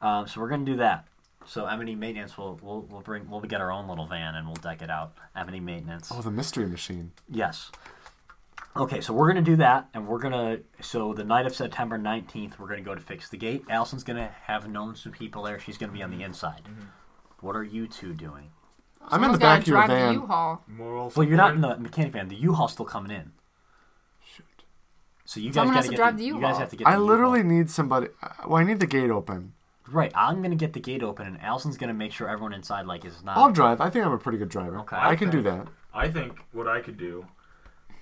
um, 0.00 0.26
so 0.26 0.40
we're 0.40 0.48
gonna 0.48 0.64
do 0.64 0.76
that. 0.76 1.06
So 1.44 1.66
Emily 1.66 1.94
Maintenance 1.94 2.36
will 2.38 2.58
we'll, 2.62 2.82
we'll 2.90 3.00
bring 3.02 3.28
we'll 3.28 3.40
get 3.40 3.60
our 3.60 3.70
own 3.70 3.88
little 3.88 4.06
van 4.06 4.34
and 4.34 4.46
we'll 4.46 4.56
deck 4.56 4.80
it 4.82 4.90
out. 4.90 5.12
Emily 5.36 5.60
Maintenance. 5.60 6.10
Oh, 6.14 6.20
the 6.22 6.30
mystery 6.30 6.66
machine. 6.66 7.12
Yes. 7.30 7.70
Okay, 8.76 9.00
so 9.00 9.12
we're 9.12 9.26
gonna 9.28 9.42
do 9.42 9.56
that, 9.56 9.88
and 9.92 10.06
we're 10.06 10.18
gonna. 10.20 10.58
So 10.80 11.12
the 11.12 11.24
night 11.24 11.46
of 11.46 11.54
September 11.56 11.98
nineteenth, 11.98 12.58
we're 12.60 12.68
gonna 12.68 12.82
go 12.82 12.94
to 12.94 13.00
fix 13.00 13.28
the 13.28 13.36
gate. 13.36 13.64
Allison's 13.68 14.04
gonna 14.04 14.30
have 14.42 14.68
known 14.68 14.94
some 14.94 15.10
people 15.12 15.42
there. 15.42 15.58
She's 15.58 15.76
gonna 15.78 15.92
be 15.92 16.02
on 16.02 16.10
the 16.10 16.22
inside. 16.22 16.62
What 17.40 17.56
are 17.56 17.64
you 17.64 17.88
two 17.88 18.12
doing? 18.14 18.50
I'm 19.10 19.24
in 19.24 19.32
the 19.32 19.38
back 19.38 19.62
of 19.62 19.68
your 19.68 19.86
van. 19.86 20.08
The 20.14 20.20
U-Haul. 20.20 20.62
Moral 20.68 21.12
Well, 21.16 21.26
you're 21.26 21.36
not 21.36 21.54
in 21.54 21.60
the 21.60 21.76
mechanic 21.78 22.12
van. 22.12 22.28
The 22.28 22.36
U-Haul's 22.36 22.72
still 22.72 22.84
coming 22.84 23.10
in. 23.10 23.32
Shoot. 24.22 24.44
So 25.24 25.40
you 25.40 25.46
guys 25.48 25.54
Someone 25.54 25.74
gotta 25.74 25.76
has 25.78 25.84
to 25.86 25.90
get 25.92 25.96
drive 25.96 26.16
the, 26.18 26.22
the 26.22 26.26
You 26.26 26.32
guys 26.34 26.40
U-Haul. 26.42 26.58
have 26.60 26.70
to 26.70 26.76
get. 26.76 26.86
I 26.86 26.96
literally 26.98 27.38
U-Haul. 27.40 27.52
need 27.56 27.70
somebody. 27.70 28.08
uh, 28.22 28.28
Well, 28.46 28.56
I 28.60 28.64
need 28.64 28.80
the 28.80 28.86
gate 28.86 29.10
open. 29.10 29.54
Right, 29.90 30.12
I'm 30.14 30.42
gonna 30.42 30.54
get 30.56 30.74
the 30.74 30.80
gate 30.80 31.02
open, 31.02 31.26
and 31.26 31.40
Allison's 31.40 31.78
gonna 31.78 31.94
make 31.94 32.12
sure 32.12 32.28
everyone 32.28 32.52
inside 32.52 32.86
like 32.86 33.04
is 33.06 33.24
not. 33.24 33.38
I'll 33.38 33.50
drive. 33.50 33.80
I 33.80 33.88
think 33.88 34.04
I'm 34.04 34.12
a 34.12 34.18
pretty 34.18 34.36
good 34.38 34.50
driver. 34.50 34.78
Okay. 34.80 34.96
I 34.96 35.16
can 35.16 35.30
do 35.30 35.40
that. 35.42 35.66
I 35.94 36.10
think 36.10 36.38
what 36.52 36.68
I 36.68 36.80
could 36.82 36.98
do, 36.98 37.24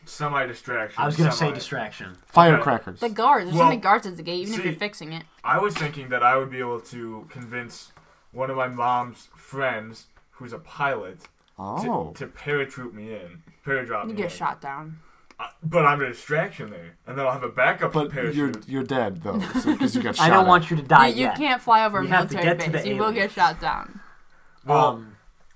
semi 0.07 0.47
distraction. 0.47 1.03
I 1.03 1.07
was 1.07 1.17
gonna 1.17 1.33
say 1.33 1.53
distraction. 1.53 2.17
Firecrackers. 2.27 3.01
The 3.01 3.09
guards. 3.09 3.47
There's 3.47 3.57
Well, 3.57 3.67
so 3.67 3.71
many 3.71 3.81
guards 3.81 4.07
at 4.07 4.17
the 4.17 4.23
gate, 4.23 4.41
even 4.43 4.55
if 4.55 4.61
see- 4.61 4.67
you're 4.69 4.79
fixing 4.79 5.13
it. 5.13 5.25
I 5.45 5.59
was 5.59 5.75
thinking 5.77 6.09
that 6.11 6.23
I 6.23 6.37
would 6.37 6.51
be 6.51 6.59
able 6.59 6.81
to 6.81 7.27
convince 7.31 7.93
one 8.33 8.51
of 8.51 8.57
my 8.57 8.69
mom's 8.69 9.29
friends, 9.37 10.07
who's 10.33 10.53
a 10.53 10.59
pilot, 10.59 11.21
to, 11.23 11.29
Oh. 11.59 12.13
to 12.17 12.27
paratroop 12.27 12.93
me 12.93 13.15
in, 13.15 13.43
paradrop 13.65 14.05
You 14.05 14.11
me 14.11 14.15
get 14.17 14.31
in. 14.33 14.37
shot 14.37 14.61
down. 14.61 14.99
Uh, 15.39 15.49
but 15.63 15.85
I'm 15.85 16.01
a 16.01 16.07
distraction 16.09 16.71
there, 16.71 16.93
and 17.07 17.19
then 17.19 17.27
I'll 17.27 17.33
have 17.33 17.43
a 17.43 17.51
backup 17.51 17.93
But 17.93 18.11
parachute. 18.11 18.67
you're 18.67 18.83
dead 18.83 19.23
though. 19.23 19.39
I 20.19 20.31
don't 20.31 20.47
want 20.47 20.71
you're 20.71 20.79
dead 20.81 20.89
though, 20.89 21.13
because 21.13 22.87
you 22.87 22.97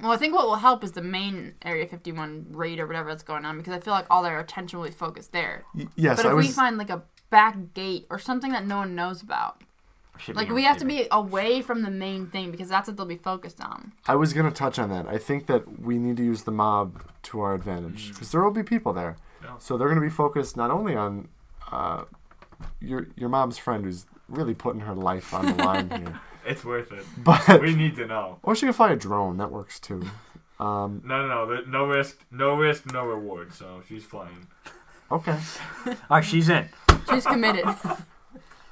Well, 0.00 0.12
I 0.12 0.16
think 0.16 0.34
what 0.34 0.46
will 0.46 0.56
help 0.56 0.84
is 0.84 0.92
the 0.92 1.02
main 1.02 1.54
Area 1.64 1.86
51 1.86 2.46
raid 2.50 2.78
or 2.78 2.86
whatever 2.86 3.08
that's 3.10 3.22
going 3.22 3.44
on 3.44 3.58
because 3.58 3.72
I 3.74 3.80
feel 3.80 3.92
like 3.94 4.06
all 4.10 4.22
their 4.22 4.38
attention 4.38 4.78
will 4.78 4.86
be 4.86 4.92
focused 4.92 5.32
there. 5.32 5.64
Y- 5.74 5.86
yes, 5.96 6.16
But 6.18 6.26
I 6.26 6.30
if 6.30 6.36
was. 6.36 6.46
we 6.46 6.52
find 6.52 6.78
like 6.78 6.90
a 6.90 7.02
back 7.30 7.74
gate 7.74 8.06
or 8.10 8.18
something 8.18 8.52
that 8.52 8.66
no 8.66 8.78
one 8.78 8.94
knows 8.94 9.22
about, 9.22 9.60
Should 10.18 10.36
like 10.36 10.50
we 10.50 10.62
have 10.64 10.78
to 10.78 10.84
be 10.84 11.06
away 11.10 11.62
from 11.62 11.82
the 11.82 11.90
main 11.90 12.28
thing 12.28 12.50
because 12.50 12.68
that's 12.68 12.88
what 12.88 12.96
they'll 12.96 13.06
be 13.06 13.16
focused 13.16 13.60
on. 13.60 13.92
I 14.06 14.14
was 14.14 14.32
gonna 14.32 14.50
touch 14.50 14.78
on 14.78 14.88
that. 14.90 15.06
I 15.06 15.18
think 15.18 15.46
that 15.46 15.80
we 15.80 15.98
need 15.98 16.16
to 16.18 16.24
use 16.24 16.44
the 16.44 16.52
mob 16.52 17.02
to 17.24 17.40
our 17.40 17.54
advantage 17.54 18.10
because 18.12 18.30
there 18.30 18.42
will 18.42 18.50
be 18.52 18.62
people 18.62 18.92
there. 18.92 19.16
Yeah. 19.42 19.58
So 19.58 19.76
they're 19.76 19.88
gonna 19.88 20.00
be 20.00 20.08
focused 20.08 20.56
not 20.56 20.70
only 20.70 20.94
on 20.96 21.28
uh, 21.70 22.04
your 22.80 23.08
your 23.16 23.28
mom's 23.28 23.58
friend 23.58 23.84
who's 23.84 24.06
really 24.28 24.54
putting 24.54 24.80
her 24.82 24.94
life 24.94 25.32
on 25.34 25.46
the 25.46 25.54
line 25.64 25.90
here, 25.96 26.20
it's 26.48 26.64
worth 26.64 26.90
it. 26.92 27.04
but 27.18 27.60
We 27.60 27.74
need 27.74 27.96
to 27.96 28.06
know. 28.06 28.38
or 28.42 28.54
she 28.54 28.66
can 28.66 28.72
fly 28.72 28.92
a 28.92 28.96
drone. 28.96 29.36
That 29.36 29.50
works 29.50 29.78
too. 29.80 30.02
Um, 30.60 31.02
No, 31.04 31.26
no, 31.26 31.44
no. 31.46 31.60
No 31.66 31.86
risk, 31.86 32.18
no 32.30 32.56
risk, 32.56 32.92
no 32.92 33.04
reward. 33.06 33.52
So 33.54 33.82
she's 33.88 34.04
flying. 34.04 34.46
okay. 35.12 35.38
All 35.86 35.94
right, 36.10 36.24
she's 36.24 36.48
in. 36.48 36.68
She's 37.10 37.24
committed. 37.26 37.64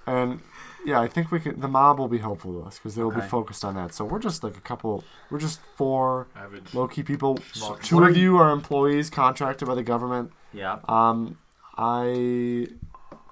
And 0.07 0.41
yeah, 0.85 1.01
I 1.01 1.09
think 1.09 1.33
we 1.33 1.41
can. 1.41 1.59
The 1.61 1.69
mob 1.69 1.99
will 1.99 2.09
be 2.09 2.19
helpful 2.19 2.53
to 2.61 2.67
us 2.67 2.79
because 2.79 2.95
they 2.95 3.03
will 3.03 3.11
be 3.11 3.21
focused 3.21 3.65
on 3.65 3.75
that. 3.75 3.93
So 3.93 4.05
we're 4.05 4.21
just 4.21 4.45
like 4.45 4.57
a 4.57 4.61
couple. 4.61 5.03
We're 5.31 5.41
just 5.41 5.61
four 5.77 6.29
Average. 6.37 6.75
low 6.75 6.87
key 6.87 7.03
people. 7.03 7.39
Small- 7.53 7.77
Two 7.77 8.05
of 8.05 8.17
you 8.17 8.37
are 8.39 8.51
employees 8.51 9.11
contracted 9.11 9.67
by 9.67 9.75
the 9.75 9.83
government. 9.83 10.31
Yeah. 10.53 10.79
Um, 10.89 11.39
I 11.77 12.69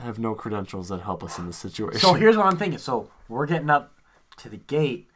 have 0.00 0.18
no 0.18 0.34
credentials 0.34 0.88
that 0.88 1.00
help 1.02 1.22
us 1.22 1.38
in 1.38 1.46
this 1.46 1.56
situation. 1.56 2.00
So 2.00 2.14
here's 2.14 2.36
what 2.36 2.46
I'm 2.46 2.56
thinking. 2.56 2.78
So 2.78 3.08
we're 3.28 3.46
getting 3.46 3.70
up 3.70 3.92
to 4.38 4.48
the 4.48 4.56
gate. 4.56 5.08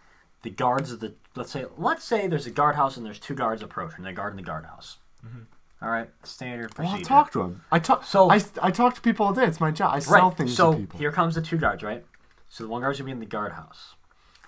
The 0.43 0.51
guards 0.51 0.93
of 0.93 1.01
the 1.01 1.15
let's 1.35 1.51
say 1.51 1.65
let's 1.77 2.05
say 2.05 2.27
there's 2.27 2.47
a 2.47 2.51
guardhouse 2.51 2.97
and 2.97 3.05
there's 3.05 3.19
two 3.19 3.35
guards 3.35 3.63
approaching. 3.63 4.05
They 4.05 4.13
guard 4.13 4.33
in 4.33 4.37
the 4.37 4.43
guardhouse. 4.43 4.99
Mm-hmm. 5.27 5.41
All 5.81 5.91
right, 5.91 6.09
standard 6.25 6.77
Well, 6.77 6.89
procedure. 6.89 7.13
I'll 7.15 7.23
talk 7.23 7.33
to 7.33 7.43
him. 7.43 7.63
I 7.71 7.79
talk. 7.79 8.05
So- 8.05 8.31
I, 8.31 8.41
I 8.61 8.71
talk 8.73 8.95
to 8.97 9.01
people 9.01 9.27
all 9.27 9.33
day. 9.33 9.45
It's 9.45 9.61
my 9.61 9.71
job. 9.71 9.95
I 9.95 10.01
sell 10.01 10.29
right. 10.29 10.37
things 10.37 10.57
so 10.57 10.73
to 10.73 10.79
people. 10.79 10.99
here 10.99 11.13
comes 11.13 11.37
the 11.37 11.43
two 11.43 11.57
guards, 11.57 11.83
right? 11.85 12.05
So 12.49 12.65
the 12.65 12.69
one 12.71 12.81
guard's 12.83 12.99
gonna 12.99 13.07
be 13.07 13.13
in 13.13 13.21
the 13.21 13.27
guardhouse. 13.27 13.95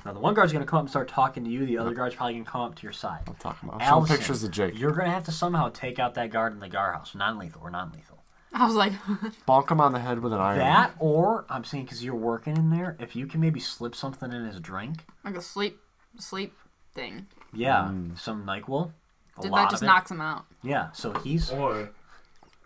Now 0.04 0.12
the 0.12 0.18
one 0.20 0.34
guard's 0.34 0.52
gonna 0.52 0.64
come 0.64 0.78
up 0.78 0.82
and 0.84 0.90
start 0.90 1.08
talking 1.08 1.44
to 1.44 1.50
you. 1.50 1.66
The 1.66 1.78
other 1.78 1.92
guard's 1.94 2.14
probably 2.14 2.34
gonna 2.34 2.46
come 2.46 2.62
up 2.62 2.74
to 2.76 2.82
your 2.82 2.92
side. 2.92 3.20
I'm 3.28 3.34
talking 3.34 3.68
about. 3.68 3.80
I'll 3.82 3.86
show 3.86 3.86
him 3.86 3.98
Allison, 3.98 4.16
pictures 4.16 4.42
of 4.44 4.50
Jake. 4.50 4.78
You're 4.78 4.92
gonna 4.92 5.10
have 5.10 5.24
to 5.24 5.32
somehow 5.32 5.68
take 5.68 5.98
out 5.98 6.14
that 6.14 6.30
guard 6.30 6.52
in 6.52 6.60
the 6.60 6.68
guardhouse. 6.68 7.14
Non-lethal 7.14 7.60
or 7.62 7.70
non-lethal. 7.70 8.18
I 8.52 8.66
was 8.66 8.74
like, 8.74 8.92
Bonk 9.46 9.70
him 9.70 9.80
on 9.80 9.92
the 9.92 10.00
head 10.00 10.18
with 10.20 10.32
an 10.32 10.40
iron. 10.40 10.58
That 10.58 10.94
or 10.98 11.44
I'm 11.48 11.64
saying 11.64 11.84
because 11.84 12.02
you're 12.04 12.14
working 12.14 12.56
in 12.56 12.70
there, 12.70 12.96
if 12.98 13.14
you 13.14 13.26
can 13.26 13.40
maybe 13.40 13.60
slip 13.60 13.94
something 13.94 14.32
in 14.32 14.44
his 14.44 14.58
drink. 14.60 15.04
like 15.24 15.36
a 15.36 15.40
sleep, 15.42 15.78
sleep 16.18 16.54
thing. 16.94 17.26
Yeah, 17.52 17.88
Mm. 17.90 18.18
some 18.18 18.44
Nyquil. 18.44 18.92
A 19.38 19.42
Did 19.42 19.50
lot 19.52 19.56
that 19.64 19.70
just 19.70 19.82
of 19.82 19.86
it. 19.86 19.90
knocks 19.92 20.10
him 20.10 20.20
out? 20.20 20.44
Yeah, 20.62 20.90
so 20.92 21.12
he's 21.20 21.50
Or, 21.50 21.90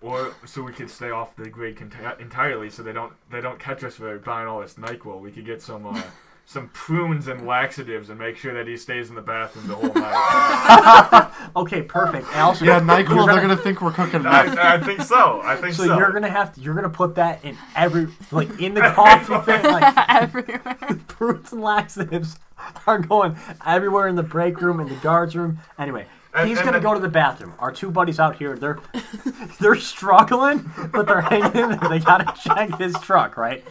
or 0.00 0.34
so 0.46 0.62
we 0.62 0.72
could 0.72 0.90
stay 0.90 1.10
off 1.10 1.36
the 1.36 1.48
grid 1.48 1.76
conti- 1.76 1.98
entirely, 2.22 2.70
so 2.70 2.82
they 2.82 2.92
don't 2.92 3.12
they 3.30 3.40
don't 3.40 3.58
catch 3.58 3.84
us 3.84 3.96
for 3.96 4.18
buying 4.18 4.48
all 4.48 4.60
this 4.60 4.74
Nyquil. 4.74 5.20
We 5.20 5.30
could 5.30 5.46
get 5.46 5.60
some 5.62 5.86
uh, 5.86 6.02
some 6.46 6.68
prunes 6.74 7.26
and 7.26 7.46
laxatives 7.46 8.10
and 8.10 8.18
make 8.18 8.36
sure 8.36 8.52
that 8.54 8.66
he 8.68 8.76
stays 8.76 9.08
in 9.08 9.14
the 9.14 9.22
bathroom 9.22 9.66
the 9.66 9.74
whole 9.74 9.94
night. 9.94 11.30
okay. 11.56 11.82
Perfect. 11.82 12.26
Allison, 12.32 12.66
Yeah, 12.66 12.76
you're 12.78 12.86
Nyquil. 12.86 13.06
gonna- 13.08 13.32
They're 13.32 13.40
gonna 13.42 13.56
think 13.56 13.80
we're 13.80 13.92
cooking 13.92 14.22
meth. 14.22 14.56
I, 14.58 14.74
I 14.74 14.80
think 14.80 15.00
so. 15.02 15.40
I 15.42 15.56
think 15.56 15.74
So 15.74 15.86
so. 15.86 15.98
you're 15.98 16.12
gonna 16.12 16.28
have 16.30 16.52
to 16.54 16.60
you're 16.60 16.74
gonna 16.74 16.88
put 16.90 17.14
that 17.16 17.44
in 17.44 17.56
every 17.74 18.08
like 18.30 18.60
in 18.60 18.74
the 18.74 18.82
coffee 18.82 19.38
thing 19.52 19.62
like 19.64 19.94
Everywhere. 20.08 20.76
prunes 21.08 21.52
and 21.52 21.62
laxatives 21.62 22.36
are 22.86 22.98
going 22.98 23.36
everywhere 23.66 24.08
in 24.08 24.16
the 24.16 24.22
break 24.22 24.60
room 24.60 24.80
in 24.80 24.88
the 24.88 24.94
guards 24.96 25.34
room. 25.34 25.58
Anyway, 25.78 26.06
And- 26.34 26.48
he's 26.48 26.58
and 26.58 26.66
gonna 26.66 26.76
then- 26.78 26.82
go 26.82 26.94
to 26.94 27.00
the 27.00 27.08
bathroom. 27.08 27.54
Our 27.58 27.72
two 27.72 27.90
buddies 27.90 28.20
out 28.20 28.36
here, 28.36 28.56
they're 28.56 28.78
they're 29.60 29.76
struggling, 29.76 30.70
but 30.92 31.06
they're 31.06 31.22
hanging 31.22 31.56
in 31.56 31.70
there. 31.70 31.88
They 31.88 31.98
gotta 32.00 32.32
check 32.40 32.78
his 32.78 32.94
truck, 33.00 33.36
right? 33.38 33.64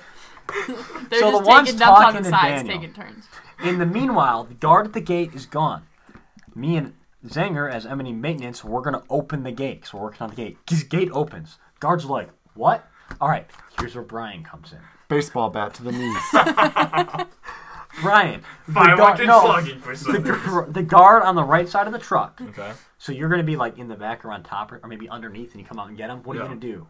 They're 1.10 1.20
So 1.20 1.32
the 1.32 1.40
one's 1.40 1.68
taking 1.70 1.80
dumps 1.80 2.00
on 2.00 2.04
talking 2.06 2.24
the 2.24 2.30
to 2.30 2.30
sides, 2.30 2.64
Daniel. 2.64 2.78
taking 2.80 2.94
turns. 2.94 3.26
In 3.64 3.80
the 3.80 3.86
meanwhile, 3.86 4.44
the 4.44 4.54
guard 4.54 4.86
at 4.88 4.94
the 4.94 5.02
gate 5.02 5.34
is 5.34 5.46
gone. 5.46 5.84
Me 6.56 6.76
and 6.78 6.94
Zanger, 7.26 7.72
as 7.72 7.86
M&E 7.86 8.12
maintenance, 8.12 8.64
we're 8.64 8.82
gonna 8.82 9.04
open 9.10 9.44
the 9.44 9.52
gate. 9.52 9.86
So 9.86 9.98
we're 9.98 10.04
working 10.06 10.22
on 10.24 10.30
the 10.30 10.36
gate. 10.36 10.58
This 10.68 10.84
gate 10.84 11.10
opens. 11.14 11.58
Guards 11.80 12.06
are 12.06 12.10
like, 12.10 12.30
"What?" 12.54 12.86
All 13.22 13.30
right, 13.30 13.48
here's 13.80 13.96
where 13.96 14.04
Brian 14.04 14.44
comes 14.44 14.72
in. 14.74 14.80
Baseball 15.08 15.50
bat 15.50 15.74
to 15.76 15.84
the 15.84 15.92
knees. 15.92 16.18
Brian, 18.02 18.42
the 18.66 18.72
Violent 18.72 18.98
guard, 18.98 19.20
and 19.20 19.28
no, 19.28 19.42
slugging 19.46 19.80
for 19.80 19.96
the, 19.96 20.20
reason. 20.20 20.24
gu- 20.24 20.72
the 20.72 20.82
guard 20.82 21.22
on 21.24 21.36
the 21.36 21.44
right 21.44 21.70
side 21.70 21.86
of 21.86 21.94
the 21.94 22.00
truck. 22.00 22.42
Okay. 22.42 22.72
So 22.98 23.12
you're 23.12 23.30
gonna 23.30 23.44
be 23.44 23.56
like 23.56 23.78
in 23.78 23.88
the 23.88 23.96
back 23.96 24.26
or 24.26 24.32
on 24.32 24.42
top 24.44 24.72
or, 24.72 24.80
or 24.84 24.90
maybe 24.90 25.08
underneath, 25.10 25.52
and 25.52 25.62
you 25.62 25.68
come 25.68 25.80
out 25.80 25.90
and 25.90 25.98
get 25.98 26.10
him. 26.10 26.24
What 26.24 26.36
are 26.36 26.40
Yeah. 26.40 26.44
you 26.46 26.50
gonna 26.50 26.60
do? 26.62 26.88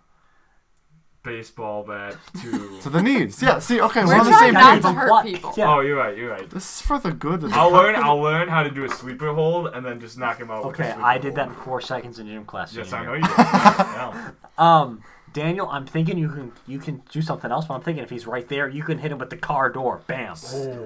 Baseball 1.24 1.84
bat 1.84 2.18
to. 2.42 2.80
to 2.82 2.90
the 2.90 3.02
knees. 3.02 3.42
Yeah. 3.42 3.60
See. 3.60 3.80
Okay. 3.80 4.02
We're 4.04 4.08
We're 4.08 4.20
on 4.20 4.26
the 4.26 4.32
trying 4.32 4.44
same 4.46 4.54
not 4.56 4.74
page. 4.74 4.82
to 4.84 4.92
hurt 4.92 5.10
What? 5.10 5.26
people. 5.26 5.54
Yeah. 5.56 5.74
Oh, 5.74 5.80
you're 5.80 5.96
right. 5.98 6.18
You're 6.18 6.32
right. 6.32 6.50
This 6.50 6.66
is 6.66 6.82
for 6.86 7.00
the 7.00 7.12
good 7.12 7.44
of 7.46 7.50
the 7.52 7.56
I'll 7.58 7.72
learn. 7.72 7.96
company. 7.96 8.04
I'll 8.10 8.22
learn 8.22 8.50
how 8.50 8.64
to 8.64 8.70
do 8.70 8.84
a 8.84 8.90
sleeper 8.90 9.34
hold 9.34 9.68
and 9.68 9.86
then 9.86 10.02
just 10.02 10.18
knock 10.18 10.40
him 10.40 10.52
out. 10.52 10.66
with 10.66 10.78
a 10.80 10.84
Okay, 10.84 10.92
sleeper 10.92 11.06
I 11.08 11.18
did 11.18 11.36
that 11.36 11.48
hold. 11.48 11.58
in 11.58 11.64
four 11.64 11.80
seconds 11.82 12.20
in 12.20 12.28
gym 12.28 12.44
class. 12.46 12.76
Yes, 12.76 12.90
senior 12.90 13.00
I 13.02 13.06
know 13.06 13.14
year. 13.14 13.22
you 13.22 13.28
did. 13.28 13.38
Yeah. 13.38 14.32
Um, 14.58 15.02
Daniel, 15.32 15.68
I'm 15.68 15.88
thinking 15.88 16.18
you 16.20 16.30
can 16.30 16.52
you 16.68 16.78
can 16.78 17.02
do 17.12 17.20
something 17.22 17.50
else, 17.50 17.66
but 17.66 17.74
I'm 17.74 17.82
thinking 17.82 18.04
if 18.04 18.10
he's 18.12 18.28
right 18.28 18.48
there, 18.50 18.70
you 18.70 18.84
can 18.84 19.00
hit 19.00 19.12
him 19.12 19.18
with 19.18 19.32
the 19.32 19.38
car 19.38 19.68
door. 19.72 20.04
Bam. 20.06 20.36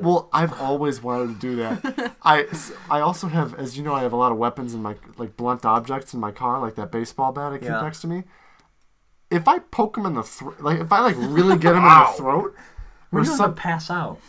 Well, 0.02 0.30
I've 0.32 0.54
always 0.62 1.02
wanted 1.04 1.34
to 1.34 1.39
do 1.41 1.56
that. 1.58 2.13
I, 2.23 2.45
I 2.89 3.02
also 3.02 3.28
have, 3.28 3.56
as 3.56 3.78
you 3.78 3.84
know, 3.84 3.93
I 3.93 4.04
have 4.04 4.13
a 4.13 4.15
lot 4.15 4.32
of 4.32 4.38
weapons 4.38 4.73
in 4.73 4.82
my 4.82 4.95
like 5.17 5.36
blunt 5.36 5.65
objects 5.65 6.13
in 6.13 6.21
my 6.21 6.32
car, 6.32 6.62
like 6.62 6.76
that 6.76 6.91
baseball 6.93 7.34
bat 7.34 7.52
I 7.52 7.58
keep 7.58 7.67
Yeah. 7.67 7.82
next 7.82 8.00
to 8.02 8.08
me. 8.08 8.23
If 9.29 9.47
I 9.47 9.59
poke 9.59 9.97
him 9.97 10.05
in 10.05 10.13
the 10.13 10.23
throat, 10.23 10.61
like 10.61 10.79
if 10.79 10.91
I 10.91 10.99
like 11.01 11.15
really 11.17 11.57
get 11.57 11.71
him 11.75 11.83
in 11.83 11.89
the 11.89 12.13
throat, 12.17 12.55
We're 13.11 13.21
or 13.21 13.23
going 13.23 13.37
to 13.37 13.43
some, 13.43 13.55
pass 13.55 13.89
out 13.91 14.19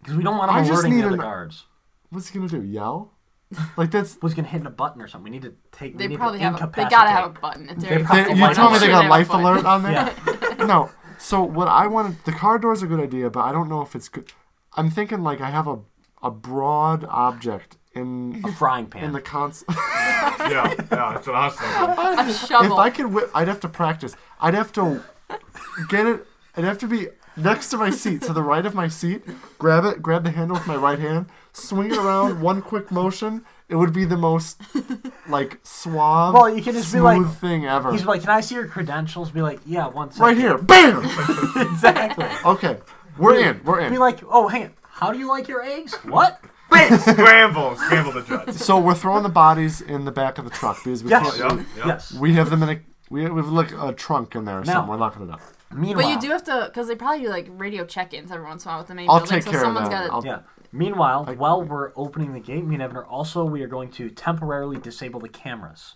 because 0.00 0.16
we 0.16 0.22
don't 0.24 0.36
want 0.38 0.50
him 0.50 0.56
I 0.56 0.60
just 0.60 0.72
alerting 0.72 0.96
the 0.98 1.04
other 1.06 1.14
an- 1.14 1.20
guards. 1.20 1.64
what's 2.10 2.28
he 2.28 2.38
gonna 2.38 2.48
do? 2.50 2.62
Yell? 2.62 3.12
Like 3.76 3.90
that's. 3.90 4.16
Who's 4.20 4.34
going 4.34 4.44
to 4.44 4.50
hit 4.50 4.64
a 4.64 4.70
button 4.70 5.02
or 5.02 5.08
something? 5.08 5.24
We 5.24 5.30
need 5.30 5.42
to 5.42 5.54
take. 5.72 5.98
They 5.98 6.06
need 6.06 6.18
probably 6.18 6.38
to 6.38 6.44
have. 6.44 6.54
A, 6.62 6.72
they 6.74 6.84
gotta 6.84 7.10
have 7.10 7.24
a 7.36 7.40
button. 7.40 7.68
It's 7.68 7.82
very 7.84 8.04
probably- 8.04 8.22
They, 8.24 8.30
you 8.30 8.36
might 8.36 8.54
tell 8.54 8.66
me 8.66 8.72
not 8.74 8.80
they 8.80 8.86
got 8.88 9.02
have 9.02 9.10
life 9.10 9.28
button. 9.28 9.44
alert 9.44 9.64
on 9.64 9.82
there? 9.82 9.92
Yeah. 9.92 10.54
No. 10.66 10.90
So 11.18 11.42
what 11.42 11.66
I 11.68 11.86
wanted, 11.86 12.24
the 12.24 12.32
car 12.32 12.58
door 12.58 12.72
is 12.72 12.82
a 12.82 12.86
good 12.86 13.00
idea, 13.00 13.28
but 13.28 13.40
I 13.40 13.50
don't 13.52 13.68
know 13.68 13.82
if 13.82 13.94
it's 13.96 14.08
good. 14.08 14.32
I'm 14.76 14.88
thinking 14.90 15.22
like 15.22 15.40
I 15.40 15.50
have 15.50 15.66
a 15.66 15.80
a 16.22 16.30
broad 16.30 17.04
object 17.08 17.76
in 17.94 18.42
a 18.44 18.52
frying 18.52 18.86
pan. 18.86 19.04
in 19.04 19.12
the 19.12 19.20
console. 19.20 19.74
Yeah, 20.40 20.74
yeah, 20.90 21.16
it's 21.16 21.26
an 21.28 21.34
awesome. 21.34 21.96
was. 21.96 22.42
A 22.42 22.46
shovel. 22.46 22.72
if 22.72 22.78
I 22.78 22.90
could 22.90 23.06
whip, 23.06 23.30
I'd 23.34 23.46
have 23.48 23.60
to 23.60 23.68
practice. 23.68 24.16
I'd 24.40 24.54
have 24.54 24.72
to 24.72 25.02
get 25.88 26.06
it. 26.06 26.26
I'd 26.56 26.64
have 26.64 26.78
to 26.78 26.86
be 26.86 27.08
next 27.36 27.68
to 27.70 27.76
my 27.76 27.90
seat, 27.90 28.22
to 28.22 28.32
the 28.32 28.42
right 28.42 28.64
of 28.64 28.74
my 28.74 28.88
seat. 28.88 29.22
Grab 29.58 29.84
it, 29.84 30.02
grab 30.02 30.24
the 30.24 30.30
handle 30.30 30.56
with 30.56 30.66
my 30.66 30.76
right 30.76 30.98
hand, 30.98 31.26
swing 31.52 31.90
it 31.92 31.96
around, 31.98 32.40
one 32.40 32.62
quick 32.62 32.90
motion. 32.90 33.44
It 33.68 33.76
would 33.76 33.92
be 33.92 34.04
the 34.04 34.16
most 34.16 34.60
like 35.28 35.60
suave, 35.62 36.34
Well, 36.34 36.48
you 36.54 36.62
can 36.62 36.72
just 36.72 36.86
be 36.92 36.98
smooth 36.98 37.26
like- 37.26 37.36
thing 37.38 37.66
ever. 37.66 37.92
He's 37.92 38.04
like, 38.06 38.22
"Can 38.22 38.30
I 38.30 38.40
see 38.40 38.54
your 38.56 38.66
credentials?" 38.66 39.30
Be 39.30 39.42
like, 39.42 39.60
"Yeah, 39.66 39.86
one 39.88 40.10
second. 40.10 40.24
right 40.26 40.36
here, 40.36 40.58
bam. 40.58 41.04
exactly. 41.56 42.26
Okay, 42.44 42.78
we're 43.18 43.36
in. 43.38 43.60
We're 43.64 43.80
in. 43.80 43.92
Be 43.92 43.98
like, 43.98 44.20
"Oh, 44.28 44.48
hang 44.48 44.64
on. 44.64 44.70
How 44.82 45.12
do 45.12 45.18
you 45.18 45.28
like 45.28 45.48
your 45.48 45.62
eggs? 45.62 45.94
What?" 46.04 46.40
scramble, 47.00 47.76
scramble 47.76 48.12
the 48.12 48.22
jets. 48.22 48.64
So 48.64 48.78
we're 48.78 48.94
throwing 48.94 49.22
the 49.22 49.28
bodies 49.28 49.80
in 49.80 50.04
the 50.04 50.12
back 50.12 50.38
of 50.38 50.44
the 50.44 50.50
truck 50.50 50.78
because 50.82 51.02
we 51.04 51.10
Yes. 51.10 51.36
can't. 51.38 51.58
Yep, 51.58 51.66
yep. 51.76 51.86
Yes. 51.86 52.12
We 52.12 52.34
have 52.34 52.50
them 52.50 52.62
in 52.62 52.68
a. 52.70 52.80
We 53.10 53.28
we 53.28 53.40
have 53.40 53.48
like 53.48 53.72
a 53.72 53.92
trunk 53.92 54.34
in 54.34 54.44
there 54.44 54.58
or 54.58 54.64
Now- 54.64 54.72
something. 54.74 54.90
We're 54.90 54.96
locking 54.98 55.22
it 55.28 55.30
up. 55.30 55.40
Meanwhile, 55.72 56.04
But 56.04 56.10
you 56.10 56.20
do 56.20 56.30
have 56.32 56.42
to, 56.44 56.64
because 56.66 56.88
they 56.88 56.96
probably 56.96 57.20
do 57.22 57.28
like 57.28 57.46
radio 57.50 57.84
check-ins 57.84 58.32
every 58.32 58.44
once 58.44 58.64
in 58.64 58.68
a 58.68 58.72
while 58.72 58.80
with 58.80 58.88
the 58.88 58.94
main 58.96 59.08
I'll 59.08 59.18
building. 59.18 59.34
take 59.36 59.42
so 59.44 59.50
care 59.52 59.60
of 59.60 59.66
someone's 59.66 59.88
that. 59.90 60.10
gotta. 60.10 60.26
Yeah. 60.26 60.38
Meanwhile, 60.72 61.26
while 61.36 61.62
we're 61.62 61.92
opening 61.96 62.32
the 62.32 62.40
gate, 62.40 62.64
me 62.64 62.74
and 62.74 62.82
Evan 62.82 62.96
are 62.96 63.04
also 63.04 63.44
we 63.44 63.62
are 63.62 63.68
going 63.68 63.88
to 63.92 64.10
temporarily 64.10 64.78
disable 64.78 65.20
the 65.20 65.28
cameras 65.28 65.94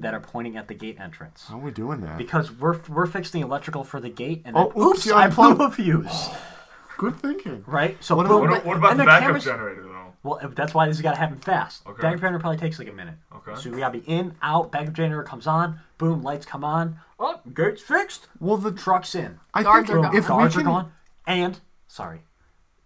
that 0.00 0.14
are 0.14 0.20
pointing 0.20 0.56
at 0.56 0.66
the 0.68 0.74
gate 0.74 0.98
entrance 1.00 1.46
How 1.48 1.56
are 1.56 1.60
we 1.60 1.70
doing 1.72 2.00
that? 2.02 2.16
because 2.18 2.50
we're 2.52 2.78
we're 2.88 3.06
fixing 3.06 3.40
the 3.40 3.46
electrical 3.46 3.82
for 3.84 4.00
the 4.00 4.08
gate 4.08 4.42
and 4.44 4.56
Oh, 4.56 4.72
then, 4.74 4.82
oops, 4.82 4.98
oops, 4.98 5.06
you 5.06 5.14
I 5.14 5.28
blew 5.28 5.50
unplugged. 5.50 5.72
a 5.72 5.76
fuse. 5.76 6.28
Good 6.96 7.16
thinking. 7.20 7.62
Right. 7.66 7.96
So 8.02 8.16
What 8.16 8.26
boom, 8.28 8.42
about- 8.44 8.64
What, 8.64 8.66
what 8.66 8.76
about 8.76 8.96
the 8.98 9.04
backup 9.04 9.22
cameras- 9.26 9.44
generator 9.44 9.82
though? 9.84 9.97
Well, 10.22 10.40
uh, 10.42 10.48
that's 10.48 10.74
why 10.74 10.86
this 10.86 10.96
has 10.96 11.02
got 11.02 11.12
to 11.12 11.18
happen 11.18 11.38
fast. 11.38 11.86
Okay. 11.86 12.02
Backup 12.02 12.20
generator 12.20 12.38
probably 12.40 12.58
takes 12.58 12.78
like 12.78 12.88
a 12.88 12.92
minute. 12.92 13.14
Okay. 13.36 13.54
So 13.60 13.70
we 13.70 13.78
gotta 13.78 13.98
be 13.98 14.04
in, 14.06 14.34
out. 14.42 14.72
Backup 14.72 14.94
generator 14.94 15.22
comes 15.22 15.46
on. 15.46 15.78
Boom, 15.96 16.22
lights 16.22 16.44
come 16.46 16.64
on. 16.64 16.98
Oh, 17.20 17.40
gate's 17.54 17.82
fixed. 17.82 18.26
Well, 18.40 18.56
the 18.56 18.72
Truck's 18.72 19.14
in. 19.14 19.38
I 19.54 19.62
Guards 19.62 19.86
think 19.88 19.98
are 19.98 20.02
gone. 20.02 20.16
if 20.16 20.26
guards 20.28 20.56
we 20.56 20.62
are 20.62 20.64
gone, 20.66 20.92
and 21.26 21.60
sorry, 21.86 22.20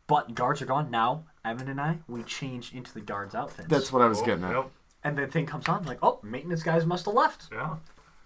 but 0.06 0.34
guards 0.34 0.60
are 0.62 0.66
gone 0.66 0.90
now. 0.90 1.24
Evan 1.44 1.68
and 1.68 1.80
I 1.80 1.98
we 2.06 2.22
changed 2.22 2.74
into 2.74 2.92
the 2.94 3.00
guards' 3.00 3.34
outfits. 3.34 3.68
That's 3.68 3.92
what 3.92 4.00
I 4.02 4.06
was 4.06 4.20
Oh, 4.20 4.24
getting 4.24 4.44
at. 4.44 4.54
Yep. 4.54 4.70
and 5.04 5.18
the 5.18 5.26
thing 5.26 5.44
comes 5.46 5.68
on 5.68 5.84
like, 5.84 5.98
oh, 6.02 6.20
maintenance 6.22 6.62
guys 6.62 6.86
must 6.86 7.06
have 7.06 7.14
left. 7.14 7.48
Yeah. 7.50 7.76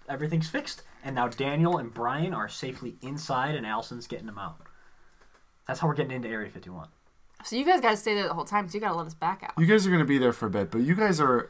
Everything's 0.07 0.47
fixed, 0.49 0.83
and 1.03 1.15
now 1.15 1.27
Daniel 1.27 1.77
and 1.79 1.93
Brian 1.93 2.33
are 2.33 2.47
safely 2.47 2.95
inside, 3.01 3.55
and 3.55 3.65
Allison's 3.65 4.07
getting 4.07 4.27
them 4.27 4.37
out. 4.37 4.61
That's 5.67 5.79
how 5.81 5.87
we're 5.87 5.95
getting 5.95 6.11
into 6.13 6.29
Area 6.29 6.49
51. 6.49 6.87
So 7.43 7.55
you 7.55 7.65
guys 7.65 7.81
gotta 7.81 7.97
stay 7.97 8.13
there 8.15 8.27
the 8.27 8.33
whole 8.33 8.45
time. 8.45 8.67
So 8.67 8.75
you 8.75 8.79
gotta 8.81 8.95
let 8.95 9.07
us 9.07 9.13
back 9.13 9.43
out. 9.43 9.53
You 9.57 9.65
guys 9.65 9.85
are 9.87 9.91
gonna 9.91 10.05
be 10.05 10.17
there 10.17 10.33
for 10.33 10.47
a 10.47 10.49
bit, 10.49 10.71
but 10.71 10.81
you 10.81 10.95
guys 10.95 11.19
are. 11.19 11.49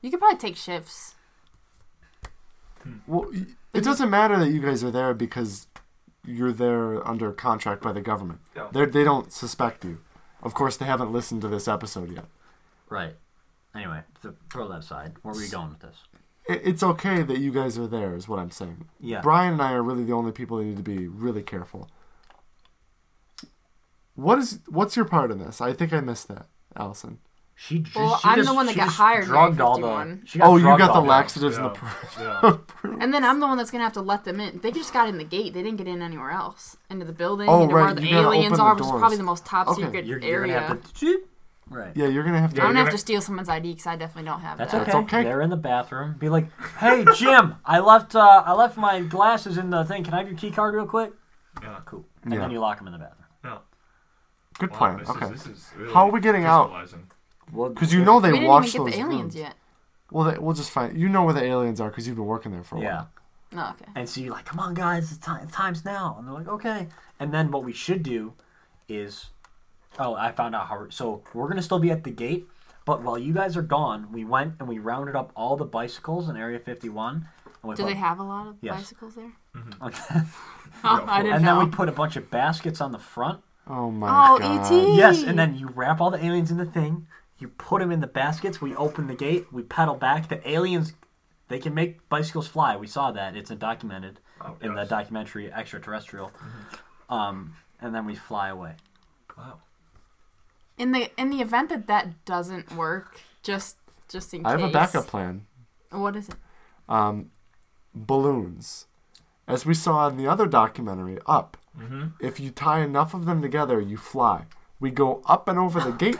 You 0.00 0.10
could 0.10 0.20
probably 0.20 0.38
take 0.38 0.56
shifts. 0.56 1.14
Hmm. 2.82 2.96
Well, 3.06 3.30
it 3.72 3.84
doesn't 3.84 4.10
matter 4.10 4.38
that 4.38 4.50
you 4.50 4.60
guys 4.60 4.84
are 4.84 4.90
there 4.90 5.14
because 5.14 5.66
you're 6.26 6.52
there 6.52 7.06
under 7.06 7.32
contract 7.32 7.82
by 7.82 7.92
the 7.92 8.00
government. 8.00 8.40
Yeah. 8.56 8.68
They 8.72 8.84
they 8.86 9.04
don't 9.04 9.32
suspect 9.32 9.84
you. 9.84 10.00
Of 10.42 10.54
course, 10.54 10.76
they 10.76 10.84
haven't 10.84 11.12
listened 11.12 11.40
to 11.42 11.48
this 11.48 11.66
episode 11.66 12.12
yet. 12.12 12.26
Right. 12.88 13.16
Anyway, 13.74 14.02
th- 14.22 14.34
throw 14.52 14.68
that 14.68 14.80
aside. 14.80 15.14
Where 15.22 15.34
were 15.34 15.42
you 15.42 15.50
going 15.50 15.70
with 15.70 15.80
this? 15.80 15.96
It, 16.46 16.60
it's 16.64 16.82
okay 16.82 17.22
that 17.22 17.38
you 17.38 17.50
guys 17.50 17.78
are 17.78 17.86
there, 17.86 18.14
is 18.14 18.28
what 18.28 18.38
I'm 18.38 18.50
saying. 18.50 18.86
Yeah. 19.00 19.20
Brian 19.20 19.54
and 19.54 19.62
I 19.62 19.72
are 19.72 19.82
really 19.82 20.04
the 20.04 20.12
only 20.12 20.32
people 20.32 20.58
that 20.58 20.64
need 20.64 20.76
to 20.76 20.82
be 20.82 21.08
really 21.08 21.42
careful. 21.42 21.88
What 24.14 24.38
is 24.38 24.60
what's 24.68 24.96
your 24.96 25.04
part 25.04 25.30
in 25.30 25.38
this? 25.38 25.60
I 25.60 25.72
think 25.72 25.92
I 25.92 26.00
missed 26.00 26.28
that, 26.28 26.46
Allison. 26.76 27.18
She 27.56 27.78
just, 27.78 27.94
Well, 27.94 28.16
she 28.18 28.28
I'm 28.28 28.36
just, 28.36 28.48
the 28.48 28.54
one 28.54 28.66
that 28.66 28.74
got 28.74 28.88
hired 28.88 29.26
drugged 29.26 29.60
all 29.60 29.76
the. 29.76 29.82
51. 29.86 30.22
She 30.26 30.38
got 30.40 30.48
Oh, 30.48 30.56
you 30.56 30.64
got 30.64 30.78
the 30.78 30.92
all 30.94 31.02
the- 31.02 31.08
laxatives 31.08 31.56
and 31.56 31.66
Yeah. 31.66 32.40
the. 32.42 32.60
yeah. 32.84 32.96
And 33.00 33.14
then 33.14 33.22
I'm 33.24 33.38
the 33.38 33.46
one 33.46 33.56
that's 33.58 33.70
gonna 33.70 33.84
have 33.84 33.92
to 33.92 34.00
let 34.00 34.24
them 34.24 34.40
in. 34.40 34.58
They 34.60 34.72
just 34.72 34.92
got 34.92 35.08
in 35.08 35.18
the 35.18 35.24
gate. 35.24 35.54
They 35.54 35.62
didn't 35.62 35.78
get 35.78 35.86
in 35.86 36.02
anywhere 36.02 36.30
else. 36.32 36.76
Into 36.90 37.04
the 37.04 37.12
building. 37.12 37.48
Oh, 37.48 37.62
into 37.62 37.74
right, 37.76 37.84
where 37.84 37.94
the 37.94 38.02
you 38.06 38.16
aliens 38.18 38.54
open 38.54 38.56
the 38.58 38.62
are, 38.64 38.74
which 38.74 38.84
is 38.84 38.90
probably 38.90 39.16
the 39.18 39.22
most 39.22 39.46
top 39.46 39.68
Okay. 39.68 39.82
secret 39.82 40.04
You're, 40.04 40.18
you're 40.18 40.40
area. 40.44 40.80
gonna. 41.00 41.16
Right. 41.70 41.92
Yeah, 41.96 42.08
you're 42.08 42.24
gonna 42.24 42.40
have 42.40 42.52
to. 42.54 42.60
I'm 42.60 42.68
gonna 42.70 42.78
have 42.80 42.86
gonna- 42.86 42.92
to 42.92 42.98
steal 42.98 43.20
someone's 43.22 43.48
ID 43.48 43.70
because 43.72 43.86
I 43.86 43.96
definitely 43.96 44.28
don't 44.28 44.40
have 44.40 44.58
That's 44.58 44.72
that. 44.72 44.88
okay. 44.88 44.98
okay. 44.98 45.22
They're 45.24 45.40
in 45.40 45.50
the 45.50 45.56
bathroom. 45.56 46.16
Be 46.18 46.28
like, 46.28 46.46
"Hey 46.78 47.04
Jim, 47.14 47.54
I 47.64 47.78
left 47.78 48.14
uh, 48.16 48.42
I 48.44 48.52
left 48.52 48.76
my 48.76 49.00
glasses 49.00 49.56
in 49.58 49.70
the 49.70 49.84
thing. 49.84 50.02
Can 50.04 50.12
I 50.12 50.18
have 50.18 50.28
your 50.28 50.36
key 50.36 50.50
card 50.50 50.74
real 50.74 50.86
quick?" 50.86 51.12
Yeah. 51.62 51.78
Cool. 51.86 52.04
And 52.24 52.34
Yeah. 52.34 52.40
then 52.40 52.50
you 52.50 52.58
lock 52.58 52.78
them 52.78 52.88
in 52.88 52.92
the 52.92 52.98
bathroom. 52.98 53.23
Yeah. 54.54 54.60
Good 54.60 54.70
Wow, 54.72 54.76
plan. 54.78 54.98
this 54.98 55.10
okay. 55.10 55.24
Is, 55.26 55.30
this 55.32 55.46
is 55.46 55.70
really 55.76 55.92
How 55.92 56.08
are 56.08 56.12
we 56.12 56.20
getting 56.20 56.44
out? 56.44 56.70
Because 57.52 57.92
you 57.92 58.04
know 58.04 58.20
they 58.20 58.30
we 58.32 58.38
didn't 58.38 58.48
watch 58.48 58.68
even 58.74 58.84
get 58.86 58.90
those 58.92 58.94
the 58.94 59.00
aliens 59.06 59.22
rooms. 59.22 59.36
yet. 59.36 59.54
Well, 60.10 60.30
they, 60.30 60.38
we'll 60.38 60.54
just 60.54 60.70
find. 60.70 60.96
You 60.98 61.08
know 61.08 61.24
where 61.24 61.34
the 61.34 61.42
aliens 61.44 61.80
are 61.80 61.88
because 61.88 62.06
you've 62.06 62.16
been 62.16 62.26
working 62.26 62.52
there 62.52 62.62
for 62.62 62.76
a 62.76 62.80
Yeah. 62.80 62.94
while. 62.96 63.10
Oh, 63.56 63.74
okay. 63.80 63.90
And 63.94 64.08
so 64.08 64.20
you're 64.20 64.32
like, 64.32 64.44
"Come 64.46 64.58
on, 64.60 64.74
guys, 64.74 65.10
it's 65.12 65.18
time. 65.24 65.46
Time's 65.48 65.84
now." 65.84 66.16
And 66.18 66.26
they're 66.26 66.34
like, 66.34 66.48
"Okay." 66.48 66.88
And 67.20 67.32
then 67.32 67.50
what 67.50 67.64
we 67.64 67.72
should 67.72 68.02
do 68.02 68.32
is, 68.88 69.26
oh, 69.98 70.14
I 70.14 70.32
found 70.32 70.54
out 70.54 70.66
how. 70.68 70.86
So 70.90 71.22
we're 71.34 71.48
gonna 71.48 71.62
still 71.62 71.78
be 71.78 71.90
at 71.90 72.04
the 72.04 72.10
gate, 72.10 72.46
but 72.84 73.02
while 73.02 73.18
you 73.18 73.32
guys 73.32 73.56
are 73.56 73.62
gone, 73.62 74.10
we 74.12 74.24
went 74.24 74.54
and 74.58 74.68
we 74.68 74.78
rounded 74.78 75.14
up 75.16 75.30
all 75.36 75.56
the 75.56 75.64
bicycles 75.64 76.28
in 76.28 76.36
Area 76.36 76.58
51. 76.58 77.28
And 77.62 77.70
we 77.70 77.74
Do 77.76 77.82
put- 77.82 77.88
they 77.90 77.94
have 77.94 78.18
a 78.18 78.24
lot 78.24 78.46
of 78.48 78.56
Yes. 78.60 78.76
bicycles 78.76 79.14
there? 79.14 79.32
Mm-hmm. 79.56 79.84
Okay. 79.86 80.20
Oh, 80.82 81.04
I 81.06 81.22
didn't 81.22 81.36
and 81.36 81.46
then 81.46 81.58
we 81.58 81.66
put 81.66 81.88
a 81.88 81.92
bunch 81.92 82.16
of 82.16 82.30
baskets 82.30 82.80
on 82.80 82.90
the 82.92 82.98
front. 82.98 83.40
Oh 83.66 83.90
my 83.90 84.08
Oh, 84.08 84.38
god. 84.38 84.66
E.T. 84.72 84.96
Yes, 84.96 85.22
and 85.22 85.38
then 85.38 85.56
you 85.56 85.68
wrap 85.68 86.00
all 86.00 86.10
the 86.10 86.22
aliens 86.24 86.50
in 86.50 86.58
the 86.58 86.66
thing. 86.66 87.06
You 87.38 87.48
put 87.48 87.80
them 87.80 87.90
in 87.90 88.00
the 88.00 88.06
baskets. 88.06 88.60
We 88.60 88.74
open 88.76 89.06
the 89.06 89.14
gate. 89.14 89.52
We 89.52 89.62
pedal 89.62 89.94
back. 89.96 90.28
The 90.28 90.46
aliens, 90.48 90.92
they 91.48 91.58
can 91.58 91.74
make 91.74 92.06
bicycles 92.08 92.46
fly. 92.46 92.76
We 92.76 92.86
saw 92.86 93.10
that. 93.12 93.36
It's 93.36 93.50
documented 93.50 94.20
Oh, 94.40 94.56
in 94.60 94.74
the 94.74 94.84
documentary 94.84 95.50
Extraterrestrial. 95.52 96.32
Um, 97.08 97.54
and 97.80 97.94
then 97.94 98.04
we 98.06 98.14
fly 98.14 98.48
away. 98.48 98.74
Wow. 99.36 99.58
in 100.78 100.92
the 100.92 101.10
in 101.20 101.30
the 101.30 101.40
event 101.40 101.68
that 101.70 101.86
that 101.86 102.24
doesn't 102.24 102.72
work, 102.76 103.20
just 103.42 103.76
just 104.08 104.32
in 104.34 104.44
I 104.46 104.52
case. 104.52 104.60
have 104.60 104.68
a 104.70 104.72
backup 104.72 105.06
plan. 105.06 105.46
What 105.90 106.14
is 106.16 106.28
it? 106.28 106.34
Um, 106.88 107.30
balloons. 107.94 108.86
As 109.48 109.64
we 109.66 109.74
saw 109.74 110.08
in 110.08 110.16
the 110.16 110.26
other 110.26 110.46
documentary, 110.46 111.18
Up. 111.26 111.56
Mm-hmm. 111.78 112.04
If 112.24 112.38
you 112.40 112.50
tie 112.50 112.80
enough 112.80 113.14
of 113.14 113.24
them 113.26 113.42
together, 113.42 113.80
you 113.80 113.96
fly. 113.96 114.44
We 114.80 114.90
go 114.90 115.22
up 115.26 115.48
and 115.48 115.58
over 115.58 115.80
the 115.80 115.92
gate. 116.04 116.18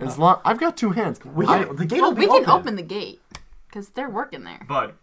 As 0.00 0.18
long 0.18 0.40
I've 0.44 0.58
got 0.58 0.76
two 0.76 0.90
hands. 0.90 1.18
We 1.24 1.46
I- 1.46 1.64
can, 1.64 1.76
the 1.76 1.86
gate 1.86 2.00
Well, 2.00 2.10
will 2.10 2.16
be 2.16 2.22
we 2.22 2.26
can 2.26 2.42
open. 2.42 2.50
open 2.50 2.76
the 2.76 2.82
gate 2.82 3.20
because 3.68 3.88
they're 3.90 4.10
working 4.10 4.44
there. 4.44 4.60
But 4.68 4.94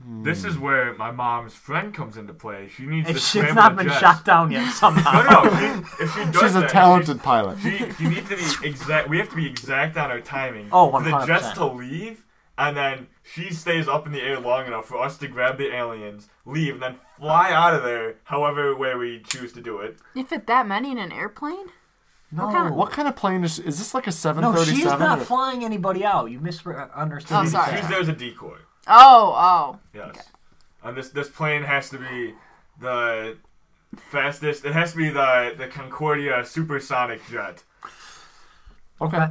this 0.00 0.42
Hmm. 0.42 0.48
is 0.48 0.58
where 0.58 0.92
my 0.94 1.10
mom's 1.12 1.54
friend 1.54 1.94
comes 1.94 2.16
into 2.16 2.34
play. 2.34 2.68
She 2.68 2.84
needs 2.84 3.08
If 3.08 3.16
to 3.16 3.20
shit's 3.22 3.48
scramble 3.50 3.62
not 3.62 3.76
been 3.76 3.86
jets. 3.88 4.00
shot 4.00 4.24
down 4.24 4.50
yet 4.50 4.70
somehow. 4.74 5.22
No, 5.22 5.44
no. 5.44 5.50
She, 5.56 6.02
if 6.02 6.14
she 6.14 6.24
does 6.24 6.40
she's 6.42 6.56
a 6.56 6.60
that, 6.60 6.70
talented 6.70 7.22
pilot. 7.22 7.58
She, 7.60 7.78
she 7.92 8.08
needs 8.08 8.28
to 8.28 8.60
be 8.60 8.68
exact. 8.68 9.08
We 9.08 9.18
have 9.18 9.30
to 9.30 9.36
be 9.36 9.46
exact 9.46 9.96
on 9.96 10.10
our 10.10 10.20
timing. 10.20 10.68
Oh, 10.72 10.90
for 10.90 11.02
the 11.02 11.10
100%. 11.10 11.26
jets 11.26 11.52
to 11.52 11.66
leave, 11.66 12.24
and 12.56 12.76
then 12.76 13.08
she 13.22 13.52
stays 13.52 13.88
up 13.88 14.06
in 14.06 14.12
the 14.12 14.22
air 14.22 14.38
long 14.40 14.66
enough 14.66 14.86
for 14.86 14.98
us 15.02 15.18
to 15.18 15.28
grab 15.28 15.58
the 15.58 15.74
aliens, 15.74 16.28
leave, 16.46 16.74
and 16.74 16.82
then 16.82 16.96
fly 17.18 17.50
out 17.52 17.74
of 17.74 17.82
there. 17.82 18.16
However, 18.24 18.76
way 18.76 18.94
we 18.94 19.20
choose 19.26 19.52
to 19.54 19.60
do 19.60 19.78
it. 19.78 19.96
You 20.14 20.24
fit 20.24 20.46
that 20.46 20.66
many 20.66 20.90
in 20.92 20.98
an 20.98 21.12
airplane? 21.12 21.66
no. 22.30 22.50
kind 22.50 22.68
of- 22.68 22.74
What 22.74 22.90
kind 22.92 23.06
of 23.08 23.14
plane 23.16 23.44
is? 23.44 23.58
Is 23.58 23.78
this 23.78 23.94
like 23.94 24.06
a 24.06 24.12
737? 24.12 24.42
no, 24.42 24.52
737? 24.52 24.76
she's 24.76 24.98
not 25.08 25.18
or- 25.20 25.24
flying 25.24 25.64
anybody 25.64 26.04
out. 26.04 26.30
You 26.30 26.40
misunderstood. 26.40 27.36
Oh, 27.36 27.40
She's- 27.42 27.52
sorry. 27.52 27.76
She's 27.76 27.88
there 27.88 28.00
as 28.00 28.08
a 28.08 28.12
decoy. 28.12 28.58
Oh, 28.86 29.34
oh. 29.36 29.78
Yes. 29.94 30.16
And 30.82 30.96
this 30.96 31.08
this 31.10 31.28
plane 31.30 31.62
has 31.62 31.88
to 31.90 31.98
be 31.98 32.34
the 32.80 33.38
fastest. 34.10 34.64
It 34.64 34.72
has 34.74 34.90
to 34.92 34.98
be 34.98 35.08
the 35.08 35.54
the 35.56 35.68
Concordia 35.68 36.44
supersonic 36.44 37.22
jet. 37.30 37.62
okay. 39.00 39.28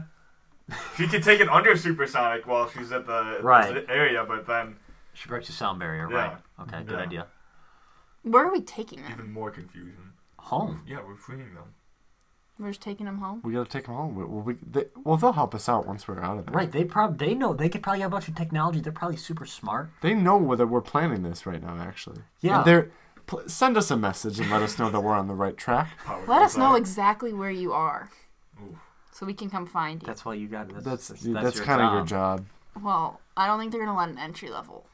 She 0.97 1.07
could 1.07 1.23
take 1.23 1.39
it 1.39 1.49
under 1.49 1.75
supersonic 1.77 2.45
while 2.47 2.69
she's 2.69 2.91
at 2.91 3.05
the, 3.07 3.39
Right. 3.41 3.73
the 3.73 3.89
area, 3.89 4.23
but 4.27 4.45
then 4.47 4.75
She 5.13 5.27
breaks 5.29 5.47
the 5.47 5.53
sound 5.53 5.79
barrier, 5.79 6.07
Yeah. 6.11 6.17
right? 6.17 6.37
Okay, 6.61 6.83
good 6.83 6.99
idea. 6.99 7.27
Where 8.23 8.45
are 8.47 8.51
we 8.51 8.61
taking 8.61 9.01
them? 9.03 9.11
Even 9.11 9.31
more 9.33 9.51
confusion. 9.51 10.13
Home. 10.39 10.83
Yeah, 10.87 10.99
we're 11.05 11.15
freeing 11.15 11.53
them. 11.53 11.73
We're 12.59 12.69
just 12.69 12.81
taking 12.81 13.05
them 13.07 13.17
home. 13.17 13.41
We 13.43 13.53
gotta 13.53 13.69
take 13.69 13.85
them 13.87 13.95
home. 13.95 14.15
We, 14.15 14.23
well, 14.23 14.41
we, 14.41 14.53
they, 14.65 14.85
well, 15.03 15.17
they'll 15.17 15.33
help 15.33 15.55
us 15.55 15.67
out 15.67 15.87
once 15.87 16.07
we're 16.07 16.21
out 16.21 16.37
of 16.37 16.45
there. 16.45 16.53
Right, 16.55 16.71
they 16.71 16.83
probably 16.85 17.27
they 17.27 17.33
know 17.33 17.53
they 17.53 17.67
could 17.67 17.81
probably 17.81 18.01
have 18.01 18.11
a 18.11 18.15
bunch 18.15 18.27
of 18.27 18.35
technology. 18.35 18.79
They're 18.79 18.93
probably 18.93 19.17
super 19.17 19.45
smart. 19.45 19.89
They 20.01 20.13
know 20.13 20.37
whether 20.37 20.65
we're 20.67 20.81
planning 20.81 21.23
this 21.23 21.45
right 21.45 21.61
now, 21.61 21.77
actually. 21.79 22.21
Yeah. 22.41 22.57
And 22.57 22.65
they're 22.65 22.91
pl- 23.25 23.49
send 23.49 23.75
us 23.75 23.89
a 23.89 23.97
message 23.97 24.39
and 24.39 24.51
let 24.51 24.61
us 24.61 24.77
know 24.77 24.89
that 24.91 25.01
we're 25.01 25.15
on 25.15 25.27
the 25.27 25.33
right 25.33 25.57
track. 25.57 25.97
Power 26.05 26.23
Let 26.27 26.41
us 26.43 26.55
know 26.55 26.73
out. 26.73 26.75
exactly 26.77 27.33
where 27.33 27.49
you 27.51 27.73
are, 27.73 28.09
Ooh. 28.11 28.15
So 29.13 29.25
we 29.25 29.33
can 29.33 29.49
come 29.49 29.65
find 29.65 30.01
you. 30.01 30.05
That's 30.07 30.25
why 30.25 30.33
you 30.33 30.47
got 30.47 30.69
that's 30.69 30.83
That's 30.83 31.07
that's, 31.07 31.23
that's, 31.23 31.55
your 31.57 31.65
kind 31.65 31.81
of 31.81 31.93
your 31.93 32.05
job. 32.05 32.45
job. 32.75 32.83
Well, 32.83 33.21
I 33.37 33.47
don't 33.47 33.59
think 33.59 33.71
they're 33.71 33.85
gonna 33.85 33.97
let 33.97 34.09
an 34.09 34.17
entry 34.17 34.49
level 34.49 34.87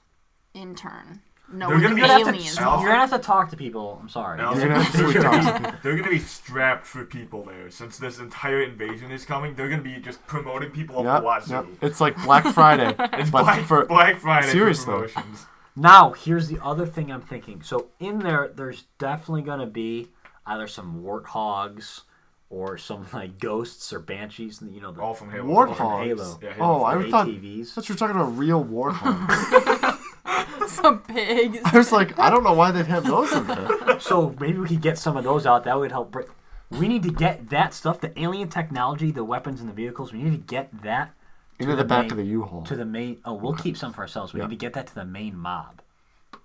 intern 0.54 1.22
No, 1.52 1.70
They're 1.70 1.80
gonna 1.80 1.96
be- 1.96 2.02
You're 2.02 2.08
gonna, 2.10 2.20
have 2.26 2.36
aliens 2.36 2.56
to, 2.56 2.62
Alpha. 2.62 2.82
you're 2.82 2.90
gonna 2.92 3.02
have 3.08 3.12
to 3.12 3.20
talk 3.20 3.50
to 3.52 3.58
people. 3.58 3.98
I'm 4.02 4.10
sorry. 4.10 4.38
Now, 4.38 4.54
You're 4.54 4.68
gonna 4.68 4.84
to 4.84 4.98
they're, 4.98 5.14
gonna 5.24 5.72
be, 5.72 5.78
they're 5.84 5.96
gonna 5.98 6.10
be 6.12 6.20
strapped 6.20 6.86
for 6.86 7.06
people 7.06 7.44
there. 7.46 7.70
Since 7.72 7.98
this 7.98 8.20
entire 8.20 8.62
invasion 8.62 9.12
is 9.12 9.26
coming, 9.26 9.56
they're 9.56 9.70
gonna 9.70 9.82
be 9.82 9.98
just 9.98 10.26
promoting 10.28 10.70
people 10.72 11.00
up 11.00 11.06
Yep, 11.06 11.22
the 11.22 11.26
wazoo. 11.28 11.54
yep. 11.54 11.66
It's 11.82 12.02
like 12.02 12.16
Black 12.24 12.46
Friday, 12.54 12.94
It's 13.14 13.30
but 13.32 13.44
Black, 13.44 13.66
for 13.66 13.86
Black 13.86 14.18
Friday 14.20 14.48
seriously. 14.52 14.86
for 14.86 15.08
promotions. 15.08 15.46
Now, 15.76 16.12
here's 16.12 16.48
the 16.50 16.60
other 16.64 16.86
thing 16.86 17.12
I'm 17.12 17.22
thinking. 17.22 17.62
So 17.64 17.88
in 18.00 18.20
there, 18.20 18.52
there's 18.54 18.84
definitely 18.98 19.44
gonna 19.44 19.68
be 19.68 20.10
either 20.46 20.68
some 20.68 21.02
warthogs 21.04 22.02
or 22.50 22.78
some 22.78 23.06
like 23.14 23.40
ghosts 23.40 23.92
or 23.94 24.00
banshees. 24.00 24.62
You 24.62 24.82
know, 24.82 24.92
the 24.92 25.02
All 25.02 25.14
from 25.14 25.32
Halo. 25.32 25.46
Warthogs. 25.48 25.78
from 25.78 26.04
Halo. 26.04 26.40
Yeah, 26.42 26.54
Halo 26.54 26.80
oh, 26.82 26.84
I 26.84 26.98
the 26.98 27.10
thought, 27.10 27.28
I 27.28 27.32
ATVs. 27.32 27.68
thought 27.74 27.90
you 27.90 27.96
were 27.96 28.00
talking 28.00 28.16
about 28.16 28.38
real 28.38 28.64
warthogs. 28.66 29.96
Some 30.70 31.00
pigs. 31.02 31.58
I 31.66 31.78
was 31.78 31.92
like, 31.92 32.18
I 32.20 32.30
don't 32.30 32.44
know 32.44 32.54
why 32.54 32.72
they'd 32.72 32.86
have 32.86 33.04
those 33.06 33.32
in 33.34 33.48
there. 33.48 34.00
So 34.00 34.36
maybe 34.40 34.60
we 34.60 34.68
could 34.68 34.82
get 34.82 34.98
some 34.98 35.18
of 35.18 35.24
those 35.24 35.46
out. 35.46 35.64
That 35.64 35.78
would 35.80 35.92
help. 35.92 36.12
Bring... 36.12 36.28
We 36.70 36.88
need 36.88 37.02
to 37.04 37.12
get 37.12 37.50
that 37.50 37.74
stuff, 37.74 38.00
the 38.00 38.18
alien 38.20 38.50
technology, 38.50 39.10
the 39.12 39.24
weapons 39.24 39.60
and 39.62 39.68
the 39.70 39.74
vehicles. 39.74 40.14
We 40.14 40.22
need 40.22 40.32
to 40.32 40.38
get 40.38 40.70
that 40.84 41.14
Into 41.58 41.76
the 41.76 41.82
the 41.82 41.88
back 41.88 42.04
main- 42.04 42.12
of 42.12 42.18
the 42.18 42.24
U-Haul. 42.26 42.64
to 42.66 42.76
the 42.76 42.86
main. 42.86 43.18
Oh, 43.26 43.34
we'll 43.34 43.56
keep 43.56 43.76
some 43.78 43.92
for 43.94 44.02
ourselves. 44.02 44.32
We 44.34 44.40
Yeah. 44.40 44.46
need 44.46 44.52
to 44.60 44.60
get 44.66 44.74
that 44.74 44.86
to 44.88 44.96
the 44.96 45.06
main 45.06 45.36
mob. 45.36 45.82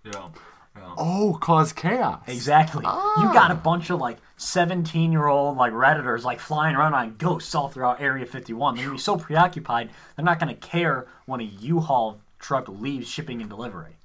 Yeah. 0.02 0.28
Yeah. 0.76 0.94
Oh, 0.96 1.38
cause 1.40 1.72
chaos. 1.72 2.22
Exactly. 2.26 2.82
Ah. 2.86 3.22
You 3.22 3.32
got 3.32 3.50
a 3.50 3.54
bunch 3.54 3.90
of 3.90 4.00
like 4.00 4.18
17 4.36 5.12
year 5.12 5.26
old 5.26 5.56
like 5.56 5.72
redditors 5.72 6.22
like 6.24 6.40
flying 6.40 6.74
around 6.76 6.94
on 6.94 7.16
ghosts 7.16 7.54
all 7.54 7.68
throughout 7.68 8.00
Area 8.00 8.26
51. 8.26 8.74
They're 8.74 8.84
gonna 8.84 8.96
be 8.96 9.00
so 9.00 9.16
preoccupied 9.16 9.90
they're 10.16 10.24
not 10.24 10.38
gonna 10.40 10.54
care 10.54 11.06
when 11.26 11.40
a 11.40 11.44
U-Haul 11.44 12.20
truck 12.38 12.68
leaves 12.68 13.08
shipping 13.08 13.40
and 13.40 13.48
delivery. 13.48 13.96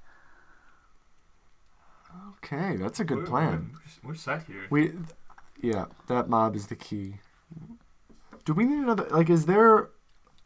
Okay, 2.38 2.76
that's 2.76 3.00
a 3.00 3.04
good 3.04 3.18
We're- 3.18 3.28
plan. 3.28 3.72
We're, 4.02 4.10
we're 4.10 4.14
set 4.14 4.44
here. 4.44 4.66
We, 4.70 4.92
yeah, 5.60 5.86
that 6.08 6.28
mob 6.28 6.56
is 6.56 6.68
the 6.68 6.76
key. 6.76 7.16
Do 8.44 8.54
we 8.54 8.64
need 8.64 8.78
another? 8.78 9.06
Like, 9.10 9.28
is 9.28 9.46
there 9.46 9.90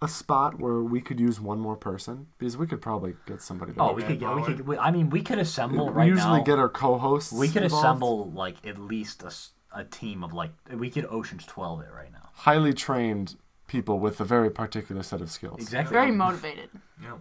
a 0.05 0.09
spot 0.09 0.61
where 0.61 0.81
we 0.83 1.01
could 1.01 1.19
use 1.19 1.41
one 1.41 1.59
more 1.59 1.77
person? 1.77 2.27
Because 2.39 2.57
we 2.57 2.67
could 2.67 2.81
probably 2.83 3.17
get 3.27 3.43
somebody. 3.43 3.73
There. 3.73 3.83
Oh, 3.83 3.93
we 3.93 4.03
could 4.03 4.21
get. 4.21 4.35
We 4.37 4.43
could. 4.43 4.67
We, 4.67 4.79
I 4.79 4.91
mean, 4.91 5.11
we 5.11 5.23
could 5.23 5.39
assemble 5.39 5.87
we 5.87 5.93
right 5.93 6.09
usually 6.09 6.39
now. 6.39 6.45
get 6.45 6.59
our 6.59 6.69
co-hosts. 6.69 7.33
we 7.33 7.49
could 7.49 7.63
involved. 7.65 7.85
assemble 7.85 8.31
like 8.31 8.65
at 8.67 8.79
least 8.79 9.23
a, 9.23 9.33
a 9.81 9.85
team 9.85 10.23
of 10.23 10.33
like 10.33 10.53
we 10.73 10.91
could 10.91 11.07
Ocean's 11.11 11.47
12 11.47 11.81
it 11.81 11.89
right 11.93 12.13
now. 12.13 12.29
highly 12.35 12.73
trained 12.73 13.37
people 13.67 13.99
with 13.99 14.21
a 14.21 14.25
very 14.25 14.51
particular 14.51 15.03
set 15.03 15.21
of 15.21 15.31
skills. 15.31 15.59
Exactly. 15.61 15.93
Very 15.95 16.11
motivated. 16.13 16.69
Yeah. 17.03 17.15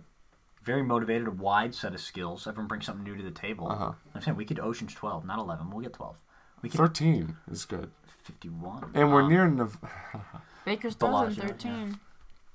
very 0.62 0.84
motivated, 0.84 1.28
a 1.28 1.32
wide 1.32 1.74
set 1.74 1.94
of 1.94 2.02
skills. 2.02 2.46
Everyone 2.48 2.68
brings 2.68 2.86
something 2.86 3.04
new 3.04 3.16
to 3.16 3.24
the 3.24 3.32
table. 3.32 3.70
Uh-huh. 3.72 3.94
I'm 4.14 4.22
saying 4.22 4.38
we 4.38 4.46
could 4.46 4.60
Ocean's 4.60 4.94
12, 4.94 5.26
not 5.26 5.40
11. 5.40 5.70
We'll 5.72 5.82
get 5.82 5.94
12. 5.94 6.16
We 6.62 6.70
could 6.70 6.78
Thirteen 6.78 7.36
is 7.52 7.66
good, 7.66 7.92
51. 8.24 8.92
and 8.94 9.12
we're 9.12 9.24
Um, 9.24 9.30
near. 9.30 9.48
Nev- 9.50 9.78
Baker's 10.66 10.96
Bellagio, 10.96 11.36
dozen, 11.44 11.48
thirteen. 11.50 12.00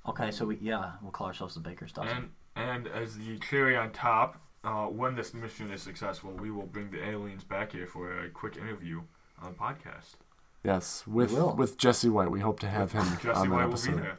Okay, 0.09 0.31
so 0.31 0.45
we 0.45 0.57
yeah, 0.61 0.91
we'll 1.01 1.11
call 1.11 1.27
ourselves 1.27 1.53
the 1.53 1.59
Baker's 1.59 1.91
Dozen. 1.91 2.31
And 2.55 2.85
and 2.85 2.87
as 2.87 3.17
the 3.17 3.37
cherry 3.39 3.77
on 3.77 3.91
top, 3.91 4.41
uh, 4.63 4.85
when 4.85 5.15
this 5.15 5.33
mission 5.33 5.71
is 5.71 5.81
successful, 5.81 6.31
we 6.31 6.51
will 6.51 6.65
bring 6.65 6.89
the 6.91 7.03
aliens 7.07 7.43
back 7.43 7.71
here 7.71 7.87
for 7.87 8.25
a 8.25 8.29
quick 8.29 8.57
interview 8.57 9.01
on 9.41 9.53
the 9.53 9.57
podcast. 9.57 10.15
yes, 10.63 11.05
with 11.07 11.31
with 11.55 11.77
Jesse 11.77 12.09
White, 12.09 12.31
we 12.31 12.39
hope 12.39 12.59
to 12.61 12.67
have 12.67 12.91
him 12.91 13.05
Jesse 13.21 13.29
on 13.29 13.49
that 13.49 13.55
White 13.55 13.65
will 13.65 13.73
be 13.73 13.89
episode. 13.89 14.01
there. 14.03 14.17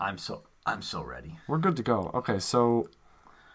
I'm 0.00 0.18
so 0.18 0.42
I'm 0.66 0.82
so 0.82 1.02
ready. 1.02 1.38
We're 1.48 1.58
good 1.58 1.76
to 1.76 1.82
go. 1.82 2.10
Okay, 2.14 2.38
so 2.38 2.88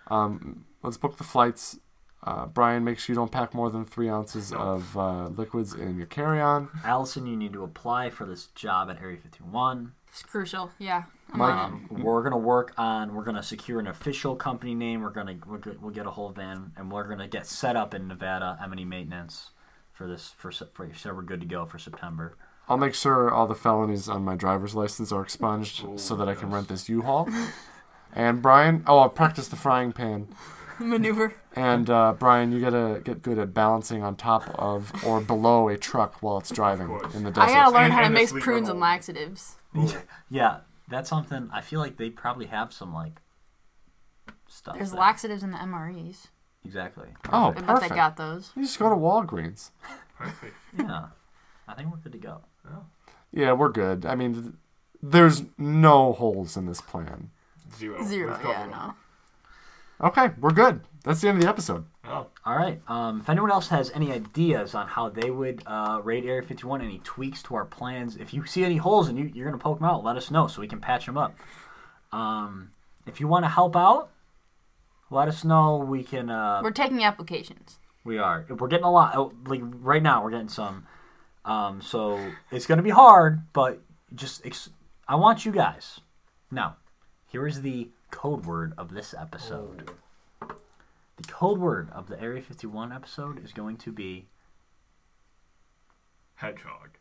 um, 0.08 0.66
let's 0.84 0.98
book 0.98 1.18
the 1.18 1.24
flights. 1.24 1.80
Uh, 2.24 2.46
Brian, 2.48 2.84
make 2.84 3.00
sure 3.00 3.14
you 3.14 3.16
don't 3.16 3.32
pack 3.32 3.54
more 3.54 3.70
than 3.70 3.86
three 3.86 4.10
ounces 4.10 4.52
of 4.52 4.98
uh, 4.98 5.28
liquids 5.28 5.74
in 5.74 5.96
your 5.98 6.08
carry-on. 6.08 6.68
Allison, 6.84 7.26
you 7.28 7.38
need 7.38 7.54
to 7.54 7.64
apply 7.64 8.10
for 8.10 8.26
this 8.26 8.48
job 8.48 8.90
at 8.90 9.00
Area 9.02 9.18
51. 9.18 9.94
It's 10.10 10.24
crucial. 10.24 10.72
Yeah. 10.80 11.04
I'm 11.32 11.40
Mike- 11.40 11.54
on. 11.54 11.88
Um, 11.92 12.04
we're 12.04 12.24
gonna 12.24 12.38
work 12.38 12.74
on. 12.78 13.14
We're 13.14 13.24
gonna 13.24 13.44
secure 13.44 13.80
an 13.80 13.88
official 13.88 14.36
company 14.36 14.74
name. 14.74 15.02
We're 15.02 15.10
gonna 15.10 15.38
we're, 15.46 15.58
go- 15.58 15.76
we'll 15.82 15.92
get 15.92 16.06
a 16.06 16.12
whole 16.12 16.30
van, 16.30 16.72
and 16.78 16.92
we're 16.92 17.08
gonna 17.08 17.28
get 17.28 17.46
set 17.46 17.76
up 17.76 17.94
in 17.94 18.08
Nevada 18.08 18.58
M&E 18.64 18.86
maintenance 18.86 19.52
for 19.92 20.08
this 20.08 20.34
for, 20.38 20.52
for 20.52 20.90
so 20.96 21.14
we're 21.14 21.22
good 21.24 21.42
to 21.42 21.46
go 21.48 21.66
for 21.66 21.78
September. 21.78 22.38
I'll 22.70 22.78
make 22.78 22.96
sure 22.96 23.30
all 23.32 23.48
the 23.48 23.56
felonies 23.56 24.10
on 24.10 24.24
my 24.24 24.36
driver's 24.36 24.76
license 24.76 25.12
are 25.12 25.22
expunged 25.22 25.84
Oh, 25.86 25.96
so 25.98 26.16
that 26.18 26.28
I 26.28 26.36
can 26.36 26.50
rent 26.52 26.68
this 26.68 26.90
U-Haul. 26.90 27.30
and 28.14 28.42
Brian, 28.42 28.84
oh, 28.88 29.00
I'll 29.00 29.10
practice 29.10 29.48
the 29.48 29.56
frying 29.56 29.94
pan. 29.94 30.28
Maneuver. 30.80 31.34
And 31.56 31.90
uh, 31.90 32.14
Brian, 32.20 32.52
you 32.52 32.60
gotta 32.62 33.02
get 33.04 33.22
good 33.24 33.40
at 33.40 33.54
balancing 33.54 34.04
on 34.04 34.16
top 34.16 34.50
of 34.60 34.92
or 35.06 35.22
below 35.22 35.70
a 35.70 35.78
truck 35.78 36.22
while 36.22 36.38
it's 36.38 36.50
driving 36.52 36.90
in 37.16 37.24
the 37.24 37.32
desert. 37.32 37.42
I 37.42 37.46
desert. 37.48 37.54
gotta 37.60 37.72
learn 37.72 37.84
And- 37.86 37.94
how 37.94 38.00
to 38.02 38.06
and 38.08 38.16
the 38.16 38.20
mix 38.20 38.32
sleeper 38.32 38.44
prunes 38.44 38.70
and 38.70 38.80
laxatives. 38.80 39.57
Oh, 39.76 40.02
Yeah, 40.30 40.60
that's 40.88 41.10
something. 41.10 41.50
I 41.54 41.62
feel 41.62 41.80
like 41.80 41.98
they 41.98 42.10
probably 42.10 42.46
have 42.48 42.72
some 42.74 42.94
like 42.94 43.20
stuff. 44.48 44.76
There's 44.76 44.92
there. 44.92 45.00
laxatives 45.00 45.44
in 45.44 45.52
the 45.52 45.58
MREs. 45.58 46.28
Exactly. 46.66 47.08
Oh, 47.32 47.54
I 47.56 47.62
bet 47.62 47.82
they 47.82 47.90
got 47.90 48.18
those. 48.18 48.52
You 48.56 48.64
just 48.64 48.80
go 48.80 48.90
to 48.90 48.96
Walgreens. 48.96 49.72
perfect. 50.18 50.56
Yeah, 50.78 51.08
I 51.68 51.74
think 51.76 51.92
we're 51.92 51.98
good 51.98 52.12
to 52.12 52.18
go. 52.18 52.42
Oh. 52.70 52.86
Yeah, 53.32 53.54
we're 53.54 53.70
good. 53.70 54.06
I 54.06 54.16
mean, 54.16 54.34
th- 54.34 54.56
there's 55.02 55.44
no 55.58 56.14
holes 56.14 56.56
in 56.58 56.66
this 56.66 56.82
plan. 56.82 57.30
Zero. 57.78 58.04
Zero. 58.04 58.32
Yeah, 58.32 58.42
covered 58.42 58.72
them. 58.72 58.72
no. 58.72 58.94
Okay, 60.02 60.30
we're 60.40 60.52
good. 60.52 60.82
That's 61.04 61.22
the 61.22 61.30
end 61.30 61.38
of 61.38 61.44
the 61.44 61.50
episode. 61.50 61.86
Oh, 62.06 62.28
All 62.46 62.56
right. 62.56 62.82
Um, 62.88 63.22
if 63.22 63.30
anyone 63.30 63.52
else 63.52 63.70
has 63.70 63.92
any 63.92 64.12
ideas 64.12 64.76
on 64.76 64.88
how 64.88 65.10
they 65.10 65.32
would 65.32 65.64
uh, 65.66 66.02
raid 66.04 66.26
Area 66.26 66.42
51, 66.44 66.82
any 66.82 67.00
tweaks 67.04 67.42
to 67.44 67.56
our 67.56 67.66
plans, 67.66 68.16
if 68.16 68.34
you 68.34 68.46
see 68.46 68.64
any 68.64 68.78
holes 68.78 69.08
and 69.08 69.18
you, 69.18 69.26
you're 69.34 69.46
going 69.48 69.58
to 69.58 69.64
poke 69.64 69.80
them 69.80 69.88
out, 69.88 70.04
let 70.04 70.18
us 70.18 70.30
know 70.30 70.48
so 70.48 70.62
we 70.62 70.68
can 70.68 70.80
patch 70.80 71.06
them 71.06 71.18
up. 71.18 71.36
Um, 72.12 72.72
if 73.06 73.20
you 73.20 73.28
want 73.28 73.46
to 73.46 73.50
help 73.50 73.76
out, 73.76 74.10
let 75.10 75.28
us 75.28 75.44
know. 75.44 75.78
We 75.78 76.04
can. 76.04 76.30
Uh, 76.30 76.62
We're 76.64 76.72
taking 76.72 77.04
applications. 77.04 77.80
we 78.04 78.18
are. 78.18 78.46
We're 78.50 78.68
getting 78.68 78.86
a 78.86 78.92
lot. 78.92 79.16
oh, 79.16 79.34
Like 79.46 79.62
right 79.64 80.04
now, 80.04 80.24
we're 80.24 80.32
getting 80.32 80.50
some. 80.50 80.86
Um, 81.46 81.82
so 81.82 82.20
it's 82.52 82.66
going 82.66 82.78
to 82.78 82.84
be 82.84 82.90
hard, 82.90 83.42
but 83.54 83.82
just 84.14 84.46
ex- 84.46 84.70
I 85.08 85.16
want 85.16 85.46
you 85.46 85.52
guys. 85.54 86.02
Now, 86.52 86.76
here 87.32 87.48
is 87.48 87.62
the 87.62 87.90
code 88.12 88.46
word 88.46 88.74
of 88.78 88.94
this 88.94 89.14
episode. 89.14 89.90
Oh. 90.42 90.56
The 91.18 91.24
code 91.24 91.60
word 91.60 91.90
of 91.92 92.08
the 92.08 92.22
Area 92.22 92.42
51 92.42 92.92
episode 92.92 93.44
is 93.44 93.52
going 93.52 93.78
to 93.78 93.92
be 93.92 94.28
hedgehog. 96.36 96.92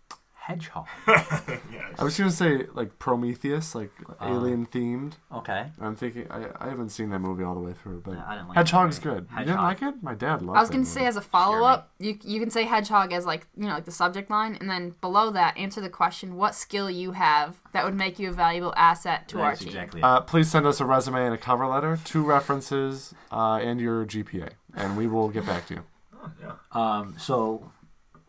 Hedgehog. 0.47 0.87
yes. 1.09 1.61
I 1.99 2.05
was 2.05 2.17
gonna 2.17 2.31
say 2.31 2.67
like 2.75 2.99
Prometheus, 3.01 3.75
like 3.75 3.91
alien 4.23 4.67
themed. 4.67 5.15
Okay. 5.33 5.67
I'm 5.81 5.97
thinking 5.97 6.27
I, 6.31 6.47
I 6.61 6.69
haven't 6.69 6.91
seen 6.91 7.11
that 7.11 7.19
movie 7.19 7.43
all 7.43 7.55
the 7.55 7.61
way 7.61 7.73
through, 7.73 8.03
but 8.05 8.13
Yeah, 8.13 8.25
I 8.27 8.35
didn't 8.37 8.49
like 8.49 8.57
Hedgehog's 8.57 8.99
good. 9.01 9.29
movie. 9.31 9.41
You 9.41 9.47
didn't 9.47 9.63
like 9.63 9.83
it? 9.83 9.95
My 10.03 10.15
dad 10.15 10.43
loved. 10.43 10.57
It. 10.57 10.59
I 10.59 10.61
was 10.61 10.69
gonna 10.71 10.79
movie. 10.81 10.91
say 10.91 11.07
as 11.07 11.17
a 11.17 11.21
follow 11.21 11.65
up, 11.67 11.91
you 11.99 12.17
you 12.23 12.39
can 12.39 12.51
say 12.51 12.63
hedgehog 12.65 13.13
as 13.13 13.27
like 13.27 13.47
you 13.57 13.65
know 13.67 13.75
like 13.75 13.85
the 13.87 13.91
subject 13.91 14.31
line, 14.31 14.57
and 14.61 14.71
then 14.71 14.95
below 15.01 15.31
that 15.31 15.57
answer 15.57 15.81
the 15.81 15.91
question: 15.91 16.37
what 16.37 16.55
skill 16.55 16.89
you 16.89 17.13
have 17.13 17.61
that 17.73 17.85
would 17.85 17.95
make 17.95 18.19
you 18.21 18.29
a 18.31 18.33
valuable 18.33 18.73
asset 18.77 19.27
to 19.29 19.41
our 19.41 19.51
That's 19.51 19.61
team. 19.61 19.69
exactly 19.69 20.01
it. 20.01 20.05
Uh, 20.05 20.21
please 20.21 20.49
send 20.51 20.65
us 20.67 20.81
a 20.81 20.85
resume 20.85 21.25
and 21.25 21.35
a 21.35 21.39
cover 21.39 21.67
letter, 21.67 21.99
two 22.05 22.23
references, 22.25 23.15
uh, 23.33 23.59
and 23.63 23.81
your 23.81 24.05
GPA, 24.07 24.51
and 24.77 24.97
we 24.97 25.07
will 25.09 25.29
get 25.29 25.45
back 25.45 25.67
to 25.69 25.75
you. 25.75 25.83
Oh, 26.15 26.31
yeah. 26.43 26.53
Um, 26.71 27.17
so, 27.19 27.71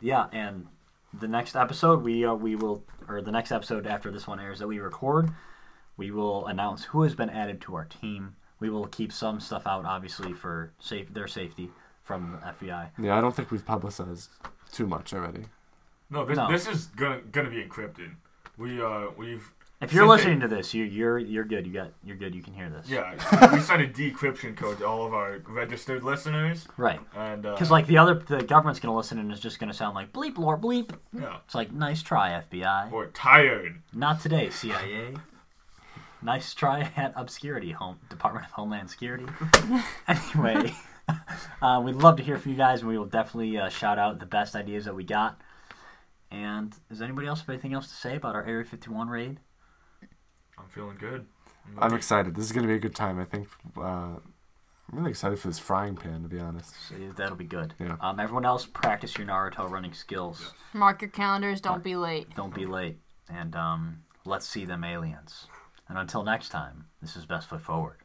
yeah, 0.02 0.28
and 0.32 0.68
the 1.20 1.28
next 1.28 1.56
episode 1.56 2.04
we 2.04 2.26
uh, 2.26 2.34
we 2.34 2.56
will, 2.56 2.84
or 3.08 3.22
the 3.22 3.32
next 3.32 3.52
episode 3.52 3.88
after 3.88 4.12
this 4.12 4.28
one 4.28 4.40
airs 4.40 4.60
that 4.60 4.68
we 4.68 4.80
record, 4.80 5.30
we 5.98 6.12
will 6.12 6.46
announce 6.48 6.86
who 6.86 7.04
has 7.04 7.16
been 7.16 7.30
added 7.30 7.62
to 7.62 7.76
our 7.76 7.86
team. 7.86 8.36
We 8.60 8.70
will 8.70 8.88
keep 8.88 9.12
some 9.12 9.40
stuff 9.40 9.68
out, 9.68 9.86
obviously, 9.86 10.34
for 10.34 10.72
safe 10.80 11.14
their 11.14 11.28
safety 11.28 11.70
from 12.04 12.40
the 12.42 12.68
FBI. 12.68 12.90
Yeah, 13.00 13.18
I 13.18 13.22
don't 13.22 13.36
think 13.36 13.52
we've 13.52 13.66
publicized 13.66 14.30
too 14.72 14.88
much 14.88 15.14
already. 15.14 15.46
No, 16.10 16.26
this 16.26 16.38
No. 16.38 16.50
this 16.52 16.68
is 16.68 16.86
gonna 16.88 17.22
gonna 17.32 17.50
be 17.50 17.64
encrypted. 17.64 18.12
We 18.58 18.82
uh 18.82 19.08
we've 19.18 19.52
If 19.80 19.94
you're 19.94 20.08
listening 20.08 20.40
to 20.40 20.48
this, 20.48 20.74
you, 20.74 20.84
you're 20.86 21.20
you're 21.20 21.44
good. 21.44 21.68
You 21.68 21.74
got 21.74 21.92
you're 22.04 22.18
good. 22.18 22.34
You 22.34 22.42
can 22.42 22.54
hear 22.54 22.68
this. 22.70 22.90
Yeah, 22.90 23.12
we 23.54 23.60
sent 23.60 23.84
a 23.84 23.88
decryption 23.88 24.58
code 24.58 24.80
to 24.80 24.88
all 24.88 25.06
of 25.06 25.14
our 25.14 25.38
registered 25.48 26.04
listeners, 26.04 26.68
Right. 26.78 27.00
and 27.16 27.46
uh, 27.46 27.52
Because 27.54 27.70
like 27.70 27.86
the 27.86 28.00
other, 28.00 28.16
the 28.16 28.42
government's 28.42 28.80
gonna 28.80 28.96
listen 28.98 29.20
and 29.20 29.32
it's 29.32 29.40
just 29.40 29.60
gonna 29.60 29.74
sound 29.76 29.94
like 29.94 30.12
bleep 30.12 30.40
lore 30.40 30.58
bleep. 30.58 30.94
yeah, 31.14 31.38
It's 31.46 31.54
like 31.54 31.72
nice 31.72 32.02
try 32.02 32.32
FBI. 32.32 32.92
or 32.92 33.06
tired. 33.08 33.84
Not 33.94 34.20
today 34.20 34.50
CIA. 34.50 35.14
nice 36.24 36.56
try 36.56 36.92
at 36.96 37.14
obscurity, 37.16 37.72
home 37.72 38.00
Department 38.10 38.48
of 38.48 38.52
Homeland 38.54 38.90
Security. 38.90 39.28
anyway, 40.08 40.74
uh, 41.62 41.80
we'd 41.86 41.96
love 41.96 42.18
to 42.18 42.24
hear 42.24 42.40
from 42.40 42.52
you 42.54 42.58
guys, 42.58 42.80
and 42.80 42.90
we 42.90 42.98
will 42.98 43.06
definitely 43.06 43.56
uh, 43.60 43.70
shout 43.70 44.00
out 44.00 44.20
the 44.20 44.26
best 44.26 44.56
ideas 44.56 44.86
that 44.86 44.96
we 44.96 45.04
got. 45.04 45.40
And 46.32 46.76
does 46.90 47.02
anybody 47.04 47.28
else 47.28 47.42
have 47.42 47.50
anything 47.50 47.74
else 47.74 47.88
to 47.90 47.94
say 47.94 48.16
about 48.16 48.34
our 48.36 48.44
Area 48.44 48.66
51 48.66 49.08
raid? 49.08 49.40
I'm 50.58 50.68
feeling 50.70 50.98
good. 51.00 51.26
I'm 51.78 51.94
excited. 51.94 52.36
This 52.36 52.46
is 52.46 52.52
gonna 52.52 52.68
be 52.68 52.76
a 52.76 52.80
good 52.80 52.96
time. 52.96 53.20
I 53.20 53.26
think. 53.26 53.48
Uh, 53.76 54.16
I'm 54.90 55.00
really 55.00 55.10
excited 55.10 55.38
for 55.38 55.50
this 55.50 55.60
frying 55.60 55.96
pan, 55.98 56.24
to 56.24 56.30
be 56.30 56.40
honest. 56.40 56.74
So 56.88 56.96
that'll 57.18 57.36
be 57.36 57.44
good. 57.44 57.74
Yeah. 57.78 57.98
Um, 58.00 58.22
everyone 58.22 58.46
else, 58.46 58.66
practice 58.66 59.18
your 59.18 59.28
Naruto 59.28 59.70
running 59.70 59.94
skills. 59.94 60.54
Mark 60.74 61.02
your 61.02 61.12
calendars. 61.12 61.60
Don't 61.60 61.84
be 61.84 61.98
late. 61.98 62.34
Don't 62.36 62.54
be 62.54 62.66
late. 62.66 63.00
And 63.30 63.54
um, 63.56 64.04
let's 64.24 64.48
see 64.48 64.64
them 64.64 64.86
aliens. 64.86 65.48
And 65.90 65.98
until 65.98 66.24
next 66.24 66.50
time, 66.50 66.86
this 67.02 67.18
is 67.18 67.26
Best 67.26 67.50
Foot 67.50 67.62
Forward. 67.62 67.98